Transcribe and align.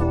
¿Qué 0.00 0.06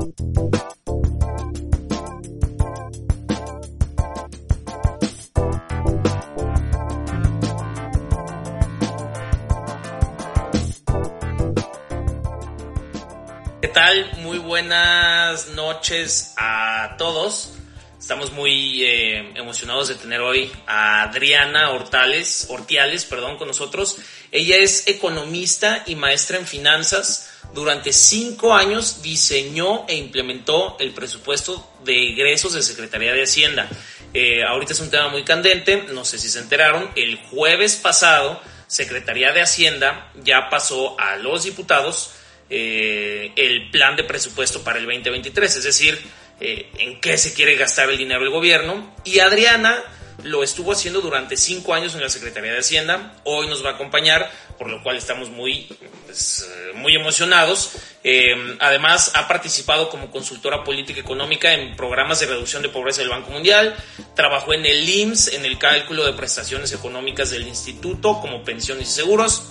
tal? 13.67 14.11
Muy 14.17 14.37
buenas 14.37 15.47
noches 15.49 16.33
a 16.37 16.95
todos. 16.99 17.53
Estamos 17.99 18.31
muy 18.31 18.83
eh, 18.83 19.33
emocionados 19.35 19.87
de 19.87 19.95
tener 19.95 20.21
hoy 20.21 20.51
a 20.67 21.01
Adriana 21.03 21.71
Hortales, 21.71 22.45
Hortiales, 22.49 23.05
perdón, 23.05 23.37
con 23.37 23.47
nosotros. 23.47 23.97
Ella 24.31 24.57
es 24.57 24.87
economista 24.87 25.83
y 25.87 25.95
maestra 25.95 26.37
en 26.37 26.45
finanzas. 26.45 27.28
Durante 27.53 27.93
cinco 27.93 28.53
años 28.53 29.01
diseñó 29.01 29.85
e 29.87 29.95
implementó 29.95 30.77
el 30.79 30.91
presupuesto 30.91 31.67
de 31.83 32.11
egresos 32.11 32.53
de 32.53 32.61
Secretaría 32.61 33.13
de 33.13 33.23
Hacienda. 33.23 33.67
Eh, 34.13 34.43
ahorita 34.43 34.73
es 34.73 34.79
un 34.79 34.89
tema 34.89 35.09
muy 35.09 35.23
candente, 35.23 35.85
no 35.93 36.05
sé 36.05 36.19
si 36.19 36.29
se 36.29 36.39
enteraron, 36.39 36.89
el 36.95 37.17
jueves 37.17 37.75
pasado 37.75 38.39
Secretaría 38.67 39.33
de 39.33 39.41
Hacienda 39.41 40.11
ya 40.23 40.49
pasó 40.49 40.99
a 40.99 41.17
los 41.17 41.43
diputados 41.43 42.11
eh, 42.51 43.31
el 43.35 43.71
plan 43.71 43.95
de 43.95 44.03
presupuesto 44.03 44.63
para 44.63 44.77
el 44.77 44.85
2023, 44.85 45.55
es 45.55 45.63
decir, 45.63 45.99
eh, 46.39 46.69
en 46.77 47.01
qué 47.01 47.17
se 47.17 47.33
quiere 47.33 47.55
gastar 47.55 47.89
el 47.89 47.97
dinero 47.97 48.21
del 48.21 48.29
gobierno. 48.29 48.95
Y 49.03 49.19
Adriana 49.19 49.83
lo 50.23 50.43
estuvo 50.43 50.71
haciendo 50.71 51.01
durante 51.01 51.37
cinco 51.37 51.73
años 51.73 51.95
en 51.95 52.01
la 52.01 52.09
Secretaría 52.09 52.51
de 52.51 52.59
Hacienda. 52.59 53.13
Hoy 53.23 53.47
nos 53.47 53.63
va 53.63 53.71
a 53.71 53.73
acompañar, 53.73 54.31
por 54.57 54.69
lo 54.69 54.81
cual 54.83 54.97
estamos 54.97 55.29
muy, 55.29 55.67
pues, 56.05 56.47
eh, 56.49 56.73
muy 56.75 56.95
emocionados. 56.95 57.71
Eh, 58.03 58.57
además, 58.59 59.11
ha 59.15 59.27
participado 59.27 59.89
como 59.89 60.11
consultora 60.11 60.63
política 60.63 60.99
económica 60.99 61.53
en 61.53 61.75
programas 61.75 62.19
de 62.19 62.27
reducción 62.27 62.61
de 62.61 62.69
pobreza 62.69 63.01
del 63.01 63.09
Banco 63.09 63.31
Mundial. 63.31 63.75
Trabajó 64.15 64.53
en 64.53 64.65
el 64.65 64.87
IMSS, 64.87 65.33
en 65.33 65.45
el 65.45 65.57
cálculo 65.57 66.05
de 66.05 66.13
prestaciones 66.13 66.71
económicas 66.73 67.29
del 67.31 67.47
instituto, 67.47 68.19
como 68.19 68.43
pensiones 68.43 68.89
y 68.89 68.91
seguros. 68.91 69.43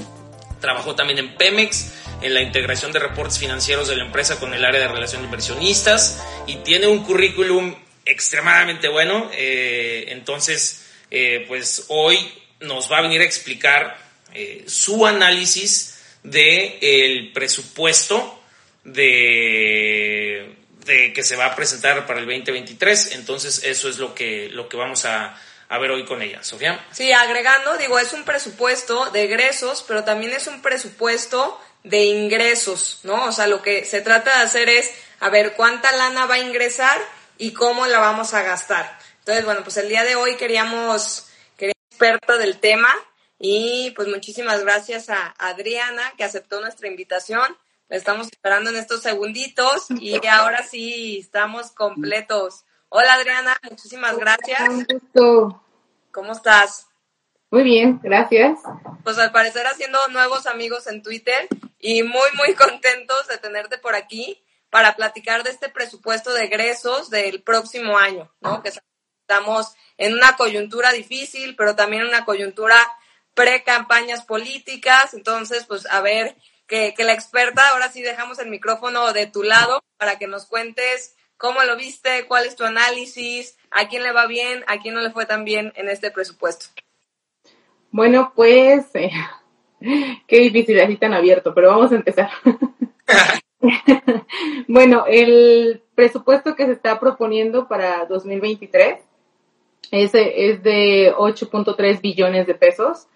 Trabajó 0.61 0.95
también 0.95 1.19
en 1.19 1.37
Pemex, 1.37 1.93
en 2.21 2.35
la 2.35 2.43
integración 2.43 2.93
de 2.93 2.99
reportes 2.99 3.39
financieros 3.39 3.89
de 3.89 3.97
la 3.97 4.05
empresa 4.05 4.41
con 4.41 4.53
el 4.55 4.65
área 4.65 4.81
de 4.81 4.89
relación 4.89 5.23
de 5.23 5.27
inversionistas 5.27 6.21
y 6.47 6.57
tiene 6.57 6.89
un 6.89 7.05
currículum 7.05 7.77
extremadamente 8.09 8.89
bueno. 8.89 9.31
Eh, 9.33 10.07
entonces, 10.09 10.85
eh, 11.11 11.45
pues 11.47 11.85
hoy 11.89 12.19
nos 12.61 12.91
va 12.91 12.99
a 12.99 13.03
venir 13.03 13.21
a 13.21 13.25
explicar 13.25 13.99
eh, 14.35 14.65
su 14.67 15.07
análisis 15.07 15.99
del 16.23 16.79
el 16.81 17.33
presupuesto 17.33 18.43
de, 18.85 20.57
de, 20.85 21.13
que 21.13 21.23
se 21.23 21.37
va 21.37 21.47
a 21.47 21.57
presentar 21.57 22.07
para 22.07 22.21
el 22.21 22.27
2023. 22.27 23.13
Entonces, 23.13 23.63
eso 23.65 23.89
es 23.89 23.99
lo 23.99 24.15
que, 24.15 24.49
lo 24.51 24.69
que 24.69 24.77
vamos 24.77 25.05
a, 25.05 25.41
a 25.69 25.79
ver 25.79 25.91
hoy 25.91 26.05
con 26.05 26.23
ella. 26.23 26.43
Sofía. 26.43 26.85
Sí, 26.93 27.13
agregando, 27.13 27.77
digo, 27.77 27.99
es 27.99 28.13
un 28.13 28.25
presupuesto 28.25 29.11
de 29.11 29.25
egresos, 29.25 29.85
pero 29.87 30.05
también 30.05 30.33
es 30.33 30.47
un 30.47 30.63
presupuesto 30.63 31.61
de 31.85 32.05
ingresos, 32.05 33.01
¿no? 33.05 33.27
O 33.27 33.33
sea, 33.33 33.47
lo 33.47 33.63
que 33.63 33.85
se 33.85 34.01
trata 34.01 34.37
de 34.39 34.45
hacer 34.45 34.69
es, 34.69 34.91
a 35.21 35.29
ver, 35.31 35.55
cuánta 35.55 35.93
lana 35.93 36.27
va 36.27 36.35
a 36.35 36.39
ingresar 36.41 37.01
y 37.39 37.53
cómo 37.53 37.87
la 37.87 38.01
vamos 38.01 38.35
a 38.35 38.43
gastar. 38.43 38.99
Entonces, 39.21 39.45
bueno, 39.45 39.63
pues 39.63 39.77
el 39.77 39.89
día 39.89 40.05
de 40.05 40.17
hoy 40.17 40.37
queríamos, 40.37 41.29
queríamos 41.57 41.79
experta 41.91 42.37
del 42.37 42.59
tema 42.59 42.89
y 43.39 43.93
pues 43.97 44.09
muchísimas 44.09 44.63
gracias 44.63 45.11
a 45.11 45.35
Adriana 45.39 46.03
que 46.17 46.25
aceptó 46.25 46.61
nuestra 46.61 46.89
invitación. 46.89 47.57
La 47.89 47.97
estamos 47.97 48.27
esperando 48.27 48.71
en 48.71 48.77
estos 48.77 49.03
segunditos 49.03 49.87
y 49.91 50.15
ahora 50.29 50.63
sí 50.63 51.19
estamos 51.21 51.71
completos. 51.71 52.65
Hola 52.89 53.15
Adriana, 53.15 53.57
muchísimas 53.69 54.17
gracias. 54.19 54.69
Un 54.69 54.85
gusto. 54.85 55.63
¿Cómo 56.11 56.33
estás? 56.33 56.87
Muy 57.51 57.63
bien, 57.63 58.01
gracias. 58.03 58.59
Pues 59.05 59.19
al 59.19 59.33
parecer 59.33 59.67
haciendo 59.67 59.99
nuevos 60.09 60.47
amigos 60.47 60.87
en 60.87 61.03
Twitter 61.03 61.49
y 61.79 62.03
muy, 62.03 62.29
muy 62.37 62.55
contentos 62.55 63.27
de 63.29 63.39
tenerte 63.39 63.79
por 63.79 63.95
aquí 63.95 64.43
para 64.71 64.97
platicar 64.97 65.43
de 65.43 65.51
este 65.51 65.69
presupuesto 65.69 66.33
de 66.33 66.45
egresos 66.45 67.11
del 67.11 67.43
próximo 67.43 67.99
año, 67.99 68.33
¿no? 68.41 68.63
Que 68.63 68.71
estamos 69.23 69.75
en 69.97 70.15
una 70.15 70.37
coyuntura 70.37 70.93
difícil, 70.93 71.57
pero 71.57 71.75
también 71.75 72.07
una 72.07 72.25
coyuntura 72.25 72.77
pre-campañas 73.35 74.25
políticas. 74.25 75.15
Entonces, 75.15 75.65
pues 75.67 75.87
a 75.91 76.01
ver, 76.01 76.37
que, 76.67 76.95
que 76.95 77.05
la 77.05 77.13
experta, 77.13 77.69
ahora 77.71 77.91
sí 77.91 78.03
dejamos 78.03 78.39
el 78.39 78.51
micrófono 78.51 79.13
de 79.13 79.27
tu 79.27 79.43
lado 79.43 79.83
para 79.97 80.19
que 80.19 80.27
nos 80.27 80.47
cuentes 80.47 81.17
cómo 81.37 81.63
lo 81.63 81.77
viste, 81.77 82.27
cuál 82.27 82.47
es 82.47 82.57
tu 82.57 82.65
análisis, 82.65 83.57
a 83.71 83.89
quién 83.89 84.03
le 84.03 84.13
va 84.13 84.27
bien, 84.27 84.65
a 84.67 84.79
quién 84.79 84.95
no 84.95 85.01
le 85.01 85.11
fue 85.11 85.25
tan 85.25 85.45
bien 85.45 85.73
en 85.77 85.89
este 85.89 86.11
presupuesto. 86.11 86.67
Bueno, 87.91 88.33
pues, 88.35 88.87
eh, 88.95 89.11
qué 90.27 90.37
difícil 90.41 90.79
así 90.81 90.97
tan 90.97 91.15
abierto, 91.15 91.55
pero 91.55 91.69
vamos 91.69 91.93
a 91.93 91.97
empezar. 91.97 92.31
bueno, 94.69 95.05
el 95.09 95.83
presupuesto 95.95 96.55
que 96.55 96.67
se 96.67 96.73
está 96.73 97.01
proponiendo 97.01 97.67
para 97.67 98.07
2023 98.07 99.01
es, 99.91 100.11
es 100.15 100.63
de 100.63 101.15
8.3 101.15 102.01
billones 102.01 102.47
de 102.47 102.55
pesos 102.55 103.09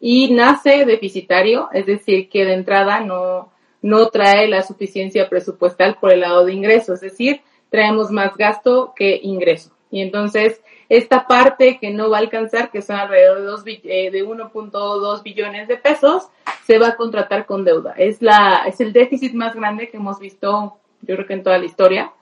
y 0.00 0.32
nace 0.32 0.84
deficitario, 0.84 1.68
es 1.72 1.86
decir, 1.86 2.28
que 2.28 2.44
de 2.44 2.54
entrada 2.54 3.00
no, 3.00 3.50
no 3.82 4.08
trae 4.08 4.48
la 4.48 4.62
suficiencia 4.62 5.28
presupuestal 5.28 5.98
por 6.00 6.12
el 6.12 6.20
lado 6.20 6.44
de 6.44 6.52
ingresos, 6.52 6.96
es 6.96 7.12
decir, 7.12 7.40
traemos 7.70 8.10
más 8.10 8.36
gasto 8.36 8.92
que 8.94 9.18
ingreso. 9.22 9.70
Y 9.90 10.02
entonces, 10.02 10.60
esta 10.88 11.26
parte 11.26 11.78
que 11.78 11.90
no 11.90 12.10
va 12.10 12.18
a 12.18 12.20
alcanzar, 12.20 12.70
que 12.70 12.82
son 12.82 12.96
alrededor 12.96 13.38
de, 13.38 13.44
dos, 13.44 13.62
eh, 13.66 14.10
de 14.10 14.24
1.2 14.24 15.22
billones 15.22 15.68
de 15.68 15.76
pesos, 15.76 16.28
se 16.64 16.78
va 16.78 16.88
a 16.88 16.96
contratar 16.96 17.46
con 17.46 17.64
deuda. 17.64 17.94
Es, 17.96 18.20
la, 18.22 18.64
es 18.66 18.80
el 18.80 18.92
déficit 18.92 19.34
más 19.34 19.54
grande 19.54 19.88
que 19.88 19.96
hemos 19.96 20.18
visto, 20.18 20.76
yo 21.02 21.14
creo 21.14 21.26
que 21.26 21.34
en 21.34 21.42
toda 21.42 21.58
la 21.58 21.64
historia. 21.64 22.12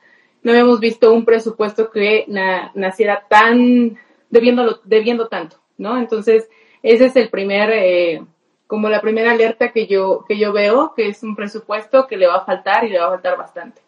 No 0.43 0.53
habíamos 0.53 0.79
visto 0.79 1.13
un 1.13 1.25
presupuesto 1.25 1.91
que 1.91 2.25
na, 2.29 2.71
naciera 2.75 3.25
tan, 3.29 3.99
debiendo, 4.31 4.81
debiendo 4.85 5.29
tanto, 5.29 5.57
¿no? 5.79 5.99
Entonces, 5.99 6.49
ese 6.83 7.07
es 7.07 7.17
el 7.17 7.31
primer, 7.31 7.71
eh, 7.71 8.23
como 8.69 8.89
la 8.89 9.01
primera 9.01 9.33
alerta 9.33 9.73
que 9.73 9.89
yo, 9.89 10.25
que 10.29 10.39
yo 10.39 10.53
veo, 10.53 10.93
que 10.95 11.09
es 11.09 11.23
un 11.25 11.35
presupuesto 11.35 12.07
que 12.07 12.17
le 12.17 12.29
va 12.29 12.37
a 12.37 12.45
faltar 12.45 12.85
y 12.85 12.91
le 12.91 13.01
va 13.01 13.07
a 13.07 13.11
faltar 13.11 13.37
bastante. 13.37 13.81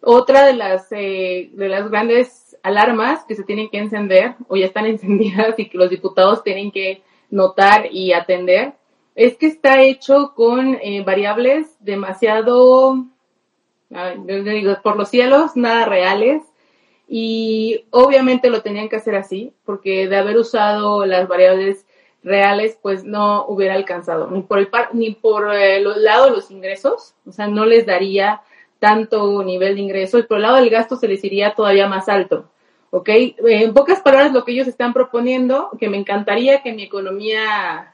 Otra 0.00 0.44
de 0.44 0.54
las, 0.54 0.88
eh, 0.90 1.50
de 1.52 1.68
las 1.68 1.88
grandes 1.88 2.43
alarmas 2.64 3.24
que 3.24 3.36
se 3.36 3.44
tienen 3.44 3.68
que 3.68 3.78
encender 3.78 4.34
o 4.48 4.56
ya 4.56 4.66
están 4.66 4.86
encendidas 4.86 5.56
y 5.58 5.68
que 5.68 5.78
los 5.78 5.90
diputados 5.90 6.42
tienen 6.42 6.72
que 6.72 7.02
notar 7.30 7.86
y 7.92 8.12
atender 8.12 8.72
es 9.14 9.36
que 9.36 9.46
está 9.46 9.82
hecho 9.82 10.32
con 10.34 10.74
eh, 10.82 11.04
variables 11.04 11.76
demasiado, 11.78 13.04
digo, 14.26 14.76
por 14.82 14.96
los 14.96 15.08
cielos, 15.08 15.54
nada 15.54 15.84
reales. 15.84 16.42
Y 17.06 17.84
obviamente 17.90 18.50
lo 18.50 18.62
tenían 18.62 18.88
que 18.88 18.96
hacer 18.96 19.14
así, 19.14 19.52
porque 19.64 20.08
de 20.08 20.16
haber 20.16 20.36
usado 20.36 21.06
las 21.06 21.28
variables 21.28 21.86
reales, 22.24 22.78
pues 22.82 23.04
no 23.04 23.44
hubiera 23.46 23.74
alcanzado, 23.74 24.30
ni 24.30 24.40
por 24.40 24.58
el, 24.58 24.68
ni 24.94 25.10
por 25.10 25.54
el 25.54 25.84
lado 26.02 26.24
de 26.24 26.30
los 26.30 26.50
ingresos, 26.50 27.14
o 27.26 27.30
sea, 27.30 27.46
no 27.46 27.66
les 27.66 27.84
daría 27.84 28.40
tanto 28.78 29.44
nivel 29.44 29.74
de 29.74 29.82
ingreso, 29.82 30.18
y 30.18 30.22
por 30.22 30.38
el 30.38 30.44
lado 30.44 30.56
del 30.56 30.70
gasto 30.70 30.96
se 30.96 31.06
les 31.06 31.22
iría 31.22 31.54
todavía 31.54 31.86
más 31.86 32.08
alto. 32.08 32.48
¿Ok? 32.96 33.08
En 33.08 33.74
pocas 33.74 34.00
palabras, 34.00 34.32
lo 34.32 34.44
que 34.44 34.52
ellos 34.52 34.68
están 34.68 34.92
proponiendo, 34.92 35.68
que 35.80 35.88
me 35.88 35.96
encantaría 35.96 36.62
que 36.62 36.72
mi 36.72 36.84
economía 36.84 37.92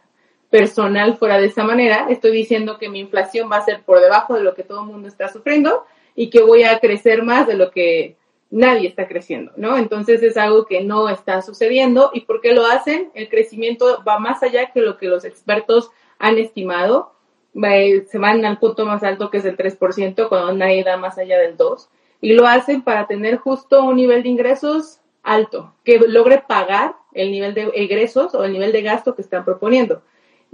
personal 0.50 1.17
fuera 1.17 1.38
de 1.38 1.47
esa 1.47 1.64
manera, 1.64 2.08
estoy 2.11 2.32
diciendo 2.32 2.76
que 2.76 2.91
mi 2.91 3.00
inflación 3.00 3.50
va 3.50 3.56
a 3.56 3.64
ser 3.64 3.82
por 3.82 3.99
debajo 3.99 4.35
de 4.35 4.44
lo 4.44 4.55
que 4.55 4.62
todo 4.62 4.81
el 4.81 4.88
mundo 4.88 5.08
está 5.08 5.29
sufriendo 5.29 5.87
y 6.14 6.29
que 6.29 6.43
voy 6.43 6.64
a 6.64 6.81
crecer 6.81 7.23
más 7.23 7.47
de 7.47 7.55
lo 7.55 7.70
que 7.70 8.19
nadie 8.50 8.88
está 8.88 9.08
creciendo, 9.08 9.52
¿no? 9.56 9.79
Entonces 9.79 10.23
es 10.23 10.37
algo 10.37 10.67
que 10.67 10.82
no 10.82 11.08
está 11.08 11.41
sucediendo. 11.41 12.11
¿Y 12.12 12.20
por 12.26 12.43
qué 12.43 12.53
lo 12.53 12.67
hacen? 12.67 13.11
El 13.14 13.31
crecimiento 13.31 14.03
va 14.06 14.19
más 14.19 14.43
allá 14.43 14.70
que 14.70 14.82
lo 14.82 14.99
que 14.99 15.06
los 15.06 15.25
expertos 15.25 15.91
han 16.19 16.37
estimado. 16.37 17.14
Se 17.55 18.19
van 18.19 18.44
al 18.44 18.58
punto 18.58 18.85
más 18.85 19.03
alto 19.03 19.31
que 19.31 19.38
es 19.38 19.46
el 19.46 19.56
3%, 19.56 20.29
cuando 20.29 20.53
nadie 20.53 20.85
da 20.85 20.99
más 20.99 21.17
allá 21.17 21.38
del 21.38 21.56
2%. 21.56 21.88
Y 22.20 22.34
lo 22.34 22.46
hacen 22.46 22.82
para 22.82 23.06
tener 23.06 23.37
justo 23.37 23.84
un 23.84 23.96
nivel 23.96 24.22
de 24.22 24.28
ingresos 24.28 25.00
alto, 25.22 25.75
que 25.84 25.99
logre 25.99 26.43
pagar 26.46 26.94
el 27.12 27.31
nivel 27.31 27.55
de 27.55 27.70
egresos 27.75 28.34
o 28.34 28.44
el 28.44 28.52
nivel 28.52 28.72
de 28.72 28.82
gasto 28.82 29.14
que 29.14 29.22
están 29.22 29.44
proponiendo. 29.44 30.02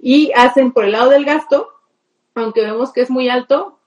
Y 0.00 0.32
hacen 0.34 0.72
por 0.72 0.84
el 0.84 0.92
lado 0.92 1.10
del 1.10 1.24
gasto, 1.24 1.68
aunque 2.34 2.62
vemos 2.62 2.92
que 2.92 3.00
es 3.00 3.10
muy 3.10 3.28
alto, 3.28 3.78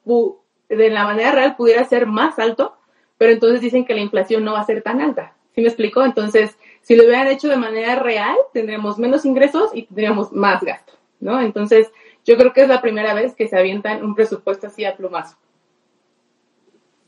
de 0.70 0.90
la 0.90 1.04
manera 1.04 1.32
real 1.32 1.56
pudiera 1.56 1.84
ser 1.84 2.08
más 2.08 2.40
alto, 2.40 2.76
pero 3.18 3.32
entonces 3.32 3.62
dicen 3.62 3.86
que 3.86 3.94
la 3.94 4.02
inflación 4.02 4.44
no 4.44 4.54
va 4.54 4.62
a 4.62 4.66
ser 4.66 4.82
tan 4.82 5.02
alta. 5.02 5.36
¿Sí 5.54 5.62
me 5.62 5.68
explico? 5.68 6.04
Entonces, 6.04 6.58
si 6.82 6.96
lo 6.96 7.04
hubieran 7.04 7.28
hecho 7.28 7.50
de 7.50 7.58
manera 7.58 7.96
real, 7.96 8.36
tendríamos 8.54 8.98
menos 8.98 9.26
ingresos 9.26 9.72
y 9.74 9.84
tendríamos 9.84 10.32
más 10.32 10.64
gasto, 10.64 10.94
¿no? 11.20 11.42
Entonces, 11.42 11.92
yo 12.26 12.38
creo 12.38 12.54
que 12.54 12.62
es 12.62 12.70
la 12.70 12.82
primera 12.82 13.14
vez 13.14 13.36
que 13.36 13.48
se 13.48 13.58
avientan 13.58 14.04
un 14.04 14.16
presupuesto 14.16 14.68
así 14.68 14.86
a 14.86 14.96
plumazo. 14.96 15.36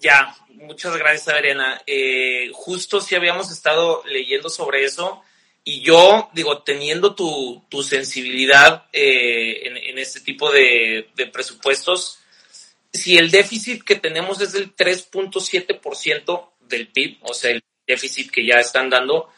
Ya, 0.01 0.36
muchas 0.50 0.98
gracias, 0.98 1.30
Adriana. 1.30 1.81
Eh, 1.88 2.50
justo 2.53 3.00
si 3.00 3.15
habíamos 3.15 3.51
estado 3.51 4.03
leyendo 4.06 4.50
sobre 4.50 4.83
eso 4.83 5.21
y 5.63 5.81
yo, 5.81 6.30
digo, 6.33 6.63
teniendo 6.63 7.15
tu, 7.15 7.63
sensibilidad 7.83 8.88
eh, 8.92 9.62
en, 9.63 9.98
este 9.98 10.19
tipo 10.19 10.51
de, 10.51 11.09
de, 11.15 11.27
presupuestos, 11.27 12.19
si 12.92 13.18
el 13.18 13.31
déficit 13.31 13.83
que 13.83 13.95
tenemos 13.95 14.42
es 14.42 14.53
del 14.53 14.75
3.7% 14.75 16.50
del 16.62 16.88
PIB, 16.88 17.19
o 17.21 17.33
sea, 17.33 17.51
el 17.51 17.63
déficit 17.86 18.31
que 18.31 18.45
ya 18.45 18.59
están 18.59 18.89
dando, 18.89 19.30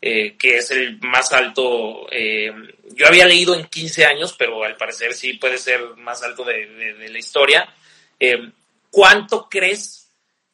eh, 0.00 0.36
que 0.36 0.58
es 0.58 0.70
el 0.70 1.00
más 1.00 1.32
alto. 1.32 2.06
Eh, 2.10 2.52
yo 2.94 3.06
había 3.06 3.26
leído 3.26 3.54
en 3.54 3.66
15 3.66 4.04
años, 4.04 4.34
pero 4.38 4.62
al 4.62 4.76
parecer 4.76 5.14
sí 5.14 5.34
puede 5.34 5.58
ser 5.58 5.80
más 5.96 6.22
alto 6.22 6.44
de, 6.44 7.08
la 7.08 7.18
historia. 7.18 7.68
Eh, 8.20 8.50
¿Cuánto 8.90 9.48
crees 9.48 10.07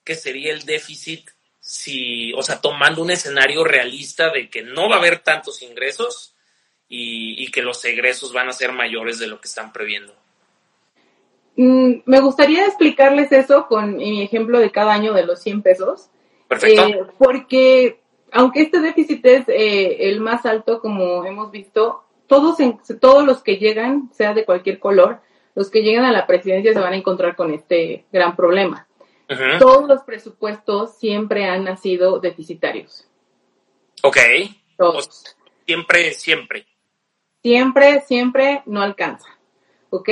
que 0.04 0.14
sería 0.14 0.52
el 0.52 0.62
déficit 0.62 1.30
si, 1.60 2.32
o 2.34 2.42
sea, 2.42 2.60
tomando 2.60 3.02
un 3.02 3.10
escenario 3.10 3.64
realista 3.64 4.30
de 4.30 4.50
que 4.50 4.62
no 4.62 4.88
va 4.88 4.96
a 4.96 4.98
haber 4.98 5.20
tantos 5.20 5.62
ingresos 5.62 6.34
y, 6.88 7.50
que 7.50 7.62
los 7.62 7.84
egresos 7.84 8.32
van 8.32 8.48
a 8.48 8.52
ser 8.52 8.72
mayores 8.72 9.18
de 9.18 9.26
lo 9.26 9.40
que 9.40 9.48
están 9.48 9.72
previendo? 9.72 10.14
Mm, 11.56 12.02
me 12.04 12.20
gustaría 12.20 12.66
explicarles 12.66 13.32
eso 13.32 13.66
con 13.66 13.96
mi 13.96 14.22
ejemplo 14.22 14.58
de 14.58 14.70
cada 14.70 14.92
año 14.92 15.14
de 15.14 15.24
los 15.24 15.40
100 15.40 15.62
pesos. 15.62 16.10
Perfecto. 16.46 17.14
porque 17.18 17.98
aunque 18.30 18.62
este 18.62 18.80
déficit 18.80 19.24
es 19.24 19.48
eh, 19.48 20.10
el 20.10 20.20
más 20.20 20.44
alto, 20.44 20.80
como 20.80 21.24
hemos 21.24 21.50
visto, 21.50 22.04
todos, 22.26 22.58
todos 23.00 23.24
los 23.24 23.42
que 23.42 23.56
llegan, 23.56 24.10
sea 24.12 24.34
de 24.34 24.44
cualquier 24.44 24.78
color, 24.78 25.20
los 25.54 25.70
que 25.70 25.82
llegan 25.82 26.04
a 26.04 26.12
la 26.12 26.26
presidencia 26.26 26.72
se 26.72 26.80
van 26.80 26.92
a 26.92 26.96
encontrar 26.96 27.36
con 27.36 27.54
este 27.54 28.04
gran 28.12 28.36
problema. 28.36 28.86
Todos 29.58 29.88
los 29.88 30.02
presupuestos 30.02 30.98
siempre 30.98 31.46
han 31.46 31.64
nacido 31.64 32.18
deficitarios. 32.18 33.06
Ok. 34.02 34.18
Todos. 34.76 35.36
Siempre, 35.66 36.12
siempre. 36.12 36.66
Siempre, 37.42 38.00
siempre 38.02 38.62
no 38.66 38.82
alcanza. 38.82 39.28
¿Ok? 39.90 40.08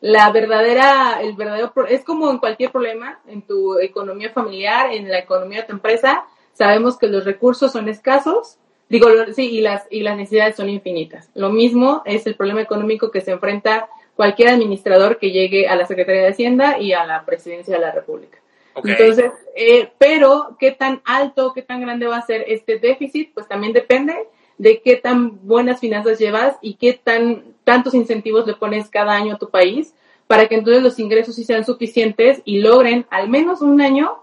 La 0.00 0.30
verdadera, 0.30 1.20
el 1.20 1.34
verdadero, 1.34 1.72
es 1.88 2.04
como 2.04 2.30
en 2.30 2.38
cualquier 2.38 2.72
problema, 2.72 3.20
en 3.26 3.42
tu 3.42 3.78
economía 3.78 4.30
familiar, 4.30 4.92
en 4.92 5.08
la 5.08 5.18
economía 5.18 5.60
de 5.60 5.66
tu 5.66 5.72
empresa, 5.72 6.26
Sabemos 6.56 6.96
que 6.96 7.08
los 7.08 7.26
recursos 7.26 7.70
son 7.70 7.86
escasos, 7.90 8.56
digo, 8.88 9.08
sí, 9.34 9.50
y 9.50 9.60
las, 9.60 9.86
y 9.90 10.00
las 10.00 10.16
necesidades 10.16 10.56
son 10.56 10.70
infinitas. 10.70 11.28
Lo 11.34 11.50
mismo 11.50 12.00
es 12.06 12.26
el 12.26 12.34
problema 12.34 12.62
económico 12.62 13.10
que 13.10 13.20
se 13.20 13.32
enfrenta 13.32 13.90
cualquier 14.14 14.48
administrador 14.48 15.18
que 15.18 15.32
llegue 15.32 15.68
a 15.68 15.76
la 15.76 15.84
Secretaría 15.84 16.22
de 16.22 16.28
Hacienda 16.28 16.78
y 16.78 16.94
a 16.94 17.04
la 17.04 17.26
Presidencia 17.26 17.74
de 17.74 17.82
la 17.82 17.92
República. 17.92 18.38
Entonces, 18.84 19.32
eh, 19.54 19.90
pero 19.98 20.56
qué 20.58 20.72
tan 20.72 21.00
alto, 21.04 21.52
qué 21.54 21.62
tan 21.62 21.80
grande 21.80 22.06
va 22.06 22.18
a 22.18 22.26
ser 22.26 22.44
este 22.46 22.78
déficit, 22.78 23.32
pues 23.32 23.48
también 23.48 23.72
depende 23.72 24.14
de 24.58 24.80
qué 24.82 24.96
tan 24.96 25.46
buenas 25.46 25.80
finanzas 25.80 26.18
llevas 26.18 26.56
y 26.60 26.74
qué 26.74 26.92
tan 26.92 27.56
tantos 27.64 27.94
incentivos 27.94 28.46
le 28.46 28.54
pones 28.54 28.88
cada 28.88 29.12
año 29.12 29.34
a 29.34 29.38
tu 29.38 29.50
país 29.50 29.92
para 30.26 30.48
que 30.48 30.54
entonces 30.54 30.82
los 30.82 30.98
ingresos 30.98 31.34
sí 31.34 31.44
sean 31.44 31.64
suficientes 31.64 32.42
y 32.44 32.60
logren 32.60 33.06
al 33.10 33.28
menos 33.28 33.60
un 33.62 33.80
año 33.80 34.22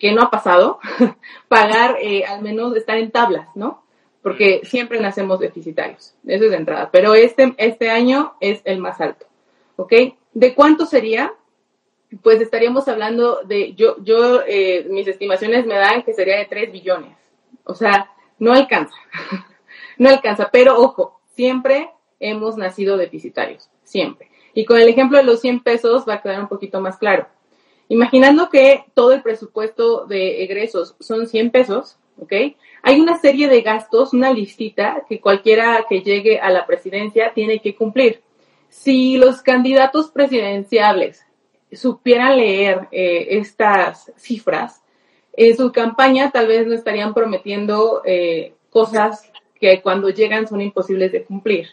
que 0.00 0.12
no 0.12 0.22
ha 0.22 0.30
pasado, 0.30 0.80
pagar 1.48 1.96
eh, 2.00 2.24
al 2.24 2.42
menos 2.42 2.76
estar 2.76 2.98
en 2.98 3.12
tablas, 3.12 3.48
¿no? 3.54 3.84
Porque 4.22 4.62
siempre 4.64 5.00
nacemos 5.00 5.38
deficitarios, 5.38 6.14
eso 6.26 6.44
es 6.44 6.50
de 6.50 6.56
entrada, 6.56 6.90
pero 6.90 7.14
este, 7.14 7.54
este 7.58 7.90
año 7.90 8.34
es 8.40 8.60
el 8.64 8.78
más 8.78 9.00
alto, 9.00 9.26
¿ok? 9.76 9.92
¿De 10.32 10.54
cuánto 10.54 10.86
sería? 10.86 11.32
Pues 12.22 12.40
estaríamos 12.40 12.86
hablando 12.88 13.40
de, 13.44 13.74
yo, 13.74 13.96
yo, 14.02 14.42
eh, 14.46 14.86
mis 14.88 15.08
estimaciones 15.08 15.66
me 15.66 15.74
dan 15.74 16.02
que 16.02 16.14
sería 16.14 16.38
de 16.38 16.46
3 16.46 16.72
billones, 16.72 17.16
o 17.64 17.74
sea, 17.74 18.10
no 18.38 18.52
alcanza, 18.52 18.94
no 19.98 20.08
alcanza, 20.08 20.48
pero 20.52 20.80
ojo, 20.80 21.20
siempre 21.34 21.90
hemos 22.20 22.56
nacido 22.56 22.96
deficitarios, 22.96 23.68
siempre. 23.82 24.30
Y 24.54 24.64
con 24.64 24.78
el 24.78 24.88
ejemplo 24.88 25.18
de 25.18 25.24
los 25.24 25.40
100 25.40 25.60
pesos 25.60 26.04
va 26.08 26.14
a 26.14 26.22
quedar 26.22 26.40
un 26.40 26.48
poquito 26.48 26.80
más 26.80 26.96
claro. 26.96 27.26
Imaginando 27.88 28.48
que 28.48 28.84
todo 28.94 29.12
el 29.12 29.22
presupuesto 29.22 30.06
de 30.06 30.42
egresos 30.42 30.96
son 30.98 31.26
100 31.26 31.50
pesos, 31.50 31.98
¿ok? 32.18 32.32
Hay 32.82 33.00
una 33.00 33.18
serie 33.18 33.48
de 33.48 33.60
gastos, 33.62 34.12
una 34.12 34.32
listita 34.32 35.04
que 35.08 35.20
cualquiera 35.20 35.84
que 35.88 36.00
llegue 36.00 36.40
a 36.40 36.50
la 36.50 36.66
presidencia 36.66 37.32
tiene 37.34 37.60
que 37.60 37.74
cumplir. 37.74 38.22
Si 38.68 39.18
los 39.18 39.42
candidatos 39.42 40.10
presidenciales 40.10 41.25
supieran 41.72 42.36
leer 42.36 42.88
eh, 42.92 43.26
estas 43.30 44.12
cifras, 44.16 44.82
en 45.36 45.56
su 45.56 45.70
campaña 45.70 46.30
tal 46.30 46.46
vez 46.46 46.66
no 46.66 46.74
estarían 46.74 47.12
prometiendo 47.12 48.02
eh, 48.04 48.54
cosas 48.70 49.30
que 49.60 49.82
cuando 49.82 50.08
llegan 50.08 50.48
son 50.48 50.60
imposibles 50.60 51.12
de 51.12 51.24
cumplir. 51.24 51.68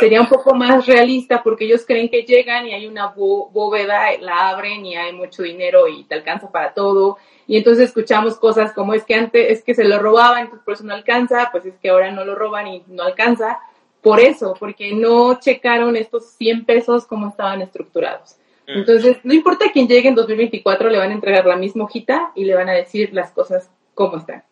Sería 0.00 0.20
un 0.20 0.26
poco 0.26 0.54
más 0.56 0.86
realista 0.86 1.40
porque 1.40 1.64
ellos 1.64 1.84
creen 1.86 2.08
que 2.08 2.22
llegan 2.22 2.66
y 2.66 2.74
hay 2.74 2.88
una 2.88 3.06
bóveda, 3.06 4.10
la 4.20 4.48
abren 4.48 4.84
y 4.84 4.96
hay 4.96 5.12
mucho 5.12 5.44
dinero 5.44 5.86
y 5.86 6.02
te 6.02 6.16
alcanza 6.16 6.50
para 6.50 6.74
todo. 6.74 7.16
Y 7.46 7.56
entonces 7.56 7.84
escuchamos 7.84 8.36
cosas 8.38 8.72
como 8.72 8.92
es 8.92 9.04
que 9.04 9.14
antes 9.14 9.50
es 9.50 9.62
que 9.62 9.74
se 9.74 9.84
lo 9.84 10.00
robaban, 10.00 10.40
entonces 10.40 10.64
por 10.64 10.74
eso 10.74 10.82
no 10.82 10.94
alcanza, 10.94 11.50
pues 11.52 11.64
es 11.64 11.78
que 11.78 11.90
ahora 11.90 12.10
no 12.10 12.24
lo 12.24 12.34
roban 12.34 12.66
y 12.66 12.82
no 12.88 13.04
alcanza. 13.04 13.60
Por 14.02 14.18
eso, 14.18 14.54
porque 14.58 14.92
no 14.92 15.38
checaron 15.38 15.94
estos 15.96 16.24
100 16.32 16.64
pesos 16.64 17.06
como 17.06 17.28
estaban 17.28 17.62
estructurados. 17.62 18.36
Entonces, 18.68 19.16
no 19.24 19.32
importa 19.32 19.72
quién 19.72 19.88
llegue 19.88 20.08
en 20.08 20.14
2024, 20.14 20.90
le 20.90 20.98
van 20.98 21.10
a 21.10 21.14
entregar 21.14 21.46
la 21.46 21.56
misma 21.56 21.84
hojita 21.84 22.32
y 22.34 22.44
le 22.44 22.54
van 22.54 22.68
a 22.68 22.74
decir 22.74 23.14
las 23.14 23.32
cosas 23.32 23.70
como 23.94 24.18
están. 24.18 24.44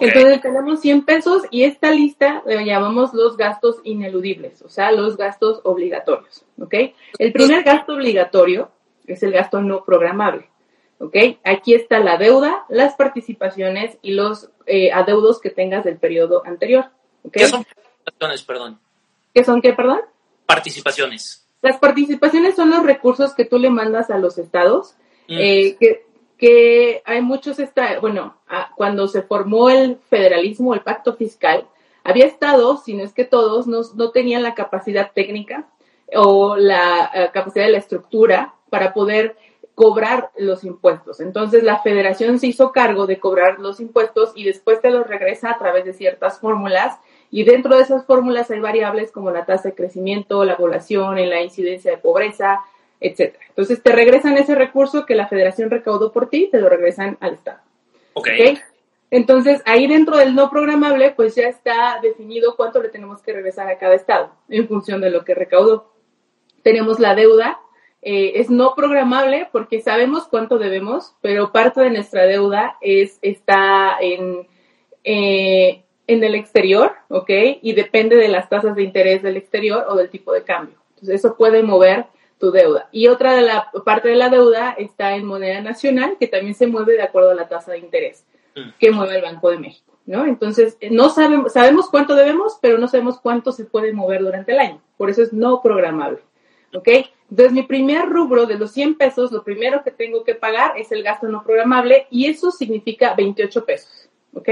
Entonces 0.00 0.40
tenemos 0.40 0.80
100 0.80 1.04
pesos 1.04 1.42
y 1.50 1.64
esta 1.64 1.90
lista 1.90 2.42
le 2.46 2.64
llamamos 2.64 3.14
los 3.14 3.36
gastos 3.36 3.80
ineludibles, 3.82 4.62
o 4.62 4.68
sea, 4.68 4.92
los 4.92 5.16
gastos 5.16 5.60
obligatorios, 5.64 6.44
¿ok? 6.60 6.74
El 7.18 7.32
primer 7.32 7.64
gasto 7.64 7.94
obligatorio 7.94 8.70
es 9.06 9.22
el 9.22 9.32
gasto 9.32 9.60
no 9.60 9.84
programable, 9.84 10.48
¿ok? 10.98 11.16
Aquí 11.42 11.74
está 11.74 11.98
la 11.98 12.16
deuda, 12.16 12.64
las 12.68 12.94
participaciones 12.94 13.98
y 14.02 14.12
los 14.12 14.50
eh, 14.66 14.92
adeudos 14.92 15.40
que 15.40 15.50
tengas 15.50 15.84
del 15.84 15.96
periodo 15.96 16.46
anterior, 16.46 16.90
¿ok? 17.24 17.32
¿Qué 17.32 17.48
son 17.48 17.64
participaciones, 17.64 18.42
perdón? 18.42 18.80
¿Qué 19.34 19.42
son 19.42 19.62
qué, 19.62 19.72
perdón? 19.72 20.00
Participaciones. 20.46 21.47
Las 21.62 21.78
participaciones 21.78 22.54
son 22.54 22.70
los 22.70 22.84
recursos 22.84 23.34
que 23.34 23.44
tú 23.44 23.58
le 23.58 23.70
mandas 23.70 24.10
a 24.10 24.18
los 24.18 24.38
estados, 24.38 24.96
mm. 25.28 25.38
eh, 25.38 25.76
que 25.78 26.08
que 26.38 27.02
hay 27.04 27.20
muchos, 27.20 27.58
está, 27.58 27.98
bueno, 27.98 28.36
cuando 28.76 29.08
se 29.08 29.22
formó 29.22 29.68
el 29.68 29.98
federalismo, 30.08 30.72
el 30.72 30.80
pacto 30.80 31.14
fiscal, 31.14 31.66
había 32.04 32.26
estados, 32.26 32.84
si 32.84 32.94
no 32.94 33.02
es 33.02 33.12
que 33.12 33.24
todos, 33.24 33.66
no, 33.66 33.80
no 33.96 34.10
tenían 34.12 34.44
la 34.44 34.54
capacidad 34.54 35.10
técnica 35.12 35.68
o 36.14 36.56
la 36.56 37.10
eh, 37.12 37.30
capacidad 37.34 37.66
de 37.66 37.72
la 37.72 37.78
estructura 37.78 38.54
para 38.70 38.94
poder 38.94 39.36
cobrar 39.74 40.30
los 40.38 40.64
impuestos. 40.64 41.20
Entonces 41.20 41.64
la 41.64 41.80
federación 41.80 42.38
se 42.38 42.46
hizo 42.46 42.72
cargo 42.72 43.06
de 43.06 43.18
cobrar 43.18 43.58
los 43.58 43.80
impuestos 43.80 44.32
y 44.34 44.44
después 44.44 44.80
te 44.80 44.90
los 44.90 45.06
regresa 45.06 45.50
a 45.50 45.58
través 45.58 45.84
de 45.84 45.92
ciertas 45.92 46.38
fórmulas 46.40 46.98
y 47.30 47.44
dentro 47.44 47.76
de 47.76 47.82
esas 47.82 48.06
fórmulas 48.06 48.50
hay 48.50 48.60
variables 48.60 49.12
como 49.12 49.30
la 49.30 49.44
tasa 49.44 49.70
de 49.70 49.74
crecimiento, 49.74 50.44
la 50.44 50.56
población, 50.56 51.16
la 51.28 51.42
incidencia 51.42 51.90
de 51.90 51.98
pobreza, 51.98 52.60
etcétera. 53.00 53.44
Entonces 53.48 53.82
te 53.82 53.92
regresan 53.92 54.36
ese 54.38 54.54
recurso 54.54 55.06
que 55.06 55.14
la 55.14 55.28
federación 55.28 55.70
recaudó 55.70 56.12
por 56.12 56.28
ti, 56.28 56.48
te 56.50 56.60
lo 56.60 56.68
regresan 56.68 57.16
al 57.20 57.34
Estado. 57.34 57.60
Ok. 58.14 58.28
Entonces 59.10 59.62
ahí 59.64 59.86
dentro 59.86 60.16
del 60.16 60.34
no 60.34 60.50
programable, 60.50 61.12
pues 61.12 61.34
ya 61.34 61.48
está 61.48 61.98
definido 62.02 62.56
cuánto 62.56 62.82
le 62.82 62.88
tenemos 62.88 63.22
que 63.22 63.32
regresar 63.32 63.68
a 63.68 63.78
cada 63.78 63.94
Estado 63.94 64.32
en 64.48 64.68
función 64.68 65.00
de 65.00 65.10
lo 65.10 65.24
que 65.24 65.34
recaudó. 65.34 65.92
Tenemos 66.62 66.98
la 66.98 67.14
deuda, 67.14 67.60
eh, 68.02 68.32
es 68.36 68.50
no 68.50 68.74
programable 68.74 69.48
porque 69.52 69.80
sabemos 69.80 70.28
cuánto 70.28 70.58
debemos, 70.58 71.14
pero 71.20 71.52
parte 71.52 71.80
de 71.80 71.90
nuestra 71.90 72.24
deuda 72.24 72.76
es, 72.80 73.18
está 73.22 73.96
en, 74.00 74.46
eh, 75.04 75.84
en 76.08 76.24
el 76.24 76.34
exterior, 76.34 76.92
¿ok? 77.08 77.30
Y 77.62 77.74
depende 77.74 78.16
de 78.16 78.28
las 78.28 78.48
tasas 78.48 78.74
de 78.74 78.82
interés 78.82 79.22
del 79.22 79.36
exterior 79.36 79.84
o 79.88 79.94
del 79.94 80.08
tipo 80.08 80.32
de 80.32 80.42
cambio. 80.42 80.76
Entonces 80.94 81.16
eso 81.16 81.36
puede 81.36 81.62
mover 81.62 82.06
tu 82.38 82.50
deuda. 82.50 82.88
Y 82.90 83.08
otra 83.08 83.34
de 83.34 83.42
la 83.42 83.70
parte 83.84 84.08
de 84.08 84.16
la 84.16 84.30
deuda 84.30 84.74
está 84.78 85.14
en 85.16 85.26
moneda 85.26 85.60
nacional, 85.60 86.16
que 86.18 86.26
también 86.26 86.54
se 86.54 86.66
mueve 86.66 86.94
de 86.94 87.02
acuerdo 87.02 87.30
a 87.30 87.34
la 87.34 87.46
tasa 87.46 87.72
de 87.72 87.78
interés 87.78 88.24
mm. 88.56 88.70
que 88.80 88.90
mueve 88.90 89.16
el 89.16 89.22
Banco 89.22 89.50
de 89.50 89.58
México, 89.58 89.92
¿no? 90.06 90.24
Entonces, 90.24 90.78
no 90.90 91.10
sabemos, 91.10 91.52
sabemos 91.52 91.88
cuánto 91.90 92.14
debemos, 92.14 92.58
pero 92.62 92.78
no 92.78 92.88
sabemos 92.88 93.20
cuánto 93.20 93.52
se 93.52 93.64
puede 93.64 93.92
mover 93.92 94.22
durante 94.22 94.52
el 94.52 94.60
año. 94.60 94.80
Por 94.96 95.10
eso 95.10 95.22
es 95.22 95.32
no 95.32 95.60
programable, 95.60 96.20
¿ok? 96.74 96.88
Entonces, 97.30 97.52
mi 97.52 97.64
primer 97.64 98.08
rubro 98.08 98.46
de 98.46 98.58
los 98.58 98.72
100 98.72 98.96
pesos, 98.96 99.30
lo 99.30 99.44
primero 99.44 99.82
que 99.84 99.90
tengo 99.90 100.24
que 100.24 100.34
pagar 100.34 100.78
es 100.78 100.90
el 100.90 101.02
gasto 101.02 101.28
no 101.28 101.42
programable 101.44 102.06
y 102.10 102.26
eso 102.26 102.50
significa 102.50 103.14
28 103.14 103.66
pesos, 103.66 104.08
¿ok? 104.32 104.48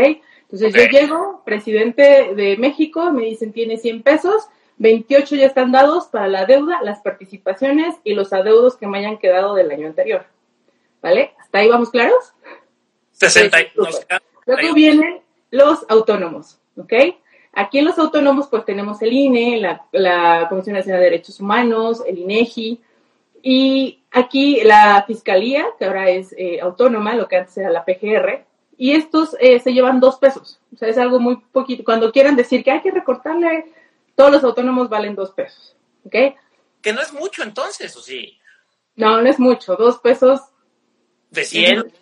Entonces, 0.51 0.75
yo 0.75 0.89
llego, 0.89 1.43
presidente 1.45 2.35
de 2.35 2.57
México, 2.57 3.11
me 3.11 3.25
dicen, 3.25 3.53
tiene 3.53 3.79
100 3.79 4.03
pesos, 4.03 4.49
28 4.79 5.37
ya 5.37 5.47
están 5.47 5.73
dados 5.73 6.07
para 6.07 6.29
la 6.29 6.45
deuda, 6.45 6.83
las 6.83 7.01
participaciones 7.01 7.97
y 8.05 8.15
los 8.15 8.33
adeudos 8.33 8.77
que 8.77 8.87
me 8.87 8.99
hayan 8.99 9.19
quedado 9.19 9.55
del 9.55 9.71
año 9.71 9.89
anterior. 9.89 10.25
¿Vale? 11.03 11.33
¿Hasta 11.39 11.59
ahí 11.59 11.69
vamos 11.69 11.91
claros? 11.91 12.33
60. 13.13 13.59
Luego 14.47 14.75
vienen 14.75 15.21
los 15.51 15.85
autónomos, 15.89 16.59
¿ok? 16.77 16.93
Aquí 17.53 17.79
en 17.79 17.87
los 17.87 17.99
autónomos 17.99 18.49
pues 18.49 18.65
tenemos 18.65 19.01
el 19.03 19.13
INE, 19.13 19.61
la, 19.93 20.47
Comisión 20.49 20.77
Nacional 20.77 21.01
de 21.01 21.07
Derechos 21.07 21.41
Humanos, 21.41 22.03
el 22.07 22.19
INEGI, 22.19 22.81
y 23.43 24.03
aquí 24.11 24.61
la 24.63 25.03
Fiscalía, 25.07 25.67
que 25.79 25.87
ahora 25.87 26.11
es 26.11 26.35
eh, 26.37 26.61
autónoma, 26.61 27.15
lo 27.15 27.27
que 27.29 27.37
antes 27.37 27.57
era 27.57 27.71
la 27.71 27.85
PGR, 27.85 28.45
y 28.77 28.93
estos 28.93 29.37
eh, 29.41 29.59
se 29.61 29.73
llevan 29.73 30.01
dos 30.01 30.17
pesos. 30.17 30.61
O 30.75 30.77
sea, 30.77 30.89
es 30.89 30.99
algo 30.99 31.19
muy 31.19 31.37
poquito. 31.37 31.85
Cuando 31.85 32.13
quieran 32.13 32.37
decir 32.37 32.63
que 32.63 32.71
hay 32.71 32.83
que 32.83 32.91
recortarle, 32.91 33.73
todos 34.15 34.31
los 34.31 34.45
autónomos 34.45 34.89
valen 34.89 35.15
dos 35.15 35.31
pesos, 35.33 35.77
¿ok? 36.05 36.15
Que 36.83 36.93
no 36.93 37.01
es 37.01 37.13
mucho 37.13 37.43
entonces, 37.43 37.97
¿o 37.97 38.01
sí? 38.01 38.39
No, 38.95 39.21
no 39.21 39.29
es 39.29 39.39
mucho, 39.39 39.77
dos 39.77 39.99
pesos. 39.99 40.41
De 41.31 41.45
100 41.45 41.93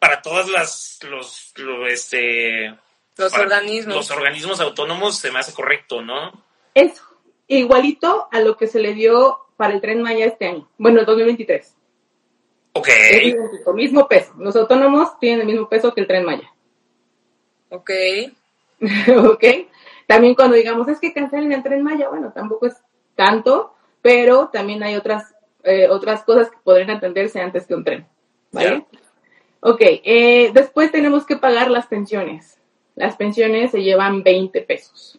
para 0.00 0.22
todas 0.22 0.48
las, 0.48 0.98
los, 1.08 1.52
este 1.88 2.74
los 3.16 3.34
organismos. 3.34 3.94
Los 3.94 4.10
organismos 4.10 4.60
autónomos 4.60 5.18
se 5.18 5.30
me 5.30 5.38
hace 5.38 5.52
correcto, 5.52 6.00
¿no? 6.00 6.32
Es 6.74 7.00
igualito 7.46 8.28
a 8.32 8.40
lo 8.40 8.56
que 8.56 8.66
se 8.66 8.80
le 8.80 8.94
dio 8.94 9.38
para 9.56 9.74
el 9.74 9.80
tren 9.80 10.02
Maya 10.02 10.24
este 10.24 10.48
año. 10.48 10.68
Bueno, 10.78 11.00
el 11.00 11.06
2023. 11.06 11.76
Ok. 12.72 12.88
Es 12.88 13.34
el 13.66 13.74
mismo 13.74 14.06
peso. 14.08 14.32
Los 14.38 14.56
autónomos 14.56 15.18
tienen 15.18 15.40
el 15.40 15.46
mismo 15.46 15.68
peso 15.68 15.92
que 15.92 16.00
el 16.00 16.06
tren 16.06 16.24
Maya. 16.24 16.52
Ok. 17.72 17.90
ok. 19.32 19.44
También 20.06 20.34
cuando 20.34 20.56
digamos, 20.56 20.88
es 20.88 20.98
que 20.98 21.12
cancelen 21.12 21.52
el 21.52 21.62
tren 21.62 21.82
Maya, 21.82 22.08
bueno, 22.08 22.32
tampoco 22.34 22.66
es 22.66 22.74
tanto, 23.14 23.74
pero 24.02 24.48
también 24.48 24.82
hay 24.82 24.96
otras, 24.96 25.34
eh, 25.62 25.88
otras 25.88 26.24
cosas 26.24 26.50
que 26.50 26.56
podrían 26.64 26.90
atenderse 26.90 27.40
antes 27.40 27.66
que 27.66 27.74
un 27.74 27.84
tren. 27.84 28.06
¿Vale? 28.50 28.86
Ok. 29.60 29.80
Eh, 29.82 30.50
después 30.52 30.90
tenemos 30.90 31.26
que 31.26 31.36
pagar 31.36 31.70
las 31.70 31.86
pensiones 31.86 32.60
las 33.00 33.16
pensiones 33.16 33.70
se 33.70 33.82
llevan 33.82 34.22
20 34.22 34.60
pesos. 34.62 35.18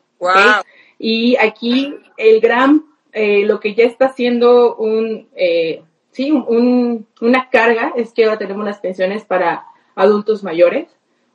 Y 1.00 1.36
aquí 1.38 1.96
el 2.15 2.39
gran, 2.39 2.86
eh, 3.12 3.43
lo 3.43 3.60
que 3.60 3.74
ya 3.74 3.86
está 3.86 4.05
haciendo 4.05 4.75
un, 4.75 5.27
eh, 5.36 5.81
sí, 6.11 6.31
un, 6.31 7.07
una 7.19 7.49
carga 7.49 7.93
es 7.95 8.11
que 8.13 8.25
ahora 8.25 8.37
tenemos 8.37 8.65
las 8.65 8.79
pensiones 8.79 9.23
para 9.25 9.65
adultos 9.95 10.43
mayores, 10.43 10.87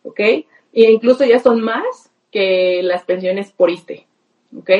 ¿ok? 0.02 0.20
E 0.20 0.46
incluso 0.72 1.24
ya 1.24 1.40
son 1.40 1.60
más 1.60 2.10
que 2.30 2.80
las 2.82 3.04
pensiones 3.04 3.52
por 3.52 3.70
ISTE, 3.70 4.06
¿ok? 4.56 4.70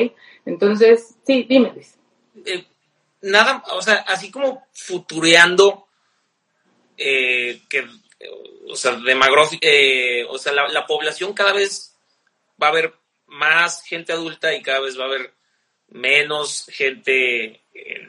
Entonces, 0.45 1.15
sí, 1.25 1.45
dime, 1.49 1.73
eh, 2.45 2.65
nada, 3.21 3.63
o 3.73 3.81
sea, 3.81 4.05
así 4.07 4.31
como 4.31 4.65
futureando 4.71 5.85
que 6.97 7.85
o 8.69 8.75
sea, 8.75 8.99
eh, 9.61 10.25
o 10.29 10.37
sea, 10.37 10.53
la, 10.53 10.85
población 10.87 11.33
cada 11.33 11.53
vez 11.53 11.95
va 12.61 12.67
a 12.67 12.69
haber 12.71 12.93
más 13.27 13.83
gente 13.83 14.13
adulta 14.13 14.53
y 14.53 14.61
cada 14.61 14.79
vez 14.79 14.99
va 14.99 15.03
a 15.03 15.07
haber 15.07 15.33
menos 15.89 16.67
gente 16.71 17.61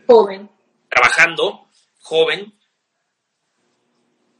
joven 0.07 0.49
trabajando, 0.88 1.68
joven. 2.00 2.55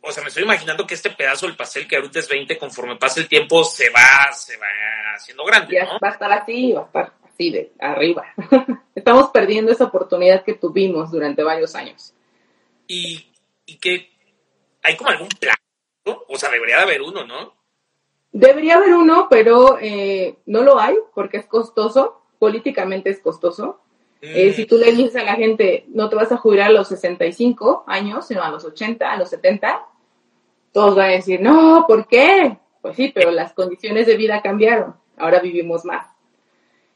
O 0.01 0.13
sea, 0.13 0.23
me 0.23 0.29
estoy 0.29 0.45
imaginando 0.45 0.87
que 0.87 0.95
este 0.95 1.11
pedazo 1.11 1.47
del 1.47 1.57
pastel 1.57 1.87
que 1.87 1.97
ahorita 1.97 2.19
es 2.19 2.29
20, 2.29 2.59
conforme 2.59 2.97
pasa 2.97 3.21
el 3.21 3.29
tiempo, 3.29 3.65
se 3.65 3.91
va, 3.91 4.33
se 4.33 4.57
va 4.57 4.67
haciendo 5.15 5.45
grande. 5.45 5.75
Ya 5.75 5.85
va 6.03 6.09
a 6.09 6.13
estar 6.13 6.33
así, 6.33 6.73
va 6.73 6.83
a 6.83 6.87
estar 6.87 7.13
así 7.25 7.51
de 7.51 7.73
arriba. 7.79 8.25
Estamos 8.95 9.31
perdiendo 9.31 9.73
esa 9.73 9.85
oportunidad 9.85 10.45
que 10.45 10.55
tuvimos 10.55 11.11
durante 11.11 11.43
varios 11.43 11.75
años. 11.75 12.15
¿Y, 12.87 13.33
y 13.67 13.77
qué? 13.77 14.11
¿Hay 14.83 14.97
como 14.97 15.11
algún 15.11 15.29
plan 15.29 15.57
o 16.29 16.37
sea, 16.37 16.51
debería 16.51 16.77
de 16.77 16.83
haber 16.83 17.03
uno, 17.03 17.25
¿no? 17.25 17.55
Debería 18.33 18.77
haber 18.77 18.95
uno, 18.95 19.27
pero 19.31 19.79
eh, 19.81 20.39
no 20.47 20.63
lo 20.63 20.79
hay 20.79 20.97
porque 21.15 21.39
es 21.39 21.47
costoso, 21.47 22.23
políticamente 22.39 23.11
es 23.11 23.21
costoso. 23.21 23.81
Eh, 24.21 24.51
mm. 24.51 24.55
si 24.55 24.67
tú 24.67 24.79
le 24.79 24.93
dices 24.93 25.17
a 25.17 25.25
la 25.25 25.35
gente, 25.35 25.85
no 25.89 26.09
te 26.09 26.17
vas 26.17 26.33
a 26.33 26.37
jubilar 26.37 26.69
a 26.69 26.73
los 26.73 26.89
65 26.89 27.85
años, 27.87 28.27
sino 28.27 28.43
a 28.43 28.51
los 28.51 28.65
80, 28.65 29.11
a 29.11 29.17
los 29.17 29.31
70, 29.31 29.87
todos 30.73 30.97
van 30.97 31.11
a 31.11 31.13
decir, 31.13 31.41
no, 31.41 31.85
¿por 31.87 32.07
qué? 32.07 32.59
Pues 32.83 32.97
sí, 32.97 33.13
pero 33.15 33.31
las 33.31 33.53
condiciones 33.53 34.07
de 34.07 34.17
vida 34.17 34.43
cambiaron, 34.43 34.95
ahora 35.17 35.41
vivimos 35.41 35.85
más. 35.85 36.09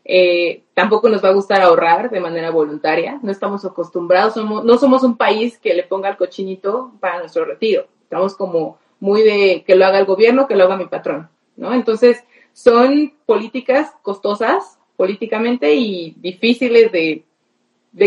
Eh, 0.05 0.65
tampoco 0.75 1.09
nos 1.09 1.25
va 1.25 1.29
a 1.29 1.35
gustar 1.35 1.61
ahorrar 1.61 2.11
de 2.11 2.21
manera 2.21 2.51
voluntaria, 2.51 3.21
no 3.23 3.31
estamos 3.31 3.65
acostumbrados, 3.65 4.37
no 4.37 4.79
somos 4.79 5.05
un 5.05 5.17
país 5.17 5.59
que 5.59 5.75
le 5.75 5.85
ponga 5.85 6.09
el 6.09 6.17
cochinito 6.17 6.93
para 6.99 7.21
nuestro 7.21 7.45
retiro, 7.45 7.87
estamos 8.03 8.35
como 8.35 8.79
muy 8.99 9.23
de 9.23 9.63
que 9.65 9.77
lo 9.77 9.85
haga 9.85 9.99
el 9.99 10.07
gobierno, 10.07 10.49
que 10.49 10.57
lo 10.57 10.65
haga 10.65 10.77
mi 10.77 10.87
patrón, 10.87 11.29
¿no? 11.57 11.73
Entonces, 11.73 12.25
son 12.53 13.15
políticas 13.27 13.93
costosas 14.03 14.79
políticamente 14.97 15.75
y 15.75 16.15
difíciles 16.19 16.93
de, 16.93 17.25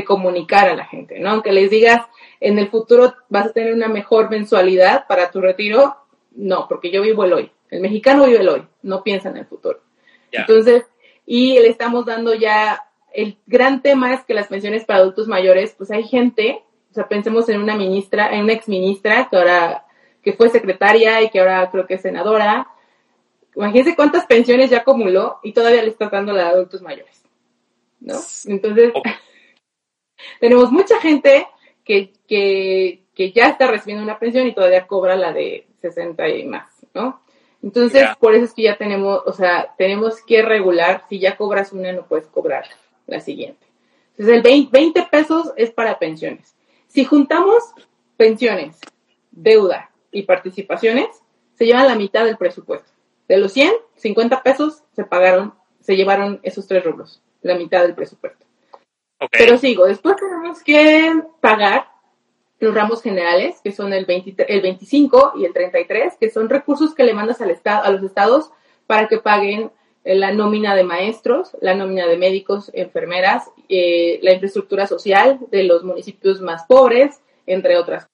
comunicar 0.05 0.67
a 0.67 0.75
la 0.75 0.85
gente, 0.85 1.19
¿no? 1.19 1.29
Aunque 1.29 1.51
les 1.51 1.69
digas, 1.69 2.01
en 2.39 2.57
el 2.57 2.69
futuro 2.69 3.13
vas 3.29 3.47
a 3.47 3.53
tener 3.53 3.73
una 3.73 3.87
mejor 3.87 4.29
mensualidad 4.29 5.05
para 5.07 5.31
tu 5.31 5.41
retiro, 5.41 5.95
no, 6.31 6.67
porque 6.67 6.91
yo 6.91 7.01
vivo 7.01 7.23
el 7.23 7.33
hoy. 7.33 7.51
El 7.69 7.81
mexicano 7.81 8.25
vive 8.25 8.41
el 8.41 8.49
hoy, 8.49 8.63
no 8.81 9.03
piensa 9.03 9.29
en 9.29 9.37
el 9.37 9.45
futuro. 9.45 9.79
Entonces, 10.31 10.83
y 11.25 11.53
le 11.59 11.67
estamos 11.67 12.05
dando 12.05 12.33
ya, 12.33 12.83
el 13.13 13.37
gran 13.45 13.81
tema 13.81 14.13
es 14.13 14.23
que 14.25 14.33
las 14.33 14.47
pensiones 14.47 14.85
para 14.85 14.99
adultos 14.99 15.27
mayores, 15.27 15.73
pues 15.77 15.91
hay 15.91 16.03
gente, 16.03 16.63
o 16.91 16.93
sea, 16.93 17.07
pensemos 17.07 17.47
en 17.49 17.61
una 17.61 17.75
ministra, 17.75 18.33
en 18.35 18.43
una 18.43 18.53
exministra 18.53 19.27
que 19.29 19.37
ahora 19.37 19.85
que 20.25 20.33
fue 20.33 20.49
secretaria 20.49 21.21
y 21.21 21.29
que 21.29 21.39
ahora 21.39 21.69
creo 21.71 21.85
que 21.85 21.93
es 21.93 22.01
senadora. 22.01 22.67
Imagínense 23.55 23.95
cuántas 23.95 24.25
pensiones 24.25 24.69
ya 24.69 24.79
acumuló 24.79 25.39
y 25.43 25.53
todavía 25.53 25.81
le 25.81 25.89
está 25.89 26.09
dando 26.09 26.33
la 26.33 26.43
de 26.43 26.49
adultos 26.49 26.81
mayores. 26.81 27.23
¿No? 27.99 28.19
Entonces, 28.45 28.93
tenemos 30.39 30.71
mucha 30.71 30.99
gente 30.99 31.47
que, 31.83 32.13
que, 32.27 33.31
ya 33.31 33.47
está 33.47 33.67
recibiendo 33.67 34.03
una 34.03 34.19
pensión 34.19 34.47
y 34.47 34.53
todavía 34.53 34.87
cobra 34.87 35.15
la 35.15 35.31
de 35.31 35.67
60 35.81 36.27
y 36.29 36.45
más, 36.45 36.69
¿no? 36.93 37.21
Entonces, 37.61 38.05
por 38.19 38.35
eso 38.35 38.45
es 38.45 38.53
que 38.53 38.63
ya 38.63 38.77
tenemos, 38.77 39.21
o 39.25 39.33
sea, 39.33 39.73
tenemos 39.77 40.21
que 40.21 40.43
regular, 40.43 41.03
si 41.09 41.19
ya 41.19 41.35
cobras 41.35 41.71
una, 41.71 41.91
no 41.91 42.05
puedes 42.05 42.27
cobrar 42.27 42.65
la 43.07 43.19
siguiente. 43.19 43.65
Entonces, 44.11 44.35
el 44.35 44.41
20, 44.43 44.69
20 44.71 45.07
pesos 45.09 45.51
es 45.55 45.71
para 45.71 45.97
pensiones. 45.97 46.55
Si 46.87 47.05
juntamos 47.05 47.63
pensiones, 48.17 48.79
deuda 49.31 49.89
y 50.11 50.23
participaciones, 50.23 51.07
se 51.55 51.65
llevan 51.65 51.87
la 51.87 51.95
mitad 51.95 52.25
del 52.25 52.37
presupuesto. 52.37 52.89
De 53.27 53.37
los 53.37 53.53
100, 53.53 53.71
50 53.95 54.43
pesos 54.43 54.83
se 54.95 55.03
pagaron, 55.03 55.53
se 55.79 55.95
llevaron 55.95 56.39
esos 56.43 56.67
tres 56.67 56.83
rubros, 56.83 57.21
la 57.41 57.55
mitad 57.55 57.81
del 57.81 57.95
presupuesto. 57.95 58.45
Pero 59.31 59.57
sigo, 59.57 59.85
después 59.85 60.15
tenemos 60.17 60.61
que 60.61 61.21
pagar 61.41 61.87
los 62.59 62.73
ramos 62.73 63.01
generales, 63.01 63.59
que 63.63 63.71
son 63.71 63.93
el, 63.93 64.05
el 64.07 64.61
25 64.61 65.33
y 65.37 65.45
el 65.45 65.53
33, 65.53 66.13
que 66.19 66.29
son 66.29 66.49
recursos 66.49 66.93
que 66.93 67.03
le 67.03 67.13
mandas 67.13 67.41
al 67.41 67.51
estado, 67.51 67.83
a 67.83 67.89
los 67.89 68.03
estados 68.03 68.51
para 68.87 69.07
que 69.07 69.17
paguen 69.17 69.71
eh, 70.03 70.15
la 70.15 70.31
nómina 70.31 70.75
de 70.75 70.83
maestros, 70.83 71.57
la 71.61 71.75
nómina 71.75 72.07
de 72.07 72.17
médicos, 72.17 72.71
enfermeras, 72.73 73.49
eh, 73.69 74.19
la 74.21 74.33
infraestructura 74.33 74.87
social 74.87 75.39
de 75.51 75.63
los 75.63 75.83
municipios 75.83 76.41
más 76.41 76.65
pobres, 76.65 77.21
entre 77.47 77.77
otras 77.77 78.07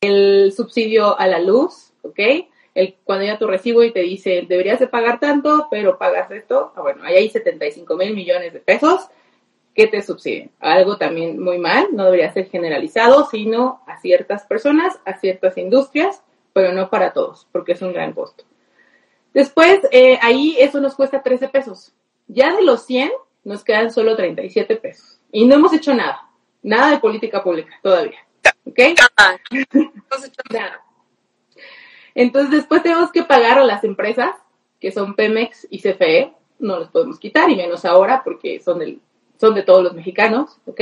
El 0.00 0.52
subsidio 0.56 1.18
a 1.18 1.26
la 1.26 1.38
luz, 1.38 1.92
¿ok? 2.02 2.18
Cuando 3.04 3.26
ya 3.26 3.38
tu 3.38 3.46
recibo 3.46 3.82
y 3.82 3.92
te 3.92 4.00
dice, 4.00 4.46
deberías 4.48 4.80
de 4.80 4.88
pagar 4.88 5.20
tanto, 5.20 5.68
pero 5.70 5.98
pagas 5.98 6.30
esto, 6.30 6.72
ah, 6.74 6.80
bueno, 6.80 7.04
ahí 7.04 7.16
hay 7.16 7.28
75 7.28 7.96
mil 7.96 8.14
millones 8.14 8.52
de 8.52 8.60
pesos 8.60 9.08
que 9.74 9.86
te 9.86 10.02
subsiden. 10.02 10.50
Algo 10.58 10.96
también 10.96 11.38
muy 11.38 11.58
mal, 11.58 11.88
no 11.92 12.04
debería 12.04 12.32
ser 12.32 12.48
generalizado, 12.48 13.26
sino 13.30 13.82
a 13.86 14.00
ciertas 14.00 14.44
personas, 14.44 14.98
a 15.04 15.18
ciertas 15.18 15.56
industrias, 15.56 16.22
pero 16.52 16.72
no 16.72 16.90
para 16.90 17.12
todos, 17.12 17.46
porque 17.52 17.72
es 17.72 17.82
un 17.82 17.92
gran 17.92 18.12
costo. 18.12 18.44
Después, 19.32 19.80
eh, 19.90 20.18
ahí 20.20 20.56
eso 20.58 20.80
nos 20.80 20.94
cuesta 20.94 21.22
13 21.22 21.48
pesos. 21.48 21.94
Ya 22.26 22.54
de 22.54 22.62
los 22.62 22.84
100, 22.84 23.10
nos 23.44 23.64
quedan 23.64 23.90
solo 23.90 24.14
37 24.16 24.76
pesos. 24.76 25.20
Y 25.30 25.46
no 25.46 25.54
hemos 25.54 25.72
hecho 25.72 25.94
nada. 25.94 26.28
Nada 26.62 26.90
de 26.92 26.98
política 26.98 27.42
pública 27.42 27.74
todavía. 27.82 28.18
¿Ok? 28.66 28.78
Nada. 30.50 30.80
Entonces, 32.14 32.50
después 32.50 32.82
tenemos 32.82 33.10
que 33.10 33.22
pagar 33.22 33.58
a 33.58 33.64
las 33.64 33.84
empresas, 33.84 34.34
que 34.80 34.92
son 34.92 35.14
Pemex 35.14 35.66
y 35.70 35.80
CFE. 35.80 36.32
No 36.58 36.78
los 36.78 36.88
podemos 36.90 37.18
quitar, 37.18 37.50
y 37.50 37.56
menos 37.56 37.84
ahora, 37.84 38.22
porque 38.22 38.60
son, 38.60 38.78
del, 38.78 39.00
son 39.40 39.54
de 39.54 39.62
todos 39.62 39.82
los 39.82 39.94
mexicanos. 39.94 40.58
¿Ok? 40.66 40.80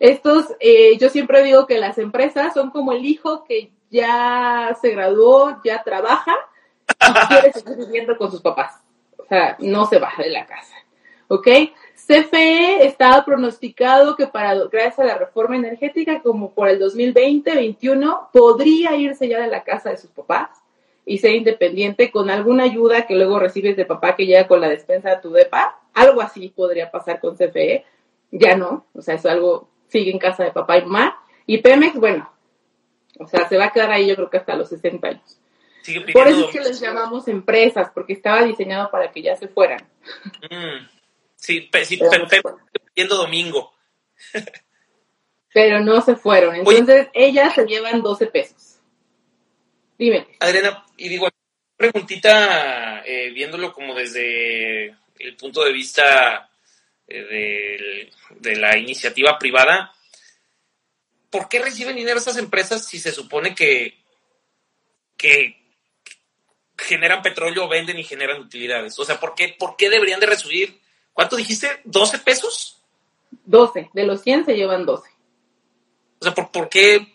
Estos, 0.00 0.54
eh, 0.60 0.96
yo 0.98 1.08
siempre 1.08 1.42
digo 1.42 1.66
que 1.66 1.78
las 1.78 1.98
empresas 1.98 2.54
son 2.54 2.70
como 2.70 2.92
el 2.92 3.04
hijo 3.04 3.44
que 3.44 3.72
ya 3.90 4.76
se 4.80 4.90
graduó, 4.90 5.60
ya 5.64 5.82
trabaja 5.82 6.34
y 6.88 7.26
quiere 7.28 7.52
seguir 7.52 7.76
viviendo 7.76 8.16
con 8.16 8.30
sus 8.30 8.40
papás. 8.40 8.80
O 9.16 9.24
sea, 9.26 9.56
no 9.60 9.86
se 9.86 9.98
baja 9.98 10.22
de 10.22 10.30
la 10.30 10.46
casa. 10.46 10.74
¿Ok? 11.28 11.48
CFE 12.08 12.86
estaba 12.86 13.22
pronosticado 13.22 14.16
que 14.16 14.26
para, 14.26 14.54
gracias 14.54 14.98
a 15.00 15.04
la 15.04 15.18
reforma 15.18 15.56
energética, 15.56 16.22
como 16.22 16.54
por 16.54 16.70
el 16.70 16.80
2020-21, 16.80 18.30
podría 18.32 18.96
irse 18.96 19.28
ya 19.28 19.42
de 19.42 19.48
la 19.48 19.62
casa 19.62 19.90
de 19.90 19.98
sus 19.98 20.10
papás 20.10 20.48
y 21.04 21.18
ser 21.18 21.34
independiente 21.34 22.10
con 22.10 22.30
alguna 22.30 22.64
ayuda 22.64 23.06
que 23.06 23.14
luego 23.14 23.38
recibes 23.38 23.76
de 23.76 23.84
papá 23.84 24.16
que 24.16 24.24
llega 24.24 24.48
con 24.48 24.62
la 24.62 24.70
despensa 24.70 25.10
de 25.10 25.20
tu 25.20 25.30
depa. 25.32 25.78
Algo 25.92 26.22
así 26.22 26.48
podría 26.48 26.90
pasar 26.90 27.20
con 27.20 27.36
CFE. 27.36 27.84
Ya 28.30 28.56
no, 28.56 28.86
o 28.94 29.02
sea, 29.02 29.16
es 29.16 29.26
algo, 29.26 29.68
sigue 29.88 30.10
en 30.10 30.18
casa 30.18 30.44
de 30.44 30.52
papá 30.52 30.78
y 30.78 30.82
mamá. 30.82 31.22
Y 31.44 31.58
Pemex, 31.58 31.94
bueno, 31.96 32.30
o 33.18 33.26
sea, 33.26 33.46
se 33.50 33.58
va 33.58 33.66
a 33.66 33.72
quedar 33.72 33.90
ahí 33.90 34.06
yo 34.06 34.16
creo 34.16 34.30
que 34.30 34.38
hasta 34.38 34.56
los 34.56 34.70
60 34.70 35.08
años. 35.08 35.40
Por 36.14 36.26
eso 36.26 36.46
es 36.46 36.50
que 36.52 36.60
les 36.60 36.80
llamamos 36.80 37.28
empresas, 37.28 37.90
porque 37.92 38.14
estaba 38.14 38.42
diseñado 38.44 38.90
para 38.90 39.10
que 39.10 39.20
ya 39.20 39.36
se 39.36 39.48
fueran. 39.48 39.86
Mm. 40.50 40.97
Sí, 41.38 41.70
sí 41.84 42.00
pidiendo 42.94 43.16
domingo. 43.16 43.72
Pero 45.54 45.80
no 45.80 46.00
se 46.00 46.16
fueron. 46.16 46.56
Entonces, 46.56 47.08
ellas 47.14 47.54
se 47.54 47.64
llevan 47.64 48.02
12 48.02 48.26
pesos. 48.26 48.80
Dime. 49.96 50.26
Adriana, 50.40 50.84
y 50.96 51.08
digo, 51.08 51.28
preguntita, 51.76 53.02
eh, 53.04 53.30
viéndolo 53.30 53.72
como 53.72 53.94
desde 53.94 54.96
el 55.18 55.36
punto 55.36 55.64
de 55.64 55.72
vista 55.72 56.50
eh, 57.06 58.10
de, 58.40 58.56
la 58.56 58.76
iniciativa 58.76 59.38
privada, 59.38 59.92
¿por 61.30 61.48
qué 61.48 61.60
reciben 61.60 61.96
dinero 61.96 62.18
esas 62.18 62.36
empresas 62.36 62.86
si 62.86 62.98
se 62.98 63.12
supone 63.12 63.54
que, 63.54 63.96
que 65.16 65.56
generan 66.76 67.22
petróleo, 67.22 67.68
venden 67.68 67.98
y 67.98 68.04
generan 68.04 68.40
utilidades? 68.40 68.98
O 68.98 69.04
sea, 69.04 69.18
¿por 69.18 69.34
qué, 69.34 69.56
por 69.58 69.76
qué 69.76 69.88
deberían 69.88 70.20
de 70.20 70.26
recibir 70.26 70.80
¿Cuánto 71.18 71.34
dijiste? 71.34 71.82
¿12 71.84 72.22
pesos? 72.22 72.80
12. 73.44 73.90
De 73.92 74.06
los 74.06 74.22
100 74.22 74.44
se 74.44 74.54
llevan 74.54 74.86
12. 74.86 75.10
O 76.20 76.24
sea, 76.24 76.32
¿por, 76.32 76.68
qué, 76.68 77.12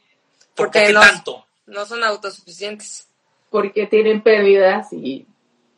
por 0.55 0.69
qué 0.72 0.91
tanto? 0.91 1.45
No 1.67 1.86
son 1.86 2.03
autosuficientes. 2.03 3.07
Porque 3.50 3.88
tienen 3.88 4.22
pérdidas 4.22 4.91
y 4.91 5.25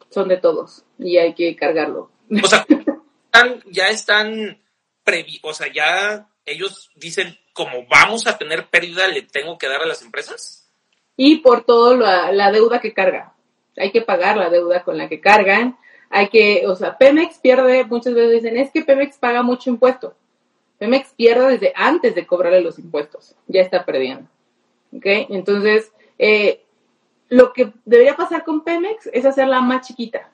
son 0.10 0.28
de 0.28 0.38
todos. 0.38 0.86
Y 0.98 1.18
hay 1.18 1.36
que 1.36 1.56
cargarlo. 1.56 2.10
O 2.44 2.48
sea, 2.48 2.66
ya 3.70 3.90
están 3.90 4.60
previ 5.04 5.40
o 5.44 5.54
sea, 5.54 5.72
ya 5.72 6.28
ellos 6.48 6.90
dicen, 6.96 7.38
como 7.54 7.86
vamos 7.86 8.26
a 8.26 8.40
tener 8.40 8.70
pérdida, 8.70 9.08
le 9.08 9.22
tengo 9.22 9.60
que 9.60 9.68
dar 9.68 9.84
a 9.84 9.86
las 9.86 10.02
empresas. 10.02 10.68
Y 11.16 11.42
por 11.42 11.64
todo 11.64 11.96
la, 11.96 12.32
la 12.32 12.52
deuda 12.52 12.82
que 12.82 12.92
carga. 12.92 13.36
Hay 13.78 13.92
que 13.92 14.02
pagar 14.02 14.36
la 14.38 14.50
deuda 14.50 14.84
con 14.84 14.98
la 14.98 15.08
que 15.10 15.22
cargan 15.22 15.78
hay 16.16 16.30
que, 16.30 16.64
o 16.66 16.78
sea, 16.78 16.98
Pemex 16.98 17.40
pierde, 17.40 17.84
muchas 17.84 18.14
veces 18.14 18.42
dicen, 18.42 18.56
es 18.56 18.72
que 18.72 18.86
Pemex 18.86 19.18
paga 19.18 19.44
mucho 19.44 19.70
impuesto. 19.70 20.16
Pemex 20.78 21.10
pierde 21.10 21.52
desde 21.52 21.74
antes 21.76 22.16
de 22.16 22.26
cobrarle 22.26 22.62
los 22.62 22.80
impuestos, 22.80 23.36
ya 23.48 23.60
está 23.60 23.84
perdiendo. 23.84 24.30
¿Ok? 24.96 25.06
Entonces, 25.06 25.92
eh, 26.18 26.64
lo 27.28 27.52
que 27.52 27.74
debería 27.84 28.16
pasar 28.16 28.46
con 28.46 28.64
Pemex 28.64 29.10
es 29.12 29.26
hacerla 29.26 29.60
más 29.60 29.88
chiquita. 29.88 30.32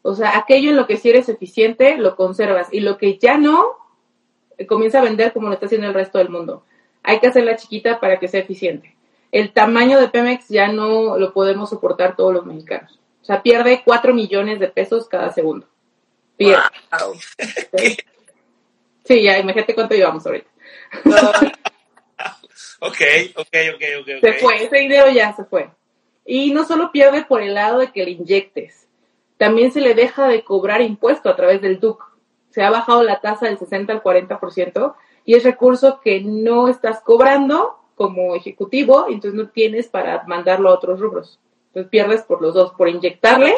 O 0.00 0.14
sea, 0.14 0.38
aquello 0.38 0.70
en 0.70 0.76
lo 0.76 0.86
que 0.86 0.96
si 0.96 1.10
eres 1.10 1.28
eficiente, 1.28 1.98
lo 1.98 2.16
conservas. 2.16 2.68
Y 2.72 2.80
lo 2.80 2.96
que 2.96 3.18
ya 3.18 3.36
no, 3.36 3.66
eh, 4.56 4.64
comienza 4.66 5.00
a 5.00 5.04
vender 5.04 5.34
como 5.34 5.48
lo 5.48 5.54
está 5.54 5.66
haciendo 5.66 5.88
el 5.88 5.94
resto 5.94 6.16
del 6.16 6.30
mundo. 6.30 6.64
Hay 7.02 7.20
que 7.20 7.26
hacerla 7.26 7.56
chiquita 7.56 8.00
para 8.00 8.18
que 8.18 8.28
sea 8.28 8.40
eficiente. 8.40 8.96
El 9.30 9.52
tamaño 9.52 10.00
de 10.00 10.08
Pemex 10.08 10.48
ya 10.48 10.68
no 10.68 11.18
lo 11.18 11.34
podemos 11.34 11.68
soportar 11.68 12.16
todos 12.16 12.32
los 12.32 12.46
mexicanos. 12.46 13.01
O 13.22 13.24
sea, 13.24 13.42
pierde 13.42 13.82
4 13.84 14.12
millones 14.12 14.58
de 14.58 14.68
pesos 14.68 15.08
cada 15.08 15.32
segundo. 15.32 15.66
Pierde. 16.36 16.62
¿Sí? 19.04 19.22
ya 19.22 19.38
imagínate 19.38 19.74
cuánto 19.74 19.94
llevamos 19.94 20.26
ahorita. 20.26 20.50
ok, 22.80 23.00
ok, 23.36 23.54
ok, 23.74 23.82
ok. 24.00 24.08
Se 24.20 24.32
fue, 24.34 24.64
ese 24.64 24.76
dinero 24.78 25.10
ya 25.10 25.32
se 25.34 25.44
fue. 25.44 25.70
Y 26.24 26.52
no 26.52 26.64
solo 26.64 26.90
pierde 26.92 27.24
por 27.24 27.42
el 27.42 27.54
lado 27.54 27.78
de 27.78 27.92
que 27.92 28.04
le 28.04 28.12
inyectes, 28.12 28.88
también 29.38 29.72
se 29.72 29.80
le 29.80 29.94
deja 29.94 30.28
de 30.28 30.44
cobrar 30.44 30.80
impuesto 30.80 31.28
a 31.28 31.36
través 31.36 31.60
del 31.60 31.80
DUC. 31.80 32.02
Se 32.50 32.62
ha 32.62 32.70
bajado 32.70 33.02
la 33.02 33.20
tasa 33.20 33.46
del 33.46 33.58
60 33.58 33.92
al 33.92 34.02
40% 34.02 34.94
y 35.24 35.34
es 35.34 35.44
recurso 35.44 36.00
que 36.00 36.20
no 36.20 36.68
estás 36.68 37.00
cobrando 37.00 37.78
como 37.94 38.34
ejecutivo, 38.34 39.06
entonces 39.08 39.34
no 39.34 39.48
tienes 39.48 39.88
para 39.88 40.22
mandarlo 40.24 40.70
a 40.70 40.74
otros 40.74 41.00
rubros. 41.00 41.40
Entonces 41.72 41.90
pierdes 41.90 42.22
por 42.22 42.42
los 42.42 42.52
dos, 42.52 42.72
por 42.74 42.90
inyectarle. 42.90 43.54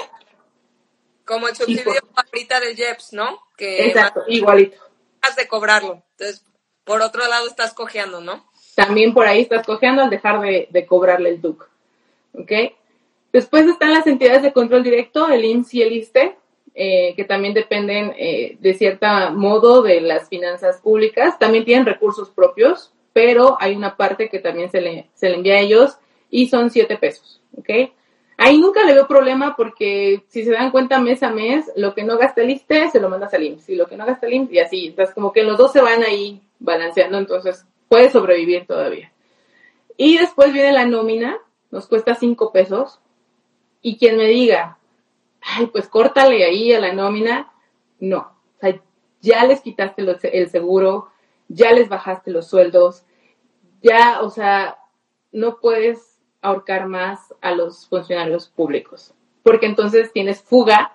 Como 1.24 1.48
el 1.48 1.56
subsidio 1.56 2.00
ahorita 2.14 2.60
del 2.60 2.76
JEPS, 2.76 3.12
¿no? 3.14 3.40
Que 3.56 3.88
Exacto, 3.88 4.22
igualito. 4.28 4.76
Has 5.20 5.34
de 5.34 5.48
cobrarlo. 5.48 6.04
Entonces, 6.12 6.44
por 6.84 7.02
otro 7.02 7.26
lado 7.26 7.48
estás 7.48 7.74
cojeando, 7.74 8.20
¿no? 8.20 8.48
También 8.76 9.14
por 9.14 9.26
ahí 9.26 9.40
estás 9.40 9.66
cojeando 9.66 10.02
al 10.02 10.10
dejar 10.10 10.40
de, 10.40 10.86
cobrarle 10.86 11.30
el 11.30 11.40
DUC. 11.40 11.68
¿Ok? 12.34 12.52
Después 13.32 13.66
están 13.66 13.92
las 13.92 14.06
entidades 14.06 14.42
de 14.42 14.52
control 14.52 14.84
directo, 14.84 15.28
el 15.28 15.44
IMSS 15.44 15.74
y 15.74 15.82
el 15.82 15.92
ISTE, 15.92 16.36
eh, 16.74 17.14
que 17.16 17.24
también 17.24 17.52
dependen 17.52 18.14
eh, 18.16 18.56
de 18.60 18.74
cierto 18.74 19.06
modo 19.32 19.82
de 19.82 20.00
las 20.00 20.28
finanzas 20.28 20.80
públicas. 20.80 21.36
También 21.38 21.64
tienen 21.64 21.86
recursos 21.86 22.30
propios, 22.30 22.92
pero 23.12 23.56
hay 23.60 23.74
una 23.74 23.96
parte 23.96 24.28
que 24.28 24.38
también 24.38 24.70
se 24.70 24.80
le, 24.80 25.10
se 25.14 25.28
le 25.28 25.36
envía 25.36 25.54
a 25.54 25.60
ellos 25.60 25.98
y 26.30 26.48
son 26.48 26.70
siete 26.70 26.96
pesos. 26.96 27.40
¿Ok? 27.56 27.70
Ahí 28.36 28.58
nunca 28.58 28.84
le 28.84 28.94
veo 28.94 29.06
problema 29.06 29.54
porque 29.56 30.24
si 30.28 30.44
se 30.44 30.50
dan 30.50 30.70
cuenta 30.70 31.00
mes 31.00 31.22
a 31.22 31.30
mes, 31.30 31.70
lo 31.76 31.94
que 31.94 32.02
no 32.02 32.18
gasta 32.18 32.42
el 32.42 32.50
ISTE 32.50 32.90
se 32.90 33.00
lo 33.00 33.08
manda 33.08 33.28
a 33.32 33.38
IMSS 33.38 33.68
y 33.70 33.76
lo 33.76 33.86
que 33.86 33.96
no 33.96 34.04
gasta 34.04 34.26
el 34.26 34.34
IMSS 34.34 34.52
y 34.52 34.58
así. 34.58 34.86
Entonces 34.88 35.14
como 35.14 35.32
que 35.32 35.44
los 35.44 35.56
dos 35.56 35.72
se 35.72 35.80
van 35.80 36.02
ahí 36.02 36.42
balanceando, 36.58 37.18
entonces 37.18 37.64
puede 37.88 38.10
sobrevivir 38.10 38.66
todavía. 38.66 39.12
Y 39.96 40.18
después 40.18 40.52
viene 40.52 40.72
la 40.72 40.86
nómina, 40.86 41.38
nos 41.70 41.86
cuesta 41.86 42.14
cinco 42.14 42.52
pesos 42.52 43.00
y 43.80 43.98
quien 43.98 44.16
me 44.16 44.26
diga, 44.26 44.78
ay, 45.40 45.66
pues 45.66 45.88
córtale 45.88 46.44
ahí 46.44 46.72
a 46.72 46.80
la 46.80 46.92
nómina, 46.92 47.52
no. 48.00 48.18
O 48.56 48.60
sea, 48.60 48.80
ya 49.20 49.44
les 49.44 49.60
quitaste 49.60 50.02
el 50.32 50.50
seguro, 50.50 51.08
ya 51.48 51.72
les 51.72 51.88
bajaste 51.88 52.32
los 52.32 52.48
sueldos, 52.48 53.04
ya, 53.82 54.22
o 54.22 54.30
sea, 54.30 54.78
no 55.30 55.60
puedes 55.60 56.13
ahorcar 56.44 56.86
más 56.86 57.34
a 57.40 57.52
los 57.52 57.88
funcionarios 57.88 58.48
públicos, 58.48 59.14
porque 59.42 59.66
entonces 59.66 60.12
tienes 60.12 60.42
fuga 60.42 60.92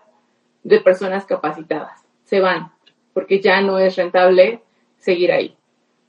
de 0.64 0.80
personas 0.80 1.26
capacitadas, 1.26 2.04
se 2.24 2.40
van, 2.40 2.72
porque 3.14 3.42
ya 3.42 3.60
no 3.62 3.80
es 3.80 3.96
rentable 3.96 4.62
seguir 4.98 5.32
ahí. 5.32 5.58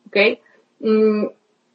¿Ok? 0.06 0.40
Mm, 0.80 1.26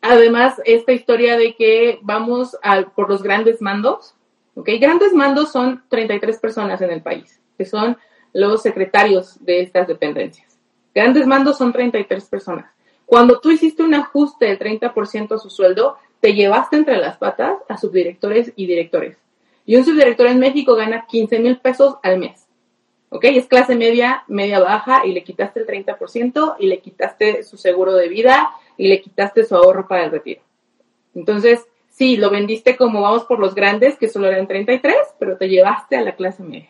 además, 0.01 0.62
esta 0.65 0.91
historia 0.91 1.38
de 1.38 1.56
que 1.56 1.99
vamos 2.04 2.56
por 2.95 3.10
los 3.10 3.23
grandes 3.23 3.62
mandos, 3.62 4.15
¿ok? 4.54 4.69
Grandes 4.80 5.13
mandos 5.13 5.51
son 5.51 5.84
33 5.89 6.39
personas 6.39 6.82
en 6.82 6.91
el 6.91 7.01
país, 7.01 7.41
que 7.58 7.65
son 7.65 7.97
los 8.32 8.62
secretarios 8.62 9.43
de 9.43 9.62
estas 9.62 9.88
dependencias. 9.88 10.60
Grandes 10.93 11.25
mandos 11.25 11.58
son 11.58 11.73
33 11.73 12.25
personas. 12.25 12.71
Cuando 13.06 13.39
tú 13.39 13.51
hiciste 13.51 13.84
un 13.84 13.93
ajuste 13.93 14.45
del 14.45 14.60
30% 14.60 15.36
a 15.36 15.38
su 15.38 15.49
sueldo, 15.49 15.97
te 16.19 16.34
llevaste 16.34 16.75
entre 16.78 16.97
las 16.97 17.17
patas 17.17 17.58
a 17.67 17.78
subdirectores 17.78 18.54
y 18.56 18.67
directores. 18.67 19.17
Y 19.65 19.75
un 19.75 19.86
subdirector 19.86 20.28
en 20.28 20.39
México 20.39 20.75
gana 20.75 21.06
15 21.08 21.39
mil 21.39 21.58
pesos 21.58 21.95
al 22.04 22.19
mes. 22.19 22.47
¿Ok? 23.10 23.25
Es 23.25 23.47
clase 23.47 23.75
media, 23.75 24.23
media 24.28 24.60
baja 24.60 25.06
y 25.06 25.13
le 25.13 25.23
quitaste 25.23 25.62
el 25.62 25.67
30% 25.67 26.56
y 26.60 26.67
le 26.67 26.80
quitaste 26.80 27.43
su 27.43 27.58
seguro 27.58 27.93
de 27.93 28.10
vida 28.10 28.49
y 28.78 28.88
le 28.88 29.01
quitaste 29.01 29.43
su 29.43 29.56
ahorro 29.56 29.88
para 29.88 30.06
el 30.06 30.12
retiro. 30.12 30.41
Entonces, 31.13 31.65
sí, 31.89 32.17
lo 32.17 32.30
vendiste 32.30 32.75
como 32.75 33.01
vamos 33.01 33.23
por 33.23 33.39
los 33.39 33.56
grandes, 33.56 33.97
que 33.97 34.10
solo 34.10 34.28
eran 34.28 34.47
33, 34.47 34.95
pero 35.17 35.38
te 35.38 35.47
llevaste 35.47 35.95
a 35.95 36.01
la 36.01 36.15
clase 36.15 36.43
media. 36.43 36.69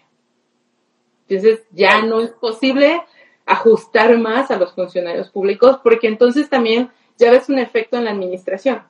Entonces, 1.28 1.64
ya 1.72 2.04
no 2.04 2.22
es 2.22 2.30
posible 2.32 3.02
ajustar 3.46 4.18
más 4.18 4.52
a 4.52 4.58
los 4.58 4.74
funcionarios 4.74 5.30
públicos 5.30 5.80
porque 5.84 6.08
entonces 6.08 6.50
también 6.50 6.90
ya 7.18 7.32
ves 7.32 7.50
un 7.50 7.60
efecto 7.60 7.98
en 7.98 8.06
la 8.06 8.12
administración. 8.12 8.82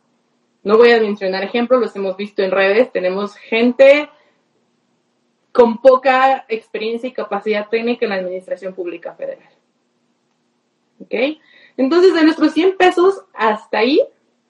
No 0.65 0.77
voy 0.77 0.91
a 0.91 0.99
mencionar 0.99 1.43
ejemplos, 1.43 1.79
los 1.79 1.95
hemos 1.95 2.17
visto 2.17 2.41
en 2.41 2.49
redes. 2.49 2.91
Tenemos 2.91 3.35
gente 3.35 4.09
con 5.51 5.77
poca 5.77 6.43
experiencia 6.49 7.07
y 7.07 7.13
capacidad 7.13 7.69
técnica 7.69 8.05
en 8.05 8.09
la 8.09 8.15
administración 8.15 8.73
pública 8.73 9.13
federal. 9.13 9.47
¿Ok? 10.99 11.13
Entonces, 11.77 12.15
de 12.15 12.23
nuestros 12.23 12.51
100 12.53 12.77
pesos 12.77 13.25
hasta 13.35 13.77
ahí, 13.77 14.01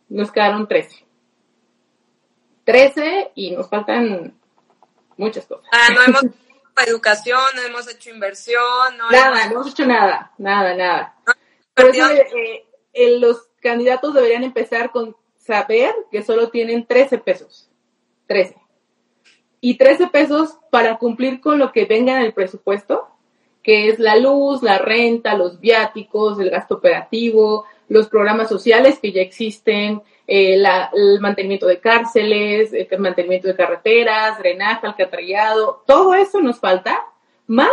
nos 0.08 0.32
quedaron 0.32 0.70
13. 0.70 1.06
13 2.64 3.32
y 3.36 3.52
nos 3.52 3.70
faltan 3.70 4.40
muchas 5.18 5.46
cosas. 5.46 5.66
Ah, 5.74 5.94
no 5.94 6.02
hemos 6.02 6.24
hecho 6.24 6.36
educación, 6.88 7.42
no 7.58 7.62
hemos 7.62 7.90
hecho 7.90 8.10
inversión. 8.10 8.98
No 8.98 9.12
nada, 9.12 9.48
no 9.48 9.52
hemos 9.56 9.68
hecho 9.68 9.86
nada, 9.86 10.32
nada, 10.38 10.76
nada. 10.76 11.16
Por 11.74 11.88
eso 11.88 12.10
eh, 12.10 12.66
eh, 12.94 13.20
los 13.20 13.50
candidatos 13.62 14.14
deberían 14.14 14.46
empezar 14.46 14.92
con 14.92 15.18
saber 15.46 15.94
que 16.12 16.24
solo 16.24 16.50
tienen 16.50 16.86
13 16.86 17.20
pesos. 17.20 17.70
13. 18.28 18.56
Y 19.62 19.78
13 19.78 20.08
pesos 20.08 20.58
para 20.72 20.98
cumplir 20.98 21.40
con 21.40 21.60
lo 21.60 21.72
que 21.72 21.86
venga 21.86 22.18
en 22.18 22.26
el 22.26 22.34
presupuesto, 22.34 23.08
que 23.62 23.90
es 23.90 24.00
la 24.00 24.16
luz, 24.16 24.64
la 24.64 24.80
renta, 24.80 25.36
los 25.36 25.60
viáticos, 25.60 26.40
el 26.40 26.50
gasto 26.50 26.76
operativo, 26.76 27.66
los 27.88 28.08
programas 28.10 28.50
sociales 28.50 29.00
que 29.00 29.12
ya 29.12 29.22
existen, 29.22 30.02
eh, 30.28 30.56
el 30.94 31.20
mantenimiento 31.20 31.68
de 31.68 31.80
cárceles, 31.80 32.74
el 32.74 33.00
mantenimiento 33.00 33.48
de 33.48 33.56
carreteras, 33.56 34.40
drenaje, 34.40 34.88
alcantarillado, 34.88 35.84
todo 35.86 36.16
eso 36.16 36.42
nos 36.42 36.60
falta, 36.60 37.06
más 37.48 37.72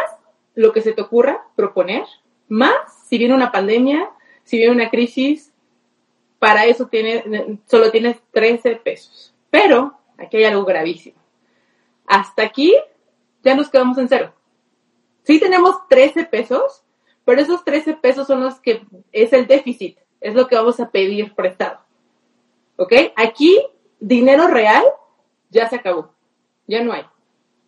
lo 0.54 0.72
que 0.72 0.82
se 0.82 0.92
te 0.92 1.02
ocurra 1.02 1.46
proponer, 1.56 2.04
más 2.48 2.74
si 3.06 3.16
viene 3.16 3.34
una 3.34 3.52
pandemia, 3.52 4.10
si 4.44 4.58
viene 4.58 4.72
una 4.72 4.90
crisis, 4.90 5.51
para 6.42 6.64
eso 6.64 6.90
solo 7.66 7.92
tienes 7.92 8.16
13 8.32 8.74
pesos. 8.74 9.32
Pero 9.48 9.96
aquí 10.18 10.38
hay 10.38 10.44
algo 10.46 10.64
gravísimo. 10.64 11.16
Hasta 12.04 12.42
aquí 12.42 12.74
ya 13.44 13.54
nos 13.54 13.70
quedamos 13.70 13.96
en 13.98 14.08
cero. 14.08 14.34
Sí 15.22 15.38
tenemos 15.38 15.86
13 15.88 16.24
pesos, 16.24 16.82
pero 17.24 17.40
esos 17.40 17.64
13 17.64 17.94
pesos 17.94 18.26
son 18.26 18.42
los 18.42 18.58
que 18.58 18.84
es 19.12 19.32
el 19.32 19.46
déficit, 19.46 19.98
es 20.20 20.34
lo 20.34 20.48
que 20.48 20.56
vamos 20.56 20.80
a 20.80 20.90
pedir 20.90 21.32
prestado. 21.36 21.78
¿Ok? 22.74 22.92
Aquí, 23.14 23.64
dinero 24.00 24.48
real 24.48 24.82
ya 25.48 25.68
se 25.68 25.76
acabó. 25.76 26.10
Ya 26.66 26.82
no 26.82 26.92
hay. 26.92 27.06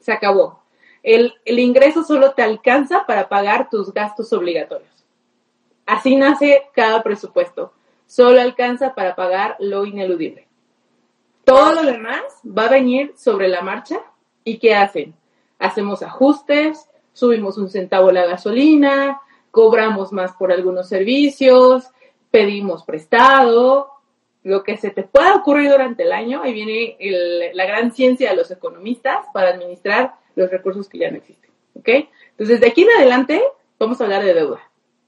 Se 0.01 0.11
acabó. 0.11 0.65
El, 1.05 1.33
el 1.45 1.61
ingreso 1.61 2.03
solo 2.03 2.33
te 2.33 2.43
alcanza 2.43 3.07
para 3.07 3.29
pagar 3.29 3.71
tus 3.71 3.95
gastos 3.95 4.33
obligatorios. 4.33 5.07
Así 5.87 6.17
nace 6.17 6.65
cada 6.75 7.05
presupuesto. 7.05 7.73
Solo 8.15 8.41
alcanza 8.41 8.95
para 8.95 9.17
pagar 9.17 9.57
lo 9.59 9.85
ineludible. 9.85 10.47
Todo 11.43 11.83
lo 11.83 11.83
demás 11.83 12.23
va 12.47 12.67
a 12.67 12.71
venir 12.71 13.13
sobre 13.17 13.49
la 13.49 13.61
marcha. 13.61 14.01
¿Y 14.45 14.59
qué 14.59 14.77
hacen? 14.77 15.17
Hacemos 15.59 16.01
ajustes, 16.01 16.89
subimos 17.13 17.59
un 17.59 17.69
centavo 17.69 18.13
la 18.13 18.25
gasolina, 18.25 19.21
cobramos 19.51 20.13
más 20.13 20.31
por 20.35 20.53
algunos 20.53 20.89
servicios, 20.89 21.91
pedimos 22.31 22.85
prestado, 22.85 23.91
lo 24.45 24.63
que 24.63 24.77
se 24.77 24.91
te 24.91 25.03
pueda 25.03 25.35
ocurrir 25.35 25.73
durante 25.73 26.05
el 26.05 26.13
año, 26.13 26.41
ahí 26.45 26.53
viene 26.53 26.97
la 27.53 27.67
gran 27.67 27.91
ciencia 27.91 28.31
de 28.31 28.37
los 28.37 28.49
economistas 28.53 29.27
para 29.35 29.49
administrar 29.49 30.15
los 30.37 30.53
recursos 30.53 30.89
que 30.89 30.99
ya 30.99 31.11
no 31.11 31.17
existen. 31.17 31.51
¿Ok? 31.75 31.89
Entonces, 32.31 32.61
de 32.61 32.69
aquí 32.69 32.83
en 32.83 32.91
adelante, 32.97 33.43
vamos 33.77 34.01
a 34.01 34.05
hablar 34.05 34.23
de 34.23 34.35
deuda. 34.35 34.61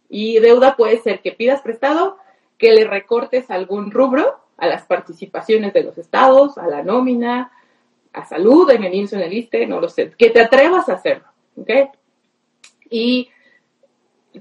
Y 0.08 0.40
deuda 0.40 0.74
puede 0.74 0.98
ser 0.98 1.20
que 1.20 1.30
pidas 1.30 1.62
prestado, 1.62 2.18
que 2.58 2.72
le 2.72 2.84
recortes 2.84 3.50
algún 3.50 3.90
rubro 3.90 4.40
a 4.56 4.66
las 4.66 4.86
participaciones 4.86 5.72
de 5.72 5.84
los 5.84 5.98
estados, 5.98 6.58
a 6.58 6.66
la 6.66 6.82
nómina, 6.82 7.52
a 8.12 8.24
salud, 8.24 8.70
en 8.70 8.84
el 8.84 8.94
INSO, 8.94 9.16
en 9.16 9.22
el 9.22 9.32
ISTE, 9.32 9.66
no 9.66 9.80
lo 9.80 9.88
sé, 9.88 10.12
que 10.16 10.30
te 10.30 10.40
atrevas 10.40 10.88
a 10.88 10.94
hacerlo. 10.94 11.26
¿Ok? 11.56 11.70
Y 12.88 13.30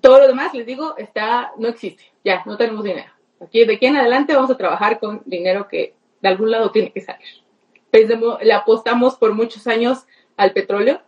todo 0.01 0.19
lo 0.19 0.27
demás, 0.27 0.53
les 0.53 0.65
digo, 0.65 0.95
está, 0.97 1.51
no 1.57 1.67
existe. 1.67 2.03
Ya, 2.23 2.43
no 2.45 2.57
tenemos 2.57 2.83
dinero. 2.83 3.11
Aquí, 3.41 3.65
de 3.65 3.75
aquí 3.75 3.85
en 3.85 3.97
adelante 3.97 4.33
vamos 4.33 4.51
a 4.51 4.57
trabajar 4.57 4.99
con 4.99 5.21
dinero 5.25 5.67
que 5.67 5.93
de 6.21 6.29
algún 6.29 6.51
lado 6.51 6.71
tiene 6.71 6.91
que 6.91 7.01
salir. 7.01 7.27
le 8.41 8.53
apostamos 8.53 9.15
por 9.15 9.33
muchos 9.33 9.67
años 9.67 10.05
al 10.37 10.53
petróleo 10.53 11.01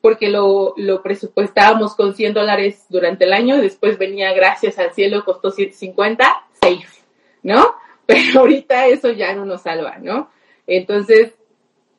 porque 0.00 0.28
lo, 0.28 0.74
lo 0.76 1.02
presupuestábamos 1.02 1.94
con 1.94 2.14
100 2.14 2.34
dólares 2.34 2.84
durante 2.90 3.24
el 3.24 3.32
año 3.32 3.56
y 3.56 3.62
después 3.62 3.96
venía 3.96 4.34
gracias 4.34 4.78
al 4.78 4.92
cielo, 4.92 5.24
costó 5.24 5.50
150, 5.50 6.43
¿no? 7.42 7.76
Pero 8.06 8.40
ahorita 8.40 8.86
eso 8.86 9.10
ya 9.12 9.34
no 9.34 9.44
nos 9.44 9.62
salva, 9.62 9.96
¿no? 9.98 10.30
Entonces, 10.66 11.32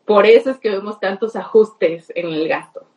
por 0.06 0.26
eso 0.28 0.52
es 0.52 0.60
que 0.60 0.70
vemos 0.70 1.00
tantos 1.00 1.36
ajustes 1.36 2.12
en 2.16 2.28
el 2.28 2.48
gasto. 2.48 2.88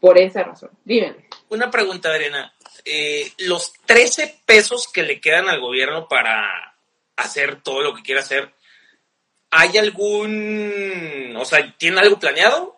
Por 0.00 0.18
esa 0.18 0.42
razón. 0.42 0.70
Díganme. 0.84 1.26
Una 1.48 1.70
pregunta, 1.70 2.10
Adriana. 2.10 2.54
Eh, 2.84 3.32
los 3.38 3.72
13 3.86 4.42
pesos 4.44 4.88
que 4.92 5.02
le 5.02 5.20
quedan 5.20 5.48
al 5.48 5.60
gobierno 5.60 6.06
para 6.06 6.76
hacer 7.16 7.62
todo 7.62 7.80
lo 7.80 7.94
que 7.94 8.02
quiera 8.02 8.20
hacer, 8.20 8.52
¿hay 9.50 9.78
algún, 9.78 11.34
o 11.36 11.44
sea, 11.44 11.74
tiene 11.78 12.00
algo 12.00 12.18
planeado? 12.18 12.75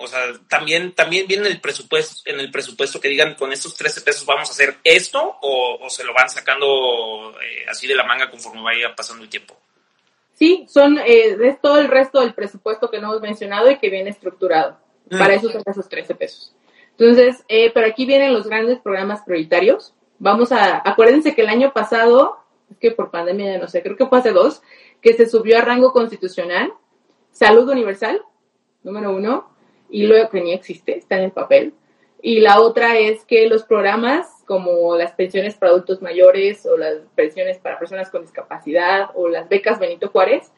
O 0.00 0.06
sea, 0.06 0.20
también, 0.48 0.92
también 0.92 1.26
viene 1.26 1.48
el 1.48 1.60
presupuesto, 1.60 2.22
en 2.30 2.38
el 2.38 2.52
presupuesto 2.52 3.00
que 3.00 3.08
digan 3.08 3.34
con 3.34 3.52
estos 3.52 3.74
13 3.76 4.02
pesos 4.02 4.24
vamos 4.24 4.48
a 4.48 4.52
hacer 4.52 4.76
esto 4.84 5.38
o, 5.42 5.90
se 5.90 6.04
lo 6.04 6.14
van 6.14 6.30
sacando 6.30 7.34
eh, 7.42 7.66
así 7.68 7.88
de 7.88 7.96
la 7.96 8.04
manga 8.04 8.30
conforme 8.30 8.62
vaya 8.62 8.94
pasando 8.94 9.24
el 9.24 9.28
tiempo. 9.28 9.56
Sí, 10.34 10.66
son 10.68 10.98
eh, 10.98 11.36
es 11.42 11.60
todo 11.60 11.80
el 11.80 11.88
resto 11.88 12.20
del 12.20 12.32
presupuesto 12.32 12.90
que 12.90 13.00
no 13.00 13.08
hemos 13.08 13.22
mencionado 13.22 13.68
y 13.72 13.78
que 13.78 13.90
viene 13.90 14.10
estructurado. 14.10 14.78
Mm. 15.10 15.18
Para 15.18 15.34
eso 15.34 15.50
son 15.50 15.62
esos 15.66 15.88
13 15.88 16.14
pesos. 16.14 16.54
Entonces, 16.92 17.44
eh, 17.48 17.72
pero 17.74 17.88
aquí 17.88 18.06
vienen 18.06 18.32
los 18.32 18.46
grandes 18.46 18.78
programas 18.78 19.22
prioritarios. 19.22 19.94
Vamos 20.20 20.52
a, 20.52 20.80
acuérdense 20.88 21.34
que 21.34 21.42
el 21.42 21.48
año 21.48 21.72
pasado, 21.72 22.38
es 22.70 22.78
que 22.78 22.92
por 22.92 23.10
pandemia 23.10 23.58
no 23.58 23.66
sé, 23.66 23.82
creo 23.82 23.96
que 23.96 24.06
fue 24.06 24.18
hace 24.18 24.30
dos, 24.30 24.62
que 25.02 25.14
se 25.14 25.28
subió 25.28 25.58
a 25.58 25.62
rango 25.62 25.92
constitucional, 25.92 26.72
salud 27.32 27.68
universal, 27.68 28.22
número 28.84 29.10
uno, 29.10 29.57
y 29.90 30.06
luego 30.06 30.30
que 30.30 30.40
ni 30.40 30.52
existe, 30.52 30.98
está 30.98 31.16
en 31.16 31.24
el 31.24 31.32
papel. 31.32 31.74
Y 32.20 32.40
la 32.40 32.60
otra 32.60 32.98
es 32.98 33.24
que 33.24 33.48
los 33.48 33.64
programas 33.64 34.38
como 34.44 34.96
las 34.96 35.12
pensiones 35.12 35.54
para 35.54 35.72
adultos 35.72 36.02
mayores 36.02 36.66
o 36.66 36.76
las 36.76 36.96
pensiones 37.14 37.58
para 37.58 37.78
personas 37.78 38.10
con 38.10 38.22
discapacidad 38.22 39.10
o 39.14 39.28
las 39.28 39.48
becas 39.48 39.78
Benito 39.78 40.08
Juárez 40.08 40.50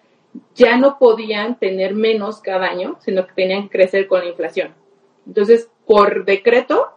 ya 0.55 0.77
no 0.77 0.99
podían 0.99 1.59
tener 1.59 1.95
menos 1.95 2.41
cada 2.41 2.67
año, 2.67 2.97
sino 3.01 3.27
que 3.27 3.35
tenían 3.35 3.65
que 3.65 3.71
crecer 3.71 4.07
con 4.07 4.21
la 4.21 4.27
inflación. 4.27 4.75
Entonces, 5.27 5.69
por 5.87 6.25
decreto, 6.25 6.89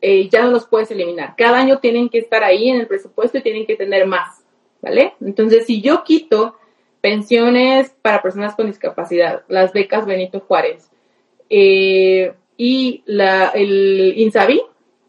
eh, 0.00 0.28
ya 0.28 0.42
no 0.42 0.50
los 0.50 0.66
puedes 0.66 0.90
eliminar. 0.90 1.34
Cada 1.36 1.58
año 1.58 1.78
tienen 1.78 2.08
que 2.08 2.18
estar 2.18 2.42
ahí 2.42 2.68
en 2.68 2.80
el 2.80 2.88
presupuesto 2.88 3.38
y 3.38 3.42
tienen 3.42 3.66
que 3.66 3.76
tener 3.76 4.06
más, 4.06 4.44
¿vale? 4.82 5.14
Entonces, 5.20 5.66
si 5.66 5.80
yo 5.80 6.02
quito 6.02 6.56
pensiones 7.00 7.90
para 8.02 8.20
personas 8.20 8.56
con 8.56 8.66
discapacidad, 8.66 9.44
las 9.46 9.72
becas 9.72 10.06
Benito 10.06 10.40
Juárez 10.40 10.87
eh, 11.50 12.34
y 12.56 13.02
la, 13.06 13.48
el 13.50 14.14
INSABI, 14.16 14.62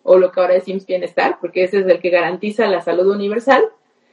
o 0.04 0.18
lo 0.18 0.32
que 0.32 0.40
ahora 0.40 0.54
decimos 0.56 0.86
Bienestar, 0.86 1.38
porque 1.40 1.64
ese 1.64 1.80
es 1.80 1.88
el 1.88 2.00
que 2.00 2.10
garantiza 2.10 2.68
la 2.68 2.82
salud 2.82 3.08
universal, 3.14 3.64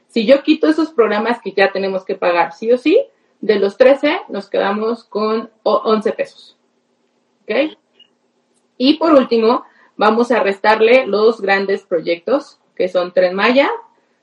si 0.09 0.27
yo 0.27 0.43
quito 0.43 0.69
esos 0.69 0.91
programas 0.91 1.41
que 1.41 1.53
ya 1.53 1.73
tenemos 1.73 2.05
que 2.05 2.15
pagar 2.15 2.53
sí 2.53 2.73
o 2.73 2.79
sí, 2.79 3.01
de 3.41 3.59
los 3.59 3.77
13 3.77 4.21
nos 4.29 4.49
quedamos 4.49 5.05
con 5.05 5.51
11 5.62 6.12
pesos. 6.12 6.57
¿Ok? 7.43 7.77
Y 8.79 8.95
por 8.95 9.15
último, 9.15 9.65
vamos 9.97 10.31
a 10.31 10.41
restarle 10.41 11.07
los 11.07 11.41
grandes 11.41 11.83
proyectos, 11.83 12.61
que 12.75 12.89
son 12.89 13.12
Tren 13.12 13.35
Maya, 13.35 13.71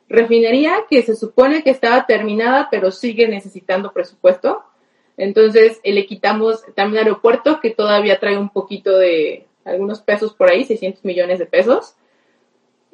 refinería 0.09 0.85
que 0.89 1.01
se 1.01 1.15
supone 1.15 1.63
que 1.63 1.71
estaba 1.71 2.05
terminada, 2.05 2.67
pero 2.69 2.91
sigue 2.91 3.27
necesitando 3.27 3.93
presupuesto. 3.93 4.63
Entonces 5.17 5.79
le 5.83 6.05
quitamos 6.05 6.63
también 6.75 7.03
aeropuerto, 7.03 7.59
que 7.59 7.69
todavía 7.69 8.19
trae 8.19 8.37
un 8.37 8.49
poquito 8.49 8.97
de 8.97 9.45
algunos 9.65 10.01
pesos 10.01 10.33
por 10.33 10.49
ahí, 10.49 10.63
600 10.63 11.05
millones 11.05 11.39
de 11.39 11.45
pesos. 11.45 11.95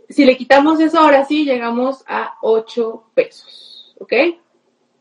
Si 0.10 0.26
le 0.26 0.38
quitamos 0.38 0.80
eso, 0.80 1.00
ahora 1.00 1.26
sí 1.26 1.46
llegamos 1.46 2.04
a 2.08 2.36
8 2.42 3.04
pesos, 3.14 3.96
¿ok? 4.00 4.14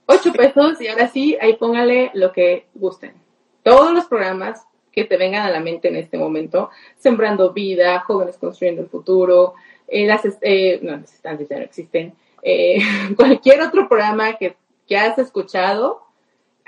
8 0.06 0.32
pesos 0.32 0.80
y 0.80 0.88
ahora 0.88 1.08
sí, 1.08 1.36
ahí 1.40 1.56
póngale 1.56 2.10
lo 2.14 2.32
que 2.32 2.66
gusten. 2.74 3.14
Todos 3.62 3.92
los 3.92 4.06
programas 4.06 4.66
que 4.92 5.04
te 5.04 5.16
vengan 5.16 5.46
a 5.46 5.50
la 5.50 5.60
mente 5.60 5.88
en 5.88 5.96
este 5.96 6.18
momento, 6.18 6.70
Sembrando 6.96 7.52
Vida, 7.52 8.00
Jóvenes 8.00 8.38
Construyendo 8.38 8.82
el 8.82 8.88
Futuro, 8.88 9.54
eh, 9.86 10.06
las, 10.06 10.22
eh, 10.42 10.80
no, 10.82 11.02
ya 11.22 11.32
no 11.32 11.62
existen, 11.62 12.14
eh, 12.42 12.78
cualquier 13.16 13.62
otro 13.62 13.88
programa 13.88 14.34
que, 14.34 14.56
que 14.86 14.96
has 14.96 15.18
escuchado, 15.18 16.02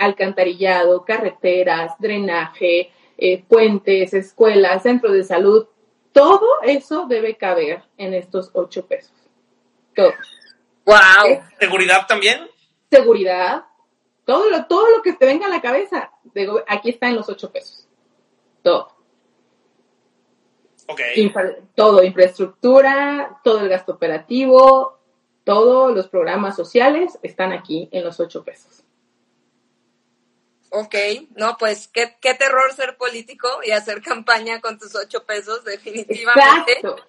alcantarillado, 0.00 1.04
carreteras, 1.04 1.92
drenaje, 1.98 2.90
eh, 3.18 3.44
puentes, 3.46 4.12
escuelas, 4.14 4.82
centros 4.82 5.12
de 5.12 5.22
salud, 5.24 5.66
todo 6.12 6.46
eso 6.62 7.06
debe 7.06 7.36
caber 7.36 7.82
en 7.96 8.14
estos 8.14 8.50
ocho 8.54 8.86
pesos. 8.86 9.12
Todo. 9.94 10.12
Wow. 10.86 11.42
¿Seguridad 11.60 12.06
también? 12.08 12.48
Seguridad. 12.90 13.64
Todo 14.24 14.48
lo, 14.50 14.66
todo 14.66 14.88
lo 14.96 15.02
que 15.02 15.12
te 15.12 15.26
venga 15.26 15.46
a 15.46 15.50
la 15.50 15.60
cabeza, 15.60 16.10
aquí 16.66 16.90
está 16.90 17.08
en 17.08 17.16
los 17.16 17.28
ocho 17.28 17.50
pesos. 17.52 17.86
todo. 18.62 18.96
Ok. 20.88 21.00
Infra- 21.16 21.56
todo, 21.76 22.02
infraestructura, 22.02 23.40
todo 23.44 23.60
el 23.60 23.68
gasto 23.68 23.92
operativo, 23.92 24.98
todos 25.44 25.94
los 25.94 26.08
programas 26.08 26.56
sociales 26.56 27.16
están 27.22 27.52
aquí 27.52 27.88
en 27.92 28.02
los 28.04 28.18
ocho 28.18 28.42
pesos. 28.42 28.82
Ok, 30.70 30.94
no, 31.34 31.56
pues 31.58 31.88
qué, 31.88 32.16
qué 32.20 32.34
terror 32.34 32.72
ser 32.74 32.96
político 32.96 33.48
y 33.64 33.72
hacer 33.72 34.00
campaña 34.02 34.60
con 34.60 34.78
tus 34.78 34.94
ocho 34.94 35.24
pesos, 35.24 35.64
definitivamente. 35.64 36.72
Exacto. 36.72 37.08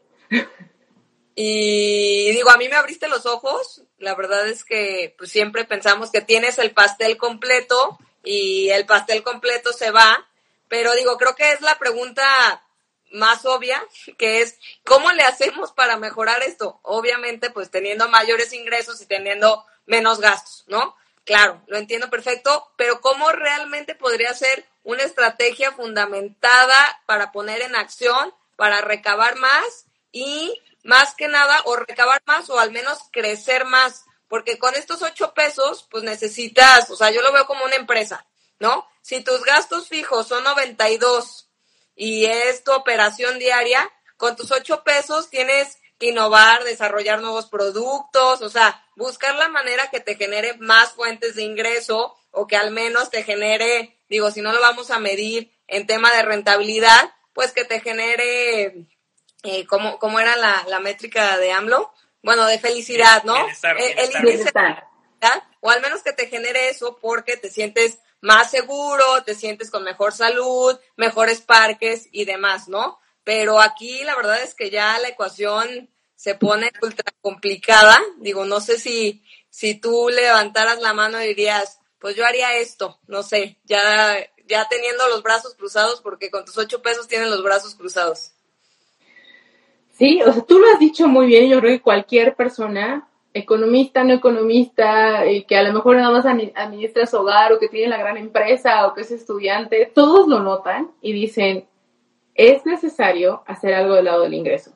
Y 1.35 2.31
digo, 2.31 2.51
a 2.51 2.57
mí 2.57 2.67
me 2.67 2.75
abriste 2.75 3.07
los 3.07 3.25
ojos. 3.25 3.83
La 3.99 4.15
verdad 4.15 4.47
es 4.47 4.65
que 4.65 5.15
pues, 5.17 5.31
siempre 5.31 5.65
pensamos 5.65 6.11
que 6.11 6.21
tienes 6.21 6.57
el 6.57 6.71
pastel 6.71 7.17
completo 7.17 7.97
y 8.23 8.69
el 8.69 8.85
pastel 8.85 9.23
completo 9.23 9.71
se 9.71 9.91
va. 9.91 10.27
Pero 10.67 10.93
digo, 10.93 11.17
creo 11.17 11.35
que 11.35 11.51
es 11.51 11.61
la 11.61 11.77
pregunta 11.77 12.63
más 13.11 13.45
obvia, 13.45 13.83
que 14.17 14.41
es, 14.41 14.57
¿cómo 14.85 15.11
le 15.11 15.23
hacemos 15.23 15.71
para 15.73 15.97
mejorar 15.97 16.43
esto? 16.43 16.79
Obviamente, 16.83 17.49
pues 17.49 17.69
teniendo 17.69 18.07
mayores 18.07 18.53
ingresos 18.53 19.01
y 19.01 19.05
teniendo 19.05 19.65
menos 19.85 20.19
gastos, 20.19 20.63
¿no? 20.67 20.95
Claro, 21.25 21.61
lo 21.67 21.77
entiendo 21.77 22.09
perfecto, 22.09 22.71
pero 22.77 22.99
¿cómo 22.99 23.31
realmente 23.31 23.95
podría 23.95 24.33
ser 24.33 24.65
una 24.83 25.03
estrategia 25.03 25.71
fundamentada 25.71 27.01
para 27.05 27.31
poner 27.31 27.61
en 27.61 27.75
acción, 27.75 28.33
para 28.55 28.81
recabar 28.81 29.35
más 29.35 29.85
y 30.11 30.59
más 30.83 31.13
que 31.13 31.27
nada, 31.27 31.61
o 31.65 31.75
recabar 31.75 32.21
más 32.25 32.49
o 32.49 32.59
al 32.59 32.71
menos 32.71 32.99
crecer 33.11 33.65
más? 33.65 34.05
Porque 34.27 34.57
con 34.57 34.73
estos 34.75 35.03
ocho 35.03 35.33
pesos, 35.33 35.87
pues 35.91 36.03
necesitas, 36.03 36.89
o 36.89 36.95
sea, 36.95 37.11
yo 37.11 37.21
lo 37.21 37.31
veo 37.31 37.45
como 37.45 37.65
una 37.65 37.75
empresa, 37.75 38.25
¿no? 38.59 38.87
Si 39.01 39.21
tus 39.21 39.43
gastos 39.43 39.89
fijos 39.89 40.27
son 40.27 40.43
92 40.43 41.49
y 41.95 42.25
es 42.25 42.63
tu 42.63 42.71
operación 42.71 43.37
diaria, 43.37 43.91
con 44.17 44.35
tus 44.35 44.51
ocho 44.51 44.83
pesos 44.83 45.29
tienes 45.29 45.77
innovar, 46.07 46.63
desarrollar 46.63 47.21
nuevos 47.21 47.47
productos, 47.47 48.41
o 48.41 48.49
sea, 48.49 48.83
buscar 48.95 49.35
la 49.35 49.49
manera 49.49 49.89
que 49.89 49.99
te 49.99 50.15
genere 50.15 50.55
más 50.57 50.91
fuentes 50.93 51.35
de 51.35 51.43
ingreso 51.43 52.15
o 52.31 52.47
que 52.47 52.55
al 52.55 52.71
menos 52.71 53.09
te 53.09 53.23
genere, 53.23 53.97
digo, 54.09 54.31
si 54.31 54.41
no 54.41 54.51
lo 54.53 54.61
vamos 54.61 54.91
a 54.91 54.99
medir 54.99 55.51
en 55.67 55.87
tema 55.87 56.11
de 56.13 56.21
rentabilidad, 56.23 57.13
pues 57.33 57.51
que 57.51 57.63
te 57.65 57.79
genere, 57.81 58.85
eh, 59.43 59.65
¿cómo, 59.67 59.99
cómo 59.99 60.19
era 60.19 60.35
la, 60.35 60.63
la 60.67 60.79
métrica 60.79 61.37
de 61.37 61.51
AMLO? 61.51 61.93
Bueno, 62.23 62.45
de 62.45 62.59
felicidad, 62.59 63.23
¿no? 63.23 63.33
Bienestar, 63.33 63.75
El- 63.79 63.99
el. 63.99 64.11
O 65.59 65.69
al 65.69 65.81
menos 65.81 66.01
que 66.01 66.13
te 66.13 66.27
genere 66.27 66.69
eso 66.69 66.97
porque 66.99 67.37
te 67.37 67.49
sientes 67.51 67.99
más 68.21 68.49
seguro, 68.49 69.23
te 69.23 69.35
sientes 69.35 69.69
con 69.69 69.83
mejor 69.83 70.11
salud, 70.13 70.79
mejores 70.95 71.41
parques 71.41 72.07
y 72.11 72.25
demás, 72.25 72.67
¿no? 72.67 72.99
Pero 73.23 73.61
aquí 73.61 74.03
la 74.03 74.15
verdad 74.15 74.41
es 74.41 74.55
que 74.55 74.71
ya 74.71 74.97
la 74.97 75.09
ecuación 75.09 75.90
se 76.21 76.35
pone 76.35 76.69
ultra 76.83 77.11
complicada. 77.19 77.99
Digo, 78.19 78.45
no 78.45 78.59
sé 78.59 78.77
si, 78.77 79.23
si 79.49 79.73
tú 79.73 80.07
levantaras 80.09 80.79
la 80.79 80.93
mano 80.93 81.19
y 81.19 81.29
dirías, 81.29 81.79
pues 81.97 82.15
yo 82.15 82.27
haría 82.27 82.57
esto, 82.57 82.99
no 83.07 83.23
sé, 83.23 83.57
ya, 83.63 83.79
ya 84.47 84.67
teniendo 84.69 85.07
los 85.07 85.23
brazos 85.23 85.55
cruzados, 85.55 85.99
porque 86.01 86.29
con 86.29 86.45
tus 86.45 86.59
ocho 86.59 86.83
pesos 86.83 87.07
tienes 87.07 87.27
los 87.27 87.41
brazos 87.41 87.73
cruzados. 87.73 88.33
Sí, 89.93 90.21
o 90.21 90.31
sea, 90.31 90.43
tú 90.43 90.59
lo 90.59 90.67
has 90.71 90.77
dicho 90.77 91.07
muy 91.07 91.25
bien. 91.25 91.49
Yo 91.49 91.59
creo 91.59 91.71
que 91.77 91.81
cualquier 91.81 92.35
persona, 92.35 93.09
economista, 93.33 94.03
no 94.03 94.13
economista, 94.13 95.25
eh, 95.25 95.47
que 95.47 95.57
a 95.57 95.63
lo 95.63 95.73
mejor 95.73 95.95
nada 95.95 96.11
más 96.11 96.27
administra 96.27 97.07
su 97.07 97.17
hogar 97.17 97.51
o 97.51 97.57
que 97.57 97.67
tiene 97.67 97.87
la 97.87 97.97
gran 97.97 98.17
empresa 98.17 98.85
o 98.85 98.93
que 98.93 99.01
es 99.01 99.09
estudiante, 99.09 99.91
todos 99.91 100.27
lo 100.27 100.39
notan 100.39 100.91
y 101.01 101.13
dicen, 101.13 101.65
es 102.35 102.63
necesario 102.67 103.41
hacer 103.47 103.73
algo 103.73 103.95
del 103.95 104.05
lado 104.05 104.21
del 104.21 104.35
ingreso. 104.35 104.75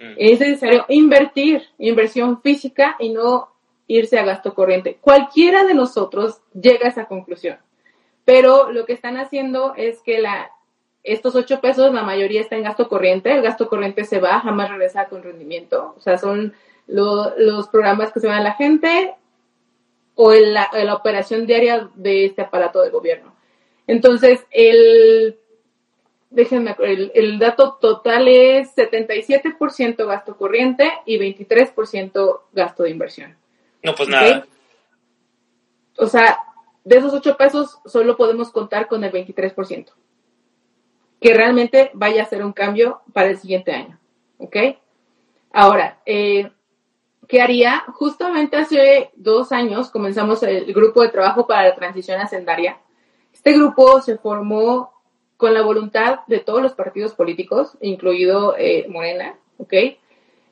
Mm. 0.00 0.14
Es 0.16 0.40
necesario 0.40 0.84
invertir, 0.88 1.62
inversión 1.78 2.40
física 2.42 2.96
y 2.98 3.10
no 3.10 3.50
irse 3.86 4.18
a 4.18 4.24
gasto 4.24 4.54
corriente. 4.54 4.98
Cualquiera 5.00 5.64
de 5.64 5.74
nosotros 5.74 6.40
llega 6.54 6.86
a 6.86 6.90
esa 6.90 7.04
conclusión. 7.06 7.58
Pero 8.24 8.72
lo 8.72 8.86
que 8.86 8.92
están 8.94 9.16
haciendo 9.16 9.74
es 9.76 10.00
que 10.02 10.20
la, 10.20 10.50
estos 11.04 11.34
ocho 11.34 11.60
pesos, 11.60 11.92
la 11.92 12.02
mayoría 12.02 12.40
está 12.40 12.56
en 12.56 12.62
gasto 12.62 12.88
corriente. 12.88 13.32
El 13.32 13.42
gasto 13.42 13.68
corriente 13.68 14.04
se 14.04 14.20
va, 14.20 14.40
jamás 14.40 14.70
regresa 14.70 15.06
con 15.08 15.22
rendimiento. 15.22 15.94
O 15.96 16.00
sea, 16.00 16.18
son 16.18 16.54
lo- 16.86 17.36
los 17.38 17.68
programas 17.68 18.12
que 18.12 18.20
se 18.20 18.28
van 18.28 18.38
a 18.40 18.44
la 18.44 18.54
gente 18.54 19.14
o 20.14 20.32
en 20.32 20.54
la, 20.54 20.68
la 20.72 20.94
operación 20.94 21.46
diaria 21.46 21.88
de 21.94 22.26
este 22.26 22.42
aparato 22.42 22.82
de 22.82 22.90
gobierno. 22.90 23.34
Entonces, 23.86 24.46
el, 24.50 25.36
déjenme, 26.30 26.76
el, 26.78 27.10
el 27.14 27.38
dato 27.38 27.78
total 27.80 28.28
es 28.28 28.74
77% 28.76 30.06
gasto 30.06 30.36
corriente 30.36 30.90
y 31.04 31.18
23% 31.18 32.40
gasto 32.52 32.84
de 32.84 32.90
inversión. 32.90 33.36
No, 33.82 33.94
pues 33.94 34.08
nada. 34.08 34.46
O 35.98 36.06
sea, 36.06 36.38
de 36.84 36.96
esos 36.96 37.12
8 37.12 37.36
pesos 37.36 37.78
solo 37.84 38.16
podemos 38.16 38.50
contar 38.50 38.88
con 38.88 39.04
el 39.04 39.12
23%. 39.12 39.92
Que 41.20 41.34
realmente 41.34 41.90
vaya 41.92 42.22
a 42.22 42.26
ser 42.26 42.44
un 42.44 42.52
cambio 42.52 43.02
para 43.12 43.28
el 43.28 43.38
siguiente 43.38 43.72
año. 43.72 43.98
¿Ok? 44.38 44.56
Ahora, 45.52 46.00
eh, 46.06 46.50
¿qué 47.28 47.42
haría? 47.42 47.84
Justamente 47.88 48.56
hace 48.56 49.10
dos 49.16 49.52
años 49.52 49.90
comenzamos 49.90 50.42
el 50.42 50.72
grupo 50.72 51.02
de 51.02 51.10
trabajo 51.10 51.46
para 51.46 51.68
la 51.68 51.74
transición 51.74 52.20
hacendaria. 52.20 52.78
Este 53.32 53.52
grupo 53.52 54.00
se 54.00 54.16
formó 54.16 54.99
con 55.40 55.54
la 55.54 55.62
voluntad 55.62 56.20
de 56.28 56.38
todos 56.38 56.62
los 56.62 56.74
partidos 56.74 57.14
políticos, 57.14 57.76
incluido 57.80 58.54
eh, 58.56 58.86
Morena, 58.88 59.36
¿ok? 59.58 59.72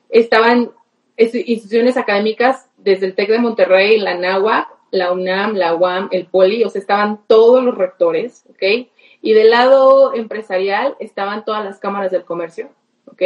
Estaban 0.09 0.71
es- 1.15 1.35
instituciones 1.35 1.95
académicas 1.95 2.69
desde 2.77 3.05
el 3.05 3.15
TEC 3.15 3.29
de 3.29 3.39
Monterrey, 3.39 3.99
la 3.99 4.15
NAWAC, 4.15 4.67
la 4.91 5.11
UNAM, 5.11 5.53
la 5.55 5.75
UAM, 5.75 6.09
el 6.11 6.25
POLI, 6.25 6.63
o 6.63 6.69
sea, 6.69 6.81
estaban 6.81 7.21
todos 7.27 7.63
los 7.63 7.75
rectores, 7.77 8.43
¿ok? 8.49 8.89
Y 9.21 9.33
del 9.33 9.51
lado 9.51 10.13
empresarial 10.15 10.95
estaban 10.99 11.45
todas 11.45 11.63
las 11.63 11.77
cámaras 11.79 12.11
del 12.11 12.23
comercio, 12.25 12.69
¿ok? 13.05 13.21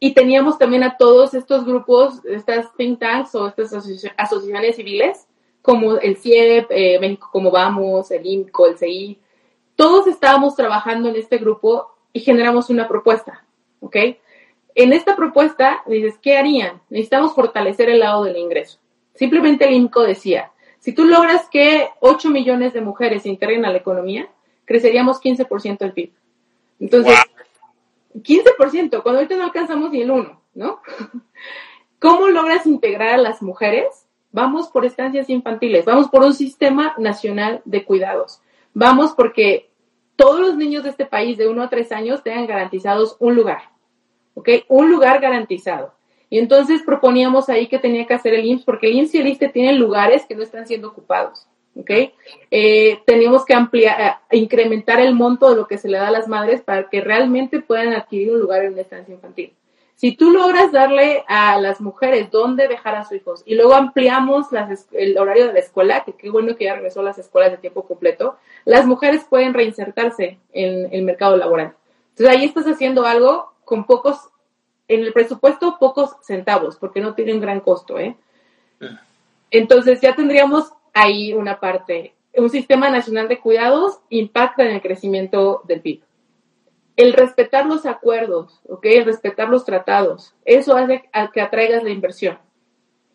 Y 0.00 0.14
teníamos 0.14 0.58
también 0.58 0.82
a 0.82 0.96
todos 0.96 1.34
estos 1.34 1.64
grupos, 1.64 2.24
estas 2.24 2.74
think 2.76 2.98
tanks 2.98 3.34
o 3.34 3.46
estas 3.46 3.72
asoci- 3.72 4.12
asociaciones 4.16 4.76
civiles, 4.76 5.26
como 5.60 5.96
el 5.98 6.16
CIEP, 6.16 6.66
eh, 6.70 6.98
México 6.98 7.28
Como 7.30 7.50
Vamos, 7.52 8.10
el 8.10 8.26
INCO, 8.26 8.66
el 8.66 8.78
CI. 8.78 9.18
Todos 9.82 10.06
estábamos 10.06 10.54
trabajando 10.54 11.08
en 11.08 11.16
este 11.16 11.38
grupo 11.38 11.96
y 12.12 12.20
generamos 12.20 12.70
una 12.70 12.86
propuesta, 12.86 13.44
¿ok? 13.80 13.96
En 14.76 14.92
esta 14.92 15.16
propuesta 15.16 15.82
dices, 15.88 16.20
¿qué 16.22 16.36
harían? 16.38 16.80
Necesitamos 16.88 17.34
fortalecer 17.34 17.90
el 17.90 17.98
lado 17.98 18.22
del 18.22 18.36
ingreso. 18.36 18.78
Simplemente 19.16 19.64
el 19.64 19.74
INCO 19.74 20.04
decía, 20.04 20.52
si 20.78 20.92
tú 20.92 21.04
logras 21.04 21.48
que 21.48 21.88
8 21.98 22.30
millones 22.30 22.74
de 22.74 22.80
mujeres 22.80 23.24
se 23.24 23.30
integren 23.30 23.64
a 23.64 23.72
la 23.72 23.78
economía, 23.78 24.28
creceríamos 24.66 25.20
15% 25.20 25.78
del 25.78 25.92
PIB. 25.92 26.12
Entonces, 26.78 27.18
15%, 28.14 29.02
cuando 29.02 29.18
ahorita 29.18 29.34
no 29.34 29.42
alcanzamos 29.42 29.90
ni 29.90 30.02
el 30.02 30.12
1, 30.12 30.42
¿no? 30.54 30.80
¿Cómo 31.98 32.28
logras 32.28 32.66
integrar 32.66 33.14
a 33.14 33.18
las 33.18 33.42
mujeres? 33.42 34.06
Vamos 34.30 34.68
por 34.68 34.84
estancias 34.84 35.28
infantiles, 35.28 35.84
vamos 35.84 36.08
por 36.08 36.22
un 36.22 36.34
sistema 36.34 36.94
nacional 36.98 37.62
de 37.64 37.84
cuidados. 37.84 38.40
Vamos 38.74 39.12
porque 39.12 39.71
todos 40.22 40.38
los 40.38 40.56
niños 40.56 40.84
de 40.84 40.90
este 40.90 41.04
país 41.04 41.36
de 41.36 41.48
1 41.48 41.62
a 41.62 41.68
3 41.68 41.90
años 41.90 42.22
tengan 42.22 42.46
garantizados 42.46 43.16
un 43.18 43.34
lugar, 43.34 43.62
¿ok? 44.34 44.50
Un 44.68 44.88
lugar 44.88 45.20
garantizado. 45.20 45.94
Y 46.30 46.38
entonces 46.38 46.82
proponíamos 46.86 47.48
ahí 47.48 47.66
que 47.66 47.80
tenía 47.80 48.06
que 48.06 48.14
hacer 48.14 48.34
el 48.34 48.46
IMSS, 48.46 48.64
porque 48.64 48.86
el 48.86 48.94
IMSS 48.98 49.14
y 49.16 49.18
el 49.18 49.26
ISSSTE 49.26 49.48
tienen 49.48 49.80
lugares 49.80 50.24
que 50.24 50.36
no 50.36 50.44
están 50.44 50.68
siendo 50.68 50.88
ocupados, 50.88 51.48
¿ok? 51.74 51.90
Eh, 52.52 53.00
teníamos 53.04 53.44
que 53.44 53.52
ampliar, 53.52 54.20
eh, 54.30 54.38
incrementar 54.38 55.00
el 55.00 55.12
monto 55.12 55.50
de 55.50 55.56
lo 55.56 55.66
que 55.66 55.76
se 55.76 55.88
le 55.88 55.98
da 55.98 56.06
a 56.06 56.12
las 56.12 56.28
madres 56.28 56.62
para 56.62 56.88
que 56.88 57.00
realmente 57.00 57.60
puedan 57.60 57.92
adquirir 57.92 58.30
un 58.30 58.38
lugar 58.38 58.64
en 58.64 58.74
una 58.74 58.82
estancia 58.82 59.12
infantil. 59.12 59.52
Si 60.02 60.16
tú 60.16 60.32
logras 60.32 60.72
darle 60.72 61.22
a 61.28 61.60
las 61.60 61.80
mujeres 61.80 62.28
dónde 62.28 62.66
dejar 62.66 62.96
a 62.96 63.04
sus 63.04 63.18
hijos 63.18 63.42
y 63.46 63.54
luego 63.54 63.74
ampliamos 63.74 64.48
el 64.90 65.16
horario 65.16 65.46
de 65.46 65.52
la 65.52 65.60
escuela, 65.60 66.02
que 66.02 66.14
qué 66.14 66.28
bueno 66.28 66.56
que 66.56 66.64
ya 66.64 66.74
regresó 66.74 66.98
a 66.98 67.04
las 67.04 67.18
escuelas 67.18 67.52
de 67.52 67.58
tiempo 67.58 67.84
completo, 67.84 68.36
las 68.64 68.84
mujeres 68.84 69.24
pueden 69.30 69.54
reinsertarse 69.54 70.40
en 70.52 70.92
el 70.92 71.02
mercado 71.02 71.36
laboral. 71.36 71.74
Entonces 72.08 72.36
ahí 72.36 72.44
estás 72.44 72.66
haciendo 72.66 73.06
algo 73.06 73.52
con 73.64 73.84
pocos, 73.84 74.18
en 74.88 75.04
el 75.04 75.12
presupuesto 75.12 75.76
pocos 75.78 76.16
centavos, 76.22 76.74
porque 76.78 77.00
no 77.00 77.14
tiene 77.14 77.34
un 77.34 77.40
gran 77.40 77.60
costo, 77.60 77.96
¿eh? 78.00 78.16
Entonces 79.52 80.00
ya 80.00 80.16
tendríamos 80.16 80.72
ahí 80.92 81.32
una 81.32 81.60
parte. 81.60 82.12
Un 82.34 82.50
sistema 82.50 82.90
nacional 82.90 83.28
de 83.28 83.38
cuidados 83.38 84.00
impacta 84.08 84.64
en 84.64 84.72
el 84.72 84.82
crecimiento 84.82 85.62
del 85.68 85.80
PIB. 85.80 86.02
El 86.96 87.12
respetar 87.14 87.66
los 87.66 87.86
acuerdos, 87.86 88.60
¿ok? 88.68 88.84
El 88.86 89.04
respetar 89.04 89.48
los 89.48 89.64
tratados, 89.64 90.34
eso 90.44 90.76
hace 90.76 91.08
que 91.32 91.40
atraigas 91.40 91.82
la 91.82 91.90
inversión. 91.90 92.38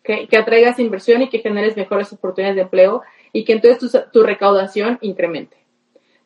Que 0.02 0.38
atraigas 0.38 0.78
inversión 0.78 1.22
y 1.22 1.28
que 1.28 1.40
generes 1.40 1.76
mejores 1.76 2.12
oportunidades 2.12 2.56
de 2.56 2.62
empleo 2.62 3.02
y 3.32 3.44
que 3.44 3.52
entonces 3.52 3.78
tu, 3.78 4.10
tu 4.10 4.22
recaudación 4.24 4.98
incremente. 5.02 5.56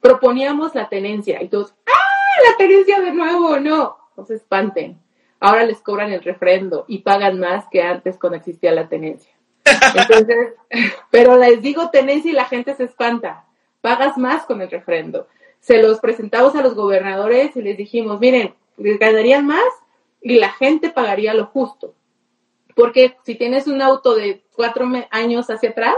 proponíamos 0.00 0.74
la 0.74 0.88
tenencia 0.88 1.42
y 1.42 1.48
todos, 1.48 1.74
¡ah, 1.86 2.50
la 2.50 2.56
tenencia 2.56 3.00
de 3.00 3.12
nuevo! 3.12 3.58
No, 3.58 3.96
no 4.16 4.24
se 4.24 4.34
espanten. 4.34 4.98
Ahora 5.40 5.64
les 5.64 5.80
cobran 5.80 6.12
el 6.12 6.22
refrendo 6.22 6.84
y 6.86 6.98
pagan 6.98 7.40
más 7.40 7.66
que 7.70 7.82
antes 7.82 8.18
cuando 8.18 8.36
existía 8.38 8.72
la 8.72 8.88
tenencia. 8.88 9.32
Entonces, 9.64 10.54
pero 11.10 11.36
les 11.36 11.60
digo 11.62 11.90
tenencia 11.90 12.30
y 12.30 12.34
la 12.34 12.44
gente 12.44 12.74
se 12.74 12.84
espanta. 12.84 13.44
Pagas 13.80 14.16
más 14.16 14.44
con 14.44 14.62
el 14.62 14.70
refrendo. 14.70 15.26
Se 15.62 15.80
los 15.80 16.00
presentamos 16.00 16.56
a 16.56 16.62
los 16.62 16.74
gobernadores 16.74 17.56
y 17.56 17.62
les 17.62 17.76
dijimos, 17.76 18.18
miren, 18.18 18.54
les 18.76 18.98
ganarían 18.98 19.46
más 19.46 19.64
y 20.20 20.38
la 20.38 20.50
gente 20.50 20.90
pagaría 20.90 21.34
lo 21.34 21.46
justo. 21.46 21.94
Porque 22.74 23.16
si 23.24 23.36
tienes 23.36 23.68
un 23.68 23.80
auto 23.80 24.16
de 24.16 24.42
cuatro 24.56 24.90
años 25.10 25.50
hacia 25.50 25.70
atrás, 25.70 25.96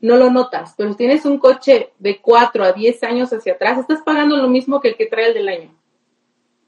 no 0.00 0.16
lo 0.16 0.30
notas, 0.30 0.74
pero 0.76 0.90
si 0.90 0.96
tienes 0.96 1.24
un 1.24 1.38
coche 1.38 1.92
de 2.00 2.20
cuatro 2.20 2.64
a 2.64 2.72
diez 2.72 3.02
años 3.04 3.32
hacia 3.32 3.54
atrás, 3.54 3.78
estás 3.78 4.02
pagando 4.02 4.36
lo 4.36 4.48
mismo 4.48 4.80
que 4.80 4.88
el 4.88 4.96
que 4.96 5.06
trae 5.06 5.28
el 5.28 5.34
del 5.34 5.48
año. 5.48 5.74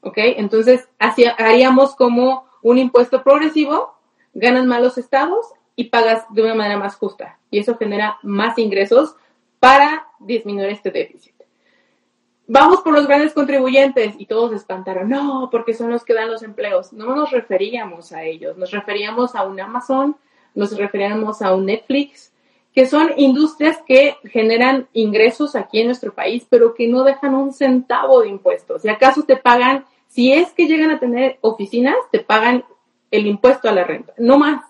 ¿Ok? 0.01 0.17
Entonces, 0.17 0.87
haríamos 0.99 1.95
como 1.95 2.45
un 2.61 2.77
impuesto 2.77 3.23
progresivo, 3.23 3.93
ganan 4.33 4.67
más 4.67 4.81
los 4.81 4.97
estados 4.97 5.47
y 5.75 5.85
pagas 5.85 6.23
de 6.29 6.43
una 6.43 6.55
manera 6.55 6.79
más 6.79 6.95
justa. 6.95 7.39
Y 7.49 7.59
eso 7.59 7.77
genera 7.77 8.19
más 8.23 8.57
ingresos 8.57 9.15
para 9.59 10.07
disminuir 10.19 10.69
este 10.69 10.91
déficit. 10.91 11.40
Vamos 12.53 12.81
por 12.81 12.93
los 12.93 13.07
grandes 13.07 13.33
contribuyentes 13.33 14.15
y 14.17 14.25
todos 14.25 14.49
se 14.49 14.57
espantaron. 14.57 15.07
No, 15.07 15.47
porque 15.49 15.73
son 15.73 15.89
los 15.89 16.03
que 16.03 16.13
dan 16.13 16.29
los 16.29 16.43
empleos. 16.43 16.91
No 16.91 17.15
nos 17.15 17.31
referíamos 17.31 18.11
a 18.11 18.23
ellos, 18.25 18.57
nos 18.57 18.71
referíamos 18.71 19.35
a 19.35 19.43
un 19.43 19.61
Amazon, 19.61 20.17
nos 20.53 20.75
referíamos 20.75 21.41
a 21.41 21.55
un 21.55 21.67
Netflix, 21.67 22.33
que 22.73 22.87
son 22.87 23.11
industrias 23.15 23.79
que 23.87 24.17
generan 24.25 24.89
ingresos 24.91 25.55
aquí 25.55 25.79
en 25.79 25.85
nuestro 25.85 26.13
país, 26.13 26.45
pero 26.49 26.73
que 26.73 26.89
no 26.89 27.05
dejan 27.05 27.35
un 27.35 27.53
centavo 27.53 28.19
de 28.19 28.27
impuestos. 28.27 28.81
Si 28.81 28.89
acaso 28.89 29.23
te 29.23 29.37
pagan, 29.37 29.85
si 30.09 30.33
es 30.33 30.51
que 30.51 30.67
llegan 30.67 30.91
a 30.91 30.99
tener 30.99 31.37
oficinas, 31.39 31.95
te 32.11 32.19
pagan 32.19 32.65
el 33.11 33.27
impuesto 33.27 33.69
a 33.69 33.71
la 33.71 33.85
renta, 33.85 34.13
no 34.17 34.37
más. 34.37 34.61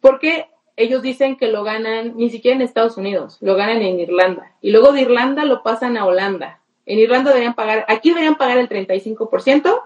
Porque 0.00 0.48
ellos 0.76 1.02
dicen 1.02 1.36
que 1.36 1.48
lo 1.48 1.64
ganan 1.64 2.16
ni 2.16 2.30
siquiera 2.30 2.56
en 2.56 2.62
Estados 2.62 2.96
Unidos, 2.96 3.38
lo 3.40 3.54
ganan 3.54 3.82
en 3.82 4.00
Irlanda. 4.00 4.52
Y 4.60 4.70
luego 4.70 4.92
de 4.92 5.02
Irlanda 5.02 5.44
lo 5.44 5.62
pasan 5.62 5.96
a 5.96 6.06
Holanda. 6.06 6.60
En 6.86 6.98
Irlanda 6.98 7.30
deberían 7.30 7.54
pagar, 7.54 7.84
aquí 7.88 8.10
deberían 8.10 8.36
pagar 8.36 8.58
el 8.58 8.68
35%, 8.68 9.82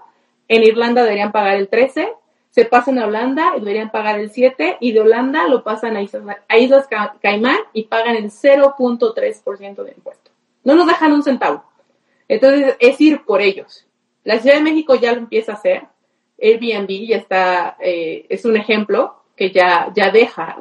en 0.47 0.63
Irlanda 0.63 1.03
deberían 1.03 1.31
pagar 1.31 1.57
el 1.57 1.69
13%, 1.69 2.15
se 2.49 2.65
pasan 2.65 2.97
a 2.97 3.05
Holanda 3.05 3.53
y 3.55 3.59
deberían 3.59 3.91
pagar 3.91 4.19
el 4.19 4.31
7% 4.31 4.77
y 4.79 4.91
de 4.91 5.01
Holanda 5.01 5.47
lo 5.47 5.63
pasan 5.63 5.95
a 5.95 6.01
Islas, 6.01 6.87
Caimán 7.21 7.57
y 7.71 7.83
pagan 7.83 8.15
el 8.15 8.31
0.3% 8.31 9.83
de 9.83 9.91
impuesto. 9.91 10.31
No 10.63 10.75
nos 10.75 10.87
dejan 10.87 11.13
un 11.13 11.21
centavo. 11.21 11.63
Entonces 12.27 12.75
es 12.79 12.99
ir 12.99 13.23
por 13.25 13.41
ellos. 13.41 13.85
La 14.23 14.39
Ciudad 14.39 14.55
de 14.55 14.63
México 14.63 14.95
ya 14.95 15.11
lo 15.11 15.19
empieza 15.19 15.51
a 15.51 15.55
hacer. 15.55 15.83
Airbnb 16.41 16.89
ya 17.07 17.17
está, 17.17 17.77
eh, 17.79 18.25
es 18.29 18.43
un 18.43 18.57
ejemplo 18.57 19.16
que 19.37 19.51
ya, 19.51 19.91
ya 19.95 20.11
deja 20.11 20.57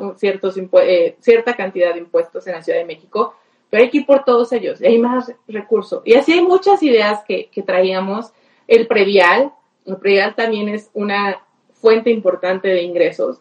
eh, 0.82 1.16
cierta 1.18 1.56
cantidad 1.56 1.94
de 1.94 2.00
impuestos 2.00 2.46
en 2.46 2.52
la 2.52 2.62
Ciudad 2.62 2.78
de 2.78 2.84
México, 2.84 3.34
pero 3.70 3.82
hay 3.82 3.90
que 3.90 3.98
ir 3.98 4.06
por 4.06 4.24
todos 4.24 4.52
ellos, 4.52 4.80
y 4.80 4.86
hay 4.86 4.98
más 4.98 5.32
recursos. 5.48 6.02
Y 6.04 6.14
así 6.14 6.34
hay 6.34 6.42
muchas 6.42 6.82
ideas 6.82 7.24
que, 7.26 7.48
que 7.48 7.62
traíamos. 7.62 8.32
El 8.68 8.86
previal, 8.86 9.52
el 9.86 9.96
previal 9.96 10.34
también 10.34 10.68
es 10.68 10.90
una 10.92 11.42
fuente 11.72 12.10
importante 12.10 12.68
de 12.68 12.82
ingresos, 12.82 13.40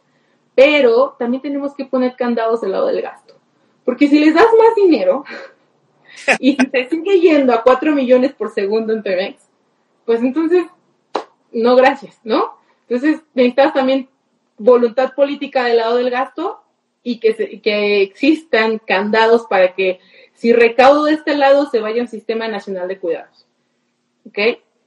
pero 0.55 1.15
también 1.19 1.41
tenemos 1.41 1.75
que 1.75 1.85
poner 1.85 2.15
candados 2.15 2.61
del 2.61 2.71
lado 2.71 2.87
del 2.87 3.01
gasto. 3.01 3.35
Porque 3.83 4.07
si 4.07 4.19
les 4.19 4.33
das 4.33 4.47
más 4.57 4.75
dinero 4.75 5.25
y 6.39 6.55
se 6.55 6.89
sigue 6.89 7.19
yendo 7.19 7.53
a 7.53 7.61
4 7.61 7.91
millones 7.93 8.33
por 8.33 8.51
segundo 8.51 8.93
en 8.93 9.03
Pemex, 9.03 9.43
pues 10.05 10.21
entonces, 10.21 10.65
no 11.51 11.75
gracias, 11.75 12.19
¿no? 12.23 12.55
Entonces 12.87 13.21
necesitas 13.33 13.73
también 13.73 14.07
voluntad 14.57 15.13
política 15.13 15.65
del 15.65 15.77
lado 15.77 15.97
del 15.97 16.09
gasto 16.09 16.63
y 17.03 17.19
que, 17.19 17.61
que 17.61 18.01
existan 18.01 18.79
candados 18.79 19.45
para 19.49 19.75
que 19.75 19.99
si 20.33 20.53
recaudo 20.53 21.05
de 21.05 21.13
este 21.13 21.35
lado 21.35 21.69
se 21.69 21.79
vaya 21.79 21.99
a 21.99 22.05
un 22.05 22.09
sistema 22.09 22.47
nacional 22.47 22.87
de 22.87 22.99
cuidados. 22.99 23.45
¿Ok? 24.25 24.39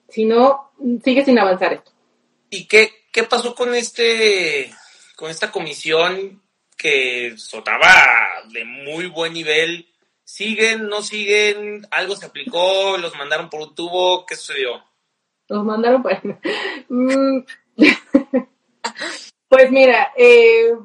Si 0.08 0.24
no, 0.24 0.72
sigue 1.04 1.24
sin 1.24 1.38
avanzar 1.38 1.74
esto. 1.74 1.92
¿Y 2.50 2.66
qué, 2.66 2.90
qué 3.12 3.24
pasó 3.24 3.54
con 3.54 3.74
este, 3.74 4.72
con 5.16 5.30
esta 5.30 5.52
comisión 5.52 6.42
que 6.76 7.34
sonaba 7.36 7.88
de 8.52 8.64
muy 8.64 9.06
buen 9.06 9.32
nivel? 9.32 9.88
¿Siguen, 10.24 10.88
no 10.88 11.02
siguen? 11.02 11.86
¿Algo 11.90 12.16
se 12.16 12.26
aplicó? 12.26 12.98
¿Los 12.98 13.16
mandaron 13.16 13.48
por 13.48 13.60
un 13.62 13.74
tubo? 13.74 14.26
¿Qué 14.26 14.36
sucedió? 14.36 14.84
Los 15.48 15.64
mandaron 15.64 16.02
por... 16.02 16.12
Pues 19.48 19.70
mira, 19.70 20.12
eh, 20.16 20.76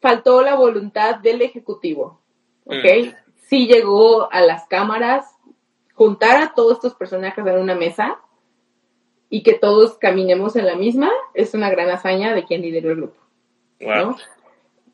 faltó 0.00 0.42
la 0.42 0.54
voluntad 0.54 1.16
del 1.16 1.42
Ejecutivo, 1.42 2.20
¿ok? 2.64 2.84
Mm. 3.04 3.10
Sí 3.48 3.66
llegó 3.66 4.32
a 4.32 4.40
las 4.40 4.66
cámaras, 4.66 5.26
juntar 5.94 6.42
a 6.42 6.52
todos 6.54 6.74
estos 6.74 6.94
personajes 6.94 7.46
en 7.46 7.58
una 7.58 7.74
mesa 7.74 8.18
y 9.28 9.42
que 9.42 9.54
todos 9.54 9.98
caminemos 9.98 10.56
en 10.56 10.66
la 10.66 10.76
misma, 10.76 11.10
es 11.34 11.54
una 11.54 11.70
gran 11.70 11.90
hazaña 11.90 12.34
de 12.34 12.44
quien 12.44 12.62
lideró 12.62 12.90
el 12.90 12.96
grupo, 12.96 13.20
¿no? 13.80 14.16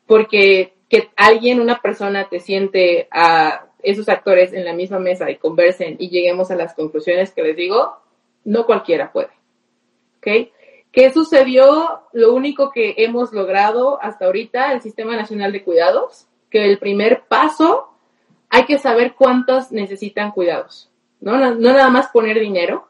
Porque 0.05 0.73
que 0.89 1.09
alguien, 1.15 1.59
una 1.59 1.79
persona, 1.79 2.29
te 2.29 2.39
siente 2.39 3.07
a 3.09 3.67
esos 3.81 4.09
actores 4.09 4.53
en 4.53 4.63
la 4.63 4.73
misma 4.73 4.99
mesa 4.99 5.29
y 5.31 5.37
conversen 5.37 5.95
y 5.97 6.09
lleguemos 6.09 6.51
a 6.51 6.55
las 6.55 6.75
conclusiones 6.75 7.31
que 7.31 7.41
les 7.41 7.55
digo, 7.55 7.97
no 8.43 8.65
cualquiera 8.65 9.11
puede, 9.11 9.31
¿ok? 10.17 10.52
¿Qué 10.93 11.11
sucedió? 11.11 12.03
Lo 12.13 12.35
único 12.35 12.69
que 12.69 12.93
hemos 12.99 13.33
logrado 13.33 13.99
hasta 14.01 14.25
ahorita, 14.25 14.73
el 14.73 14.81
Sistema 14.81 15.15
Nacional 15.15 15.51
de 15.51 15.63
Cuidados, 15.63 16.27
que 16.51 16.63
el 16.65 16.77
primer 16.77 17.23
paso 17.23 17.89
hay 18.47 18.65
que 18.65 18.77
saber 18.77 19.15
cuántos 19.15 19.71
necesitan 19.71 20.31
cuidados, 20.31 20.91
¿no? 21.19 21.35
No, 21.39 21.55
nada 21.55 21.89
más 21.89 22.09
poner 22.09 22.39
dinero. 22.39 22.87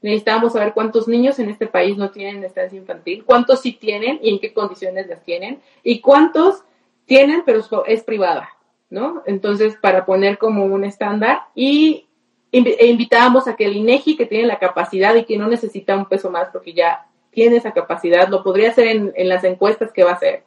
Necesitamos 0.00 0.52
saber 0.52 0.72
cuántos 0.74 1.08
niños 1.08 1.40
en 1.40 1.50
este 1.50 1.66
país 1.66 1.96
no 1.96 2.12
tienen 2.12 2.44
estancia 2.44 2.78
infantil, 2.78 3.24
cuántos 3.24 3.60
sí 3.60 3.72
tienen 3.72 4.20
y 4.22 4.30
en 4.30 4.38
qué 4.38 4.54
condiciones 4.54 5.08
las 5.08 5.24
tienen, 5.24 5.60
y 5.82 6.00
cuántos 6.00 6.62
tienen, 7.04 7.42
pero 7.44 7.64
es 7.84 8.04
privada, 8.04 8.48
¿no? 8.90 9.24
Entonces, 9.26 9.76
para 9.76 10.06
poner 10.06 10.38
como 10.38 10.64
un 10.66 10.84
estándar 10.84 11.40
y 11.56 12.06
e 12.52 12.86
invitábamos 12.86 13.48
a 13.48 13.56
que 13.56 13.64
el 13.64 13.76
INEGI, 13.76 14.16
que 14.16 14.26
tiene 14.26 14.46
la 14.46 14.60
capacidad 14.60 15.16
y 15.16 15.24
que 15.24 15.36
no 15.36 15.48
necesita 15.48 15.96
un 15.96 16.06
peso 16.06 16.30
más 16.30 16.48
porque 16.52 16.72
ya 16.72 17.09
tiene 17.30 17.56
esa 17.56 17.72
capacidad, 17.72 18.28
lo 18.28 18.42
podría 18.42 18.70
hacer 18.70 18.86
en, 18.88 19.28
las 19.28 19.44
encuestas 19.44 19.92
que 19.92 20.04
va 20.04 20.10
a 20.10 20.14
hacer, 20.14 20.42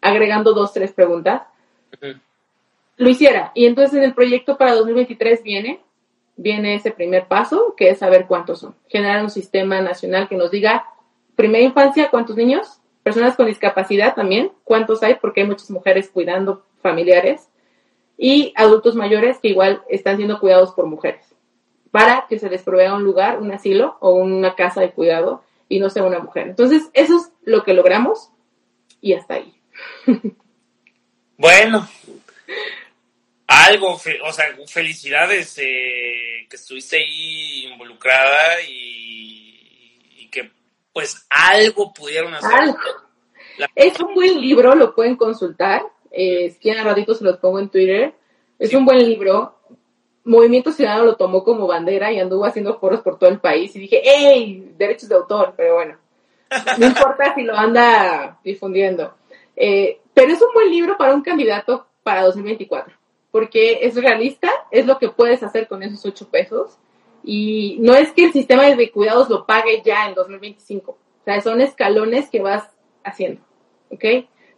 agregando 0.00 0.52
dos, 0.52 0.72
tres 0.72 0.92
preguntas, 0.92 1.42
lo 2.96 3.08
hiciera. 3.08 3.52
Y 3.54 3.66
entonces 3.66 3.96
en 3.96 4.04
el 4.04 4.14
proyecto 4.14 4.56
para 4.56 4.74
2023 4.74 5.42
viene, 5.42 5.80
viene 6.36 6.74
ese 6.74 6.90
primer 6.90 7.26
paso, 7.26 7.74
que 7.76 7.90
es 7.90 7.98
saber 7.98 8.26
cuántos 8.26 8.60
son. 8.60 8.74
Generar 8.88 9.22
un 9.22 9.30
sistema 9.30 9.80
nacional 9.80 10.28
que 10.28 10.36
nos 10.36 10.50
diga, 10.50 10.86
primera 11.36 11.64
infancia, 11.64 12.10
cuántos 12.10 12.36
niños, 12.36 12.80
personas 13.02 13.36
con 13.36 13.46
discapacidad 13.46 14.14
también, 14.14 14.52
cuántos 14.64 15.02
hay, 15.02 15.14
porque 15.14 15.42
hay 15.42 15.46
muchas 15.46 15.70
mujeres 15.70 16.08
cuidando 16.08 16.64
familiares, 16.82 17.48
y 18.16 18.52
adultos 18.56 18.94
mayores 18.94 19.38
que 19.38 19.48
igual 19.48 19.82
están 19.88 20.16
siendo 20.16 20.38
cuidados 20.38 20.72
por 20.72 20.86
mujeres, 20.86 21.34
para 21.90 22.26
que 22.28 22.38
se 22.38 22.48
les 22.48 22.62
provea 22.62 22.94
un 22.94 23.04
lugar, 23.04 23.40
un 23.40 23.50
asilo 23.52 23.96
o 24.00 24.14
una 24.14 24.54
casa 24.54 24.80
de 24.80 24.90
cuidado 24.90 25.42
y 25.68 25.80
no 25.80 25.90
sea 25.90 26.04
una 26.04 26.18
mujer. 26.18 26.48
Entonces, 26.48 26.82
eso 26.92 27.16
es 27.16 27.32
lo 27.44 27.64
que 27.64 27.74
logramos 27.74 28.30
y 29.00 29.14
hasta 29.14 29.34
ahí. 29.34 29.54
Bueno, 31.36 31.88
algo, 33.46 33.94
o 33.94 34.32
sea, 34.32 34.44
felicidades 34.68 35.58
eh, 35.58 36.46
que 36.48 36.56
estuviste 36.56 36.96
ahí 36.96 37.66
involucrada 37.72 38.62
y, 38.68 40.28
que 40.30 40.50
pues 40.92 41.26
algo 41.28 41.92
pudieron 41.92 42.34
hacer. 42.34 42.74
Es 43.74 44.00
un 44.00 44.14
buen 44.14 44.40
libro, 44.40 44.74
lo 44.74 44.94
pueden 44.94 45.16
consultar. 45.16 45.82
Eh, 46.10 46.50
si 46.50 46.58
quieren 46.58 46.82
a 46.82 46.84
ratito 46.84 47.14
se 47.14 47.24
los 47.24 47.38
pongo 47.38 47.58
en 47.58 47.68
Twitter. 47.68 48.14
Es 48.58 48.72
un 48.74 48.84
buen 48.84 48.98
libro. 48.98 49.58
Movimiento 50.24 50.72
Ciudadano 50.72 51.04
lo 51.04 51.16
tomó 51.16 51.44
como 51.44 51.66
bandera 51.66 52.10
y 52.10 52.18
anduvo 52.18 52.46
haciendo 52.46 52.78
foros 52.78 53.00
por 53.00 53.18
todo 53.18 53.30
el 53.30 53.40
país 53.40 53.74
y 53.76 53.80
dije, 53.80 54.00
¡hey! 54.02 54.72
Derechos 54.78 55.08
de 55.08 55.16
autor, 55.16 55.54
pero 55.56 55.74
bueno, 55.74 55.98
no 56.78 56.86
importa 56.86 57.34
si 57.34 57.42
lo 57.42 57.56
anda 57.56 58.38
difundiendo. 58.42 59.14
Eh, 59.56 60.00
pero 60.14 60.32
es 60.32 60.40
un 60.40 60.52
buen 60.54 60.70
libro 60.70 60.96
para 60.96 61.14
un 61.14 61.22
candidato 61.22 61.86
para 62.02 62.22
2024, 62.22 62.94
porque 63.30 63.80
es 63.82 63.94
realista, 63.94 64.50
es 64.70 64.86
lo 64.86 64.98
que 64.98 65.10
puedes 65.10 65.42
hacer 65.42 65.68
con 65.68 65.82
esos 65.82 66.04
ocho 66.06 66.28
pesos 66.28 66.78
y 67.22 67.78
no 67.80 67.94
es 67.94 68.12
que 68.12 68.24
el 68.24 68.32
sistema 68.32 68.64
de 68.64 68.90
cuidados 68.90 69.28
lo 69.28 69.46
pague 69.46 69.82
ya 69.84 70.08
en 70.08 70.14
2025, 70.14 70.90
o 70.92 71.24
sea, 71.24 71.40
son 71.40 71.60
escalones 71.60 72.28
que 72.28 72.40
vas 72.40 72.70
haciendo, 73.02 73.40
¿ok? 73.90 74.04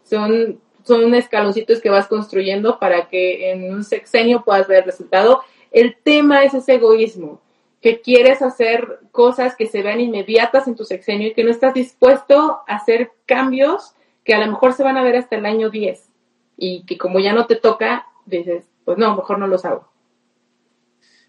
Son, 0.02 0.60
son 0.84 1.14
escaloncitos 1.14 1.80
que 1.80 1.90
vas 1.90 2.06
construyendo 2.06 2.78
para 2.78 3.08
que 3.08 3.52
en 3.52 3.72
un 3.72 3.84
sexenio 3.84 4.42
puedas 4.44 4.68
ver 4.68 4.78
el 4.78 4.84
resultado 4.84 5.42
El 5.76 5.94
tema 5.94 6.42
es 6.42 6.54
ese 6.54 6.76
egoísmo, 6.76 7.42
que 7.82 8.00
quieres 8.00 8.40
hacer 8.40 8.98
cosas 9.12 9.56
que 9.56 9.66
se 9.66 9.82
vean 9.82 10.00
inmediatas 10.00 10.66
en 10.66 10.74
tu 10.74 10.86
sexenio 10.86 11.28
y 11.28 11.34
que 11.34 11.44
no 11.44 11.50
estás 11.50 11.74
dispuesto 11.74 12.62
a 12.66 12.76
hacer 12.76 13.12
cambios 13.26 13.92
que 14.24 14.32
a 14.32 14.38
lo 14.38 14.50
mejor 14.50 14.72
se 14.72 14.82
van 14.82 14.96
a 14.96 15.02
ver 15.02 15.16
hasta 15.16 15.36
el 15.36 15.44
año 15.44 15.68
10 15.68 16.02
y 16.56 16.86
que 16.86 16.96
como 16.96 17.20
ya 17.20 17.34
no 17.34 17.46
te 17.46 17.56
toca, 17.56 18.06
dices, 18.24 18.64
pues 18.86 18.96
no, 18.96 19.14
mejor 19.16 19.38
no 19.38 19.48
los 19.48 19.66
hago. 19.66 19.92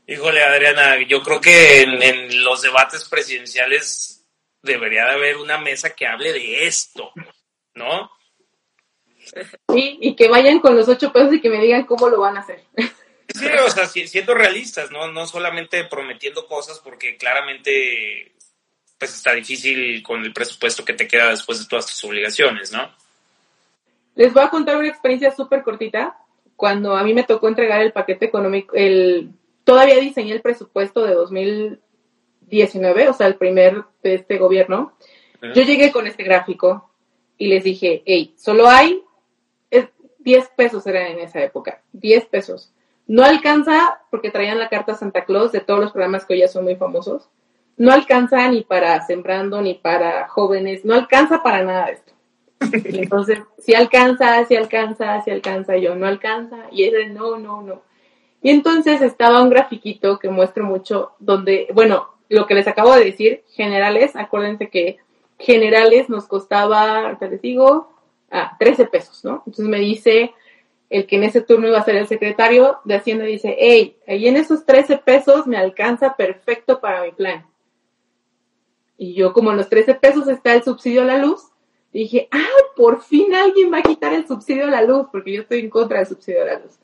Híjole, 0.08 0.42
Adriana, 0.42 0.96
yo 1.06 1.22
creo 1.24 1.42
que 1.42 1.82
en, 1.82 2.46
los 2.46 2.62
debates 2.62 3.04
presidenciales 3.10 4.26
debería 4.64 5.08
de 5.08 5.12
haber 5.12 5.36
una 5.36 5.58
mesa 5.58 5.90
que 5.90 6.08
hable 6.08 6.32
de 6.32 6.68
esto, 6.68 7.12
¿no? 7.74 8.10
Sí, 9.74 9.98
y 10.00 10.16
que 10.16 10.30
vayan 10.30 10.62
con 10.62 10.78
los 10.78 10.88
ocho 10.88 11.12
pesos 11.12 11.34
y 11.34 11.42
que 11.42 11.50
me 11.50 11.60
digan 11.60 11.84
cómo 11.84 12.08
lo 12.08 12.22
van 12.22 12.38
a 12.38 12.40
hacer. 12.40 12.64
Sí, 13.38 13.46
o 13.46 13.70
sea, 13.70 13.88
siendo 13.88 14.34
realistas, 14.34 14.92
¿no? 14.92 15.12
No 15.12 15.26
solamente 15.26 15.84
prometiendo 15.86 16.48
cosas 16.48 16.80
porque 16.80 17.18
claramente 17.18 18.34
pues 18.98 19.14
está 19.14 19.34
difícil 19.34 20.02
con 20.02 20.24
el 20.24 20.34
presupuesto 20.34 20.84
que 20.84 20.94
te 20.94 21.08
queda 21.08 21.30
después 21.30 21.60
de 21.60 21.68
todas 21.68 21.86
tus 21.86 22.04
obligaciones, 22.04 22.72
¿no? 22.72 22.90
Les 24.16 24.34
voy 24.34 24.44
a 24.44 24.50
contar 24.50 24.78
una 24.78 24.88
experiencia 24.88 25.32
súper 25.32 25.62
cortita. 25.62 26.18
Cuando 26.56 26.96
a 26.96 27.04
mí 27.04 27.14
me 27.14 27.24
tocó 27.24 27.48
entregar 27.48 27.82
el 27.82 27.94
paquete 27.94 28.26
económico, 28.26 28.74
el 28.76 29.30
todavía 29.64 30.00
diseñé 30.00 30.32
el 30.32 30.42
presupuesto 30.42 31.04
de 31.04 31.14
2019, 31.14 33.10
o 33.10 33.14
sea, 33.14 33.28
el 33.28 33.36
primer 33.36 33.84
de 34.02 34.16
este 34.16 34.38
gobierno. 34.38 34.98
Yo 35.54 35.62
llegué 35.62 35.92
con 35.92 36.08
este 36.08 36.24
gráfico 36.24 36.90
y 37.38 37.48
les 37.48 37.64
dije, 37.64 38.02
hey, 38.08 38.34
solo 38.38 38.68
hay 38.68 39.04
10 40.28 40.50
pesos 40.58 40.86
eran 40.86 41.14
en 41.14 41.20
esa 41.20 41.42
época, 41.42 41.82
10 41.94 42.26
pesos. 42.26 42.74
No 43.08 43.24
alcanza, 43.24 44.02
porque 44.12 44.32
traían 44.32 44.60
la 44.60 44.70
carta 44.70 44.94
Santa 44.94 45.26
Claus 45.26 45.52
de 45.52 45.62
todos 45.62 45.80
los 45.80 45.92
programas 45.92 46.26
que 46.26 46.34
hoy 46.34 46.40
ya 46.42 46.48
son 46.48 46.66
muy 46.66 46.76
famosos, 46.76 47.30
no 47.78 47.94
alcanza 47.94 48.48
ni 48.50 48.64
para 48.64 49.06
Sembrando, 49.06 49.62
ni 49.62 49.76
para 49.76 50.28
jóvenes, 50.28 50.84
no 50.84 50.94
alcanza 50.94 51.42
para 51.42 51.64
nada 51.64 51.90
esto. 51.90 52.14
entonces, 52.60 53.40
si 53.60 53.76
alcanza, 53.76 54.44
si 54.46 54.56
alcanza, 54.56 55.22
si 55.22 55.32
alcanza, 55.32 55.78
yo 55.78 55.96
no 55.96 56.08
alcanza, 56.08 56.58
y 56.72 56.84
él 56.84 57.14
no, 57.14 57.38
no, 57.38 57.62
no. 57.62 57.82
Y 58.42 58.50
entonces 58.50 59.02
estaba 59.02 59.42
un 59.42 59.50
grafiquito 59.50 60.20
que 60.20 60.30
muestro 60.30 60.64
mucho 60.64 61.14
donde, 61.20 61.68
bueno, 61.74 62.10
lo 62.30 62.46
que 62.46 62.56
les 62.56 62.68
acabo 62.68 62.94
de 62.94 63.06
decir, 63.06 63.44
generales, 63.50 64.16
acuérdense 64.16 64.70
que 64.70 64.98
generales 65.40 66.10
nos 66.10 66.28
costaba, 66.28 67.06
ahorita 67.06 67.28
les 67.28 67.42
digo, 67.42 67.92
ah, 68.32 68.56
13 68.60 68.86
pesos, 68.88 69.24
¿no? 69.24 69.44
Entonces 69.46 69.68
me 69.68 69.80
dice 69.80 70.34
el 70.90 71.06
que 71.06 71.18
en 71.18 71.24
ese 71.24 71.42
turno 71.42 71.68
iba 71.68 71.78
a 71.78 71.86
ser 71.86 71.96
el 71.98 72.08
secretario 72.08 72.80
de 72.86 72.96
Hacienda, 72.96 73.26
dice, 73.26 73.56
hey, 73.60 73.98
ahí 74.08 74.28
en 74.28 74.38
esos 74.38 74.66
13 74.66 74.98
pesos 74.98 75.48
me 75.48 75.58
alcanza 75.58 76.16
perfecto 76.16 76.80
para 76.80 77.04
mi 77.04 77.12
plan. 77.12 77.46
Y 78.98 79.14
yo, 79.14 79.34
como 79.34 79.52
en 79.52 79.58
los 79.58 79.70
13 79.70 79.96
pesos 79.96 80.28
está 80.28 80.54
el 80.54 80.64
subsidio 80.64 81.02
a 81.02 81.06
la 81.06 81.18
luz, 81.18 81.42
dije, 81.94 82.28
ah, 82.32 82.46
por 82.76 83.04
fin 83.04 83.36
alguien 83.36 83.72
va 83.72 83.80
a 83.80 83.84
quitar 83.84 84.14
el 84.14 84.28
subsidio 84.28 84.66
a 84.66 84.72
la 84.72 84.82
luz, 84.82 85.08
porque 85.12 85.34
yo 85.34 85.42
estoy 85.42 85.60
en 85.60 85.70
contra 85.70 86.00
del 86.00 86.08
subsidio 86.08 86.44
a 86.44 86.46
la 86.46 86.60
luz 86.60 86.80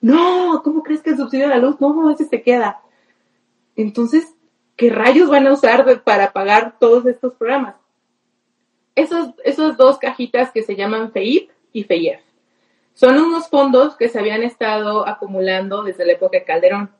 no, 0.00 0.62
¿cómo 0.62 0.82
crees 0.82 1.02
que 1.02 1.10
el 1.10 1.16
subsidio 1.16 1.48
de 1.48 1.54
la 1.54 1.60
luz? 1.60 1.80
No, 1.80 2.10
ese 2.10 2.24
se 2.24 2.42
queda. 2.42 2.80
Entonces, 3.76 4.34
¿qué 4.76 4.90
rayos 4.90 5.28
van 5.28 5.46
a 5.46 5.52
usar 5.52 6.02
para 6.02 6.32
pagar 6.32 6.78
todos 6.78 7.06
estos 7.06 7.34
programas? 7.34 7.74
Esos, 8.94 9.30
esos 9.44 9.76
dos 9.76 9.98
cajitas 9.98 10.50
que 10.52 10.62
se 10.62 10.76
llaman 10.76 11.12
FEIP 11.12 11.50
y 11.72 11.84
FEIEF. 11.84 12.20
Son 12.98 13.16
unos 13.16 13.46
fondos 13.46 13.94
que 13.94 14.08
se 14.08 14.18
habían 14.18 14.42
estado 14.42 15.06
acumulando 15.06 15.84
desde 15.84 16.04
la 16.04 16.14
época 16.14 16.38
de 16.38 16.44
Calderón. 16.44 16.90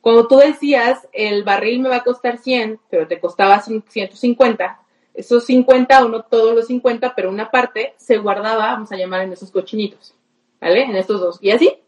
Cuando 0.00 0.26
tú 0.26 0.38
decías, 0.38 1.06
el 1.12 1.44
barril 1.44 1.82
me 1.82 1.90
va 1.90 1.96
a 1.96 2.02
costar 2.02 2.38
100, 2.38 2.80
pero 2.88 3.06
te 3.06 3.20
costaba 3.20 3.60
150, 3.60 4.80
esos 5.12 5.44
50 5.44 6.02
o 6.02 6.08
no 6.08 6.22
todos 6.22 6.54
los 6.54 6.66
50, 6.68 7.14
pero 7.14 7.28
una 7.28 7.50
parte 7.50 7.92
se 7.98 8.16
guardaba, 8.16 8.72
vamos 8.72 8.90
a 8.90 8.96
llamar 8.96 9.20
en 9.20 9.34
esos 9.34 9.50
cochinitos, 9.50 10.14
¿vale? 10.62 10.84
En 10.84 10.96
estos 10.96 11.20
dos. 11.20 11.38
Y 11.42 11.50
así, 11.50 11.78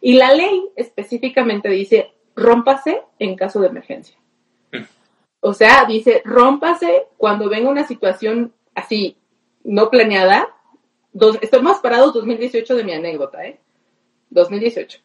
y 0.00 0.12
la 0.12 0.32
ley 0.32 0.70
específicamente 0.76 1.70
dice, 1.70 2.12
rómpase 2.36 3.02
en 3.18 3.34
caso 3.34 3.58
de 3.58 3.66
emergencia. 3.66 4.16
Mm. 4.70 4.84
O 5.40 5.54
sea, 5.54 5.86
dice, 5.86 6.22
rómpase 6.24 7.08
cuando 7.16 7.48
venga 7.48 7.68
una 7.68 7.84
situación 7.84 8.52
así, 8.76 9.16
no 9.64 9.90
planeada. 9.90 10.51
Dos, 11.12 11.38
más 11.62 11.80
parado 11.80 12.10
2018 12.12 12.74
de 12.74 12.84
mi 12.84 12.92
anécdota, 12.92 13.44
¿eh? 13.44 13.60
2018. 14.30 14.98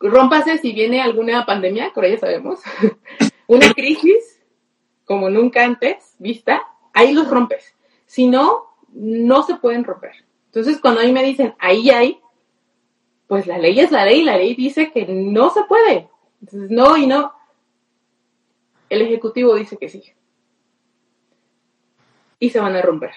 Rómpase 0.00 0.58
si 0.58 0.72
viene 0.72 1.00
alguna 1.00 1.46
pandemia, 1.46 1.92
por 1.94 2.04
ahí 2.04 2.18
sabemos, 2.18 2.60
una 3.46 3.72
crisis 3.72 4.42
como 5.04 5.30
nunca 5.30 5.64
antes 5.64 6.16
vista, 6.18 6.66
ahí 6.92 7.12
los 7.12 7.30
rompes. 7.30 7.74
Si 8.04 8.26
no, 8.26 8.66
no 8.92 9.42
se 9.42 9.56
pueden 9.56 9.84
romper. 9.84 10.12
Entonces, 10.46 10.80
cuando 10.80 11.00
a 11.00 11.04
mí 11.04 11.12
me 11.12 11.22
dicen, 11.22 11.54
ahí 11.58 11.90
hay, 11.90 12.20
pues 13.26 13.46
la 13.46 13.58
ley 13.58 13.78
es 13.78 13.90
la 13.90 14.04
ley, 14.04 14.22
la 14.22 14.36
ley 14.36 14.54
dice 14.54 14.90
que 14.90 15.06
no 15.06 15.50
se 15.50 15.62
puede. 15.64 16.08
Entonces, 16.40 16.70
no 16.70 16.96
y 16.96 17.06
no. 17.06 17.32
El 18.88 19.02
Ejecutivo 19.02 19.54
dice 19.54 19.76
que 19.76 19.88
sí. 19.88 20.02
Y 22.38 22.50
se 22.50 22.60
van 22.60 22.76
a 22.76 22.82
romper. 22.82 23.12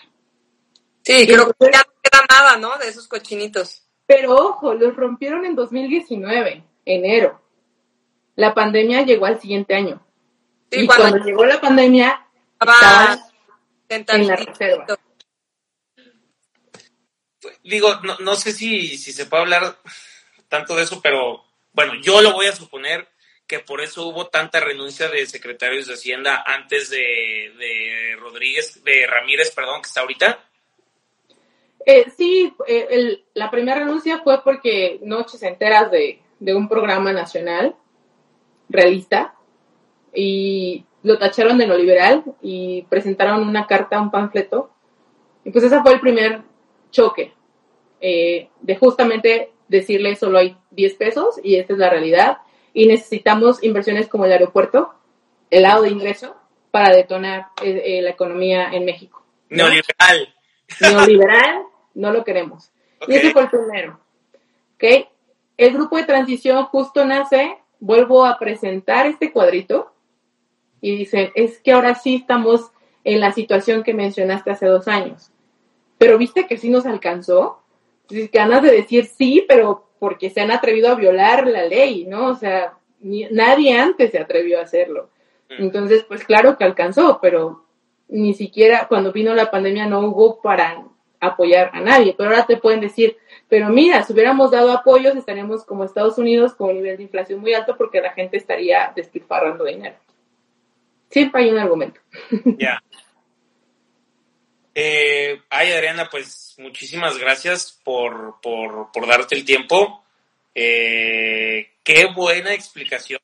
Sí, 1.04 1.26
creo 1.28 1.54
que 1.54 1.72
ya 1.72 1.80
no 1.80 1.94
queda 2.02 2.26
nada, 2.30 2.58
¿no? 2.58 2.78
De 2.78 2.88
esos 2.88 3.08
cochinitos. 3.08 3.84
Pero 4.06 4.36
ojo, 4.36 4.74
los 4.74 4.96
rompieron 4.96 5.46
en 5.46 5.56
2019, 5.56 6.64
enero. 6.86 7.42
La 8.36 8.54
pandemia 8.54 9.04
llegó 9.04 9.26
al 9.26 9.40
siguiente 9.40 9.76
año. 9.76 10.02
y 10.72 10.88
cuando, 10.88 11.18
llegó 11.24 11.46
la 11.46 11.60
pandemia, 11.60 12.26
estaban 12.60 13.20
en 13.90 14.28
la 14.28 14.36
reserva 14.36 14.86
digo, 17.64 17.96
no, 18.04 18.18
no 18.20 18.36
sé 18.36 18.52
si, 18.52 18.98
si 18.98 19.14
se 19.14 19.26
puede 19.26 19.44
hablar 19.44 19.78
tanto 20.48 20.76
de 20.76 20.84
eso, 20.84 21.02
pero 21.02 21.46
bueno, 21.72 21.94
yo 22.02 22.22
lo 22.22 22.34
voy 22.34 22.48
a 22.48 22.56
suponer 22.56 23.08
que 23.48 23.60
por 23.60 23.82
eso 23.82 24.08
hubo 24.08 24.28
tanta 24.28 24.60
renuncia 24.60 25.08
de 25.08 25.26
secretarios 25.26 25.88
de 25.88 25.94
Hacienda 25.94 26.44
antes 26.46 26.90
de, 26.90 27.54
de 27.58 28.16
Rodríguez, 28.20 28.84
de 28.84 29.08
Ramírez, 29.08 29.52
perdón, 29.52 29.82
que 29.82 29.88
está 29.88 30.02
ahorita. 30.02 30.49
Eh, 31.86 32.10
sí, 32.16 32.54
eh, 32.68 33.24
la 33.34 33.50
primera 33.50 33.80
renuncia 33.80 34.20
fue 34.20 34.44
porque 34.44 35.00
Noches 35.04 35.42
enteras 35.44 35.90
de, 35.92 36.22
de 36.40 36.56
un 36.56 36.68
programa 36.68 37.14
nacional 37.14 37.76
realista 38.70 39.34
y 40.14 40.86
lo 41.04 41.18
tacharon 41.18 41.58
de 41.58 41.68
no 41.68 41.78
liberal 41.78 42.24
y 42.42 42.84
presentaron 42.84 43.48
una 43.48 43.68
carta, 43.68 44.02
un 44.02 44.12
panfleto. 44.12 44.72
Y 45.44 45.52
pues 45.52 45.64
ese 45.64 45.82
fue 45.82 45.94
el 45.94 46.00
primer 46.00 46.42
choque. 46.92 47.34
Eh, 48.02 48.50
de 48.62 48.76
justamente 48.78 49.52
decirle 49.68 50.16
solo 50.16 50.38
hay 50.38 50.58
10 50.72 50.94
pesos 50.96 51.40
y 51.44 51.56
esta 51.56 51.74
es 51.74 51.80
la 51.80 51.90
realidad 51.90 52.38
y 52.74 52.88
necesitamos 52.88 53.62
inversiones 53.62 54.08
como 54.08 54.26
el 54.26 54.32
aeropuerto, 54.32 54.94
el 55.50 55.64
lado 55.64 55.84
de 55.84 55.90
ingreso, 55.90 56.36
para 56.72 56.96
detonar 56.96 57.48
eh, 57.62 57.82
eh, 57.84 58.02
la 58.02 58.12
economía 58.12 58.70
en 58.72 58.86
México. 58.86 59.26
Neoliberal. 59.50 60.34
Neoliberal, 60.80 61.64
no 61.94 62.12
lo 62.12 62.24
queremos. 62.24 62.72
Y 63.08 63.16
ese 63.16 63.32
fue 63.32 63.44
el 63.44 63.50
primero. 63.50 64.00
¿Ok? 64.76 65.08
El 65.58 65.74
grupo 65.74 65.98
de 65.98 66.04
transición 66.04 66.66
justo 66.66 67.06
nace, 67.06 67.58
vuelvo 67.80 68.26
a 68.26 68.38
presentar 68.40 69.06
este 69.06 69.32
cuadrito 69.32 69.94
y 70.82 70.96
dice, 70.96 71.32
es 71.36 71.60
que 71.60 71.74
ahora 71.74 71.96
sí 71.96 72.16
estamos 72.16 72.72
en 73.04 73.20
la 73.20 73.32
situación 73.32 73.84
que 73.84 73.94
mencionaste 73.94 74.52
hace 74.52 74.68
dos 74.68 74.88
años. 74.88 75.32
Pero 75.98 76.18
viste 76.18 76.48
que 76.48 76.58
sí 76.58 76.70
nos 76.70 76.86
alcanzó 76.86 77.62
ganas 78.32 78.64
de 78.64 78.72
decir 78.72 79.06
sí, 79.06 79.46
pero 79.48 79.90
porque 80.00 80.30
se 80.30 80.42
han 80.42 80.52
atrevido 80.52 80.90
a 80.90 80.96
violar 80.96 81.48
la 81.48 81.66
ley, 81.66 82.06
¿no? 82.06 82.28
O 82.28 82.36
sea, 82.36 82.78
nadie 83.02 83.78
antes 83.78 84.12
se 84.12 84.20
atrevió 84.20 84.60
a 84.60 84.64
hacerlo. 84.64 85.10
Mm. 85.50 85.64
Entonces, 85.64 86.04
pues 86.04 86.24
claro 86.24 86.58
que 86.58 86.64
alcanzó, 86.64 87.20
pero 87.22 87.66
ni 88.08 88.34
siquiera 88.34 88.88
cuando 88.88 89.12
vino 89.12 89.36
la 89.36 89.52
pandemia 89.52 89.86
no 89.86 90.00
hubo 90.02 90.42
para 90.42 90.84
apoyar 91.20 91.72
a 91.74 91.82
nadie. 91.82 92.16
Pero 92.18 92.30
ahora 92.30 92.46
te 92.46 92.58
pueden 92.58 92.82
decir, 92.82 93.18
pero 93.48 93.70
mira, 93.70 94.04
si 94.04 94.14
hubiéramos 94.14 94.52
dado 94.52 94.72
apoyos 94.72 95.16
estaríamos 95.16 95.66
como 95.66 95.84
Estados 95.84 96.18
Unidos 96.18 96.54
con 96.54 96.70
un 96.70 96.76
nivel 96.76 96.98
de 96.98 97.04
inflación 97.04 97.40
muy 97.40 97.54
alto 97.54 97.76
porque 97.78 98.02
la 98.02 98.14
gente 98.14 98.38
estaría 98.38 98.92
despilfarrando 98.96 99.66
dinero. 99.66 99.96
Siempre 101.10 101.44
hay 101.44 101.50
un 101.50 101.60
argumento. 101.60 102.00
Ya. 102.58 102.82
Eh, 104.82 105.42
ay, 105.50 105.72
Adriana, 105.74 106.08
pues 106.10 106.56
muchísimas 106.58 107.18
gracias 107.18 107.82
por, 107.84 108.40
por, 108.42 109.08
darte 109.08 109.36
el 109.36 109.44
tiempo. 109.44 110.06
Eh, 110.56 111.72
qué 111.84 112.06
buena 112.16 112.54
explicación. 112.54 113.20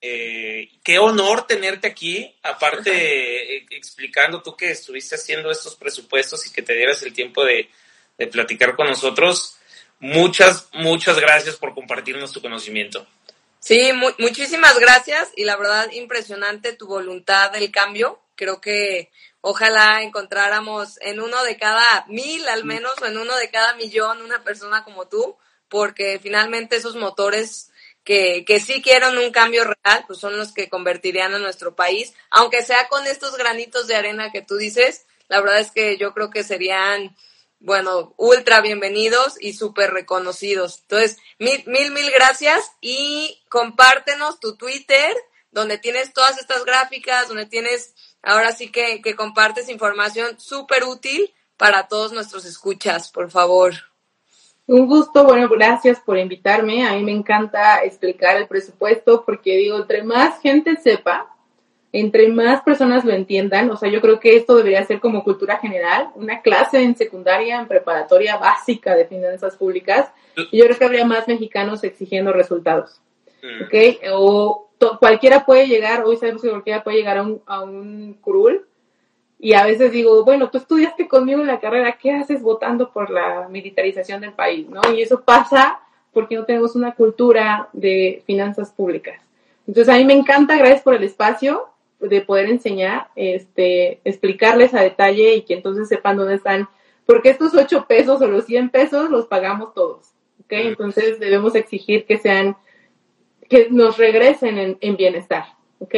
Eh, 0.00 0.70
qué 0.84 0.98
honor 0.98 1.46
tenerte 1.46 1.88
aquí, 1.88 2.32
aparte 2.42 3.56
eh, 3.56 3.66
explicando 3.70 4.42
tú 4.42 4.56
que 4.56 4.70
estuviste 4.70 5.16
haciendo 5.16 5.50
estos 5.50 5.74
presupuestos 5.74 6.46
y 6.46 6.52
que 6.52 6.62
te 6.62 6.74
dieras 6.74 7.02
el 7.02 7.12
tiempo 7.12 7.44
de, 7.44 7.68
de 8.16 8.26
platicar 8.28 8.76
con 8.76 8.86
nosotros. 8.86 9.56
Muchas, 10.00 10.68
muchas 10.72 11.18
gracias 11.18 11.56
por 11.56 11.74
compartirnos 11.74 12.32
tu 12.32 12.40
conocimiento. 12.40 13.06
Sí, 13.60 13.90
muchísimas 14.18 14.78
gracias 14.78 15.32
y 15.34 15.44
la 15.44 15.56
verdad 15.56 15.90
impresionante 15.90 16.72
tu 16.74 16.86
voluntad 16.86 17.50
del 17.50 17.72
cambio. 17.72 18.20
Creo 18.36 18.60
que 18.60 19.10
ojalá 19.40 20.02
encontráramos 20.02 21.00
en 21.00 21.20
uno 21.20 21.42
de 21.42 21.56
cada 21.56 22.06
mil 22.06 22.48
al 22.48 22.64
menos 22.64 22.94
o 23.02 23.06
en 23.06 23.18
uno 23.18 23.36
de 23.36 23.50
cada 23.50 23.74
millón 23.74 24.22
una 24.22 24.44
persona 24.44 24.84
como 24.84 25.08
tú, 25.08 25.36
porque 25.68 26.20
finalmente 26.22 26.76
esos 26.76 26.94
motores 26.94 27.72
que, 28.08 28.46
que 28.46 28.58
sí 28.58 28.80
quieren 28.80 29.18
un 29.18 29.30
cambio 29.32 29.64
real, 29.64 30.04
pues 30.06 30.18
son 30.18 30.38
los 30.38 30.54
que 30.54 30.70
convertirían 30.70 31.34
a 31.34 31.38
nuestro 31.38 31.76
país, 31.76 32.14
aunque 32.30 32.62
sea 32.62 32.88
con 32.88 33.06
estos 33.06 33.36
granitos 33.36 33.86
de 33.86 33.96
arena 33.96 34.32
que 34.32 34.40
tú 34.40 34.56
dices, 34.56 35.04
la 35.28 35.42
verdad 35.42 35.60
es 35.60 35.70
que 35.70 35.98
yo 35.98 36.14
creo 36.14 36.30
que 36.30 36.42
serían 36.42 37.14
bueno, 37.60 38.14
ultra 38.16 38.62
bienvenidos 38.62 39.34
y 39.38 39.52
súper 39.52 39.90
reconocidos. 39.90 40.78
Entonces, 40.82 41.18
mil, 41.38 41.62
mil, 41.66 41.90
mil 41.90 42.10
gracias 42.10 42.72
y 42.80 43.42
compártenos 43.50 44.40
tu 44.40 44.56
Twitter, 44.56 45.14
donde 45.50 45.76
tienes 45.76 46.14
todas 46.14 46.38
estas 46.38 46.64
gráficas, 46.64 47.28
donde 47.28 47.44
tienes, 47.44 47.94
ahora 48.22 48.52
sí 48.52 48.72
que, 48.72 49.02
que 49.02 49.16
compartes 49.16 49.68
información 49.68 50.40
súper 50.40 50.84
útil 50.84 51.34
para 51.58 51.88
todos 51.88 52.12
nuestros 52.12 52.46
escuchas, 52.46 53.10
por 53.10 53.30
favor. 53.30 53.74
Un 54.68 54.86
gusto, 54.86 55.24
bueno, 55.24 55.48
gracias 55.48 55.98
por 55.98 56.18
invitarme. 56.18 56.86
A 56.86 56.92
mí 56.92 57.02
me 57.02 57.12
encanta 57.12 57.82
explicar 57.84 58.36
el 58.36 58.46
presupuesto 58.46 59.24
porque 59.24 59.56
digo, 59.56 59.78
entre 59.78 60.02
más 60.02 60.40
gente 60.42 60.76
sepa, 60.76 61.34
entre 61.90 62.28
más 62.28 62.60
personas 62.60 63.02
lo 63.02 63.14
entiendan, 63.14 63.70
o 63.70 63.76
sea, 63.78 63.90
yo 63.90 64.02
creo 64.02 64.20
que 64.20 64.36
esto 64.36 64.56
debería 64.56 64.84
ser 64.84 65.00
como 65.00 65.24
cultura 65.24 65.56
general, 65.56 66.10
una 66.16 66.42
clase 66.42 66.82
en 66.82 66.94
secundaria, 66.96 67.58
en 67.58 67.66
preparatoria 67.66 68.36
básica 68.36 68.94
de 68.94 69.06
finanzas 69.06 69.56
públicas, 69.56 70.10
y 70.36 70.58
yo 70.58 70.66
creo 70.66 70.78
que 70.78 70.84
habría 70.84 71.06
más 71.06 71.26
mexicanos 71.26 71.82
exigiendo 71.82 72.34
resultados, 72.34 73.00
mm. 73.42 73.64
¿ok? 73.64 74.12
O 74.12 74.68
cualquiera 75.00 75.46
puede 75.46 75.66
llegar, 75.66 76.04
hoy 76.04 76.18
sabemos 76.18 76.42
que 76.42 76.50
cualquiera 76.50 76.84
puede 76.84 76.98
llegar 76.98 77.16
a 77.16 77.22
un, 77.22 77.40
a 77.46 77.62
un 77.62 78.18
curul, 78.20 78.67
y 79.38 79.52
a 79.52 79.64
veces 79.64 79.92
digo, 79.92 80.24
bueno, 80.24 80.50
tú 80.50 80.58
estudiaste 80.58 81.06
conmigo 81.06 81.40
en 81.40 81.46
la 81.46 81.60
carrera, 81.60 81.98
¿qué 82.00 82.12
haces 82.12 82.42
votando 82.42 82.90
por 82.90 83.10
la 83.10 83.48
militarización 83.48 84.20
del 84.20 84.32
país, 84.32 84.68
no? 84.68 84.80
Y 84.92 85.02
eso 85.02 85.22
pasa 85.22 85.80
porque 86.12 86.34
no 86.34 86.44
tenemos 86.44 86.74
una 86.74 86.94
cultura 86.94 87.68
de 87.72 88.22
finanzas 88.26 88.72
públicas. 88.72 89.20
Entonces, 89.66 89.94
a 89.94 89.98
mí 89.98 90.04
me 90.04 90.14
encanta, 90.14 90.56
gracias 90.56 90.82
por 90.82 90.94
el 90.94 91.04
espacio 91.04 91.68
de 92.00 92.20
poder 92.20 92.48
enseñar, 92.48 93.08
este, 93.16 94.00
explicarles 94.04 94.74
a 94.74 94.82
detalle 94.82 95.34
y 95.34 95.42
que 95.42 95.54
entonces 95.54 95.88
sepan 95.88 96.16
dónde 96.16 96.34
están, 96.34 96.68
porque 97.06 97.30
estos 97.30 97.54
8 97.54 97.86
pesos 97.88 98.20
o 98.20 98.26
los 98.26 98.46
100 98.46 98.70
pesos 98.70 99.10
los 99.10 99.26
pagamos 99.26 99.74
todos, 99.74 100.08
¿ok? 100.40 100.52
Entonces 100.52 101.18
debemos 101.20 101.54
exigir 101.54 102.06
que 102.06 102.18
sean, 102.18 102.56
que 103.48 103.68
nos 103.70 103.98
regresen 103.98 104.78
en, 104.80 104.96
bienestar, 104.96 105.44
¿ok? 105.80 105.94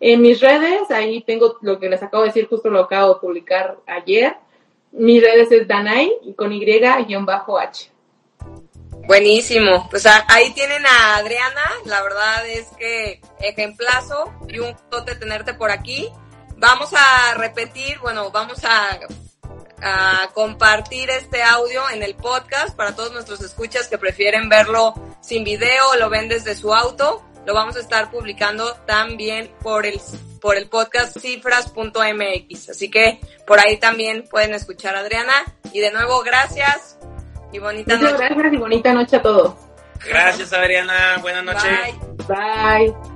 En 0.00 0.20
mis 0.20 0.40
redes, 0.40 0.90
ahí 0.90 1.22
tengo 1.22 1.56
lo 1.62 1.78
que 1.78 1.88
les 1.88 2.02
acabo 2.02 2.22
de 2.22 2.28
decir, 2.28 2.48
justo 2.48 2.68
lo 2.68 2.80
acabo 2.80 3.14
de 3.14 3.20
publicar 3.20 3.78
ayer. 3.86 4.36
Mis 4.92 5.22
redes 5.22 5.50
es 5.52 5.66
Danay 5.66 6.10
y 6.22 6.34
con 6.34 6.52
Y-H. 6.52 7.90
Buenísimo. 9.06 9.88
Pues 9.88 10.04
ahí 10.06 10.52
tienen 10.52 10.84
a 10.84 11.16
Adriana. 11.16 11.62
La 11.84 12.02
verdad 12.02 12.46
es 12.48 12.66
que 12.78 13.20
ejemplazo 13.40 14.32
y 14.48 14.58
un 14.58 14.76
de 15.04 15.14
tenerte 15.14 15.54
por 15.54 15.70
aquí. 15.70 16.10
Vamos 16.56 16.90
a 16.92 17.34
repetir, 17.34 17.98
bueno, 18.00 18.30
vamos 18.30 18.64
a, 18.64 18.98
a 19.82 20.28
compartir 20.32 21.10
este 21.10 21.42
audio 21.42 21.82
en 21.90 22.02
el 22.02 22.14
podcast 22.16 22.74
para 22.74 22.96
todos 22.96 23.12
nuestros 23.12 23.40
escuchas 23.42 23.88
que 23.88 23.98
prefieren 23.98 24.48
verlo 24.48 24.94
sin 25.20 25.44
video 25.44 25.90
o 25.90 25.96
lo 25.96 26.08
ven 26.08 26.28
desde 26.28 26.54
su 26.54 26.74
auto. 26.74 27.25
Lo 27.46 27.54
vamos 27.54 27.76
a 27.76 27.80
estar 27.80 28.10
publicando 28.10 28.74
también 28.86 29.50
por 29.62 29.86
el, 29.86 30.00
por 30.40 30.56
el 30.56 30.68
podcast 30.68 31.18
cifras.mx. 31.18 32.68
Así 32.68 32.90
que 32.90 33.20
por 33.46 33.60
ahí 33.60 33.78
también 33.78 34.24
pueden 34.28 34.52
escuchar 34.54 34.96
a 34.96 35.00
Adriana. 35.00 35.32
Y 35.72 35.80
de 35.80 35.92
nuevo, 35.92 36.22
gracias 36.22 36.98
y 37.52 37.58
bonita 37.58 37.96
noche. 37.96 38.16
gracias 38.18 38.52
y 38.52 38.56
bonita 38.56 38.92
noche 38.92 39.16
a 39.16 39.22
todos. 39.22 39.54
Gracias, 40.08 40.52
Adriana. 40.52 41.18
Buenas 41.22 41.44
noches. 41.44 41.70
Bye. 42.28 42.92
Bye. 42.92 43.15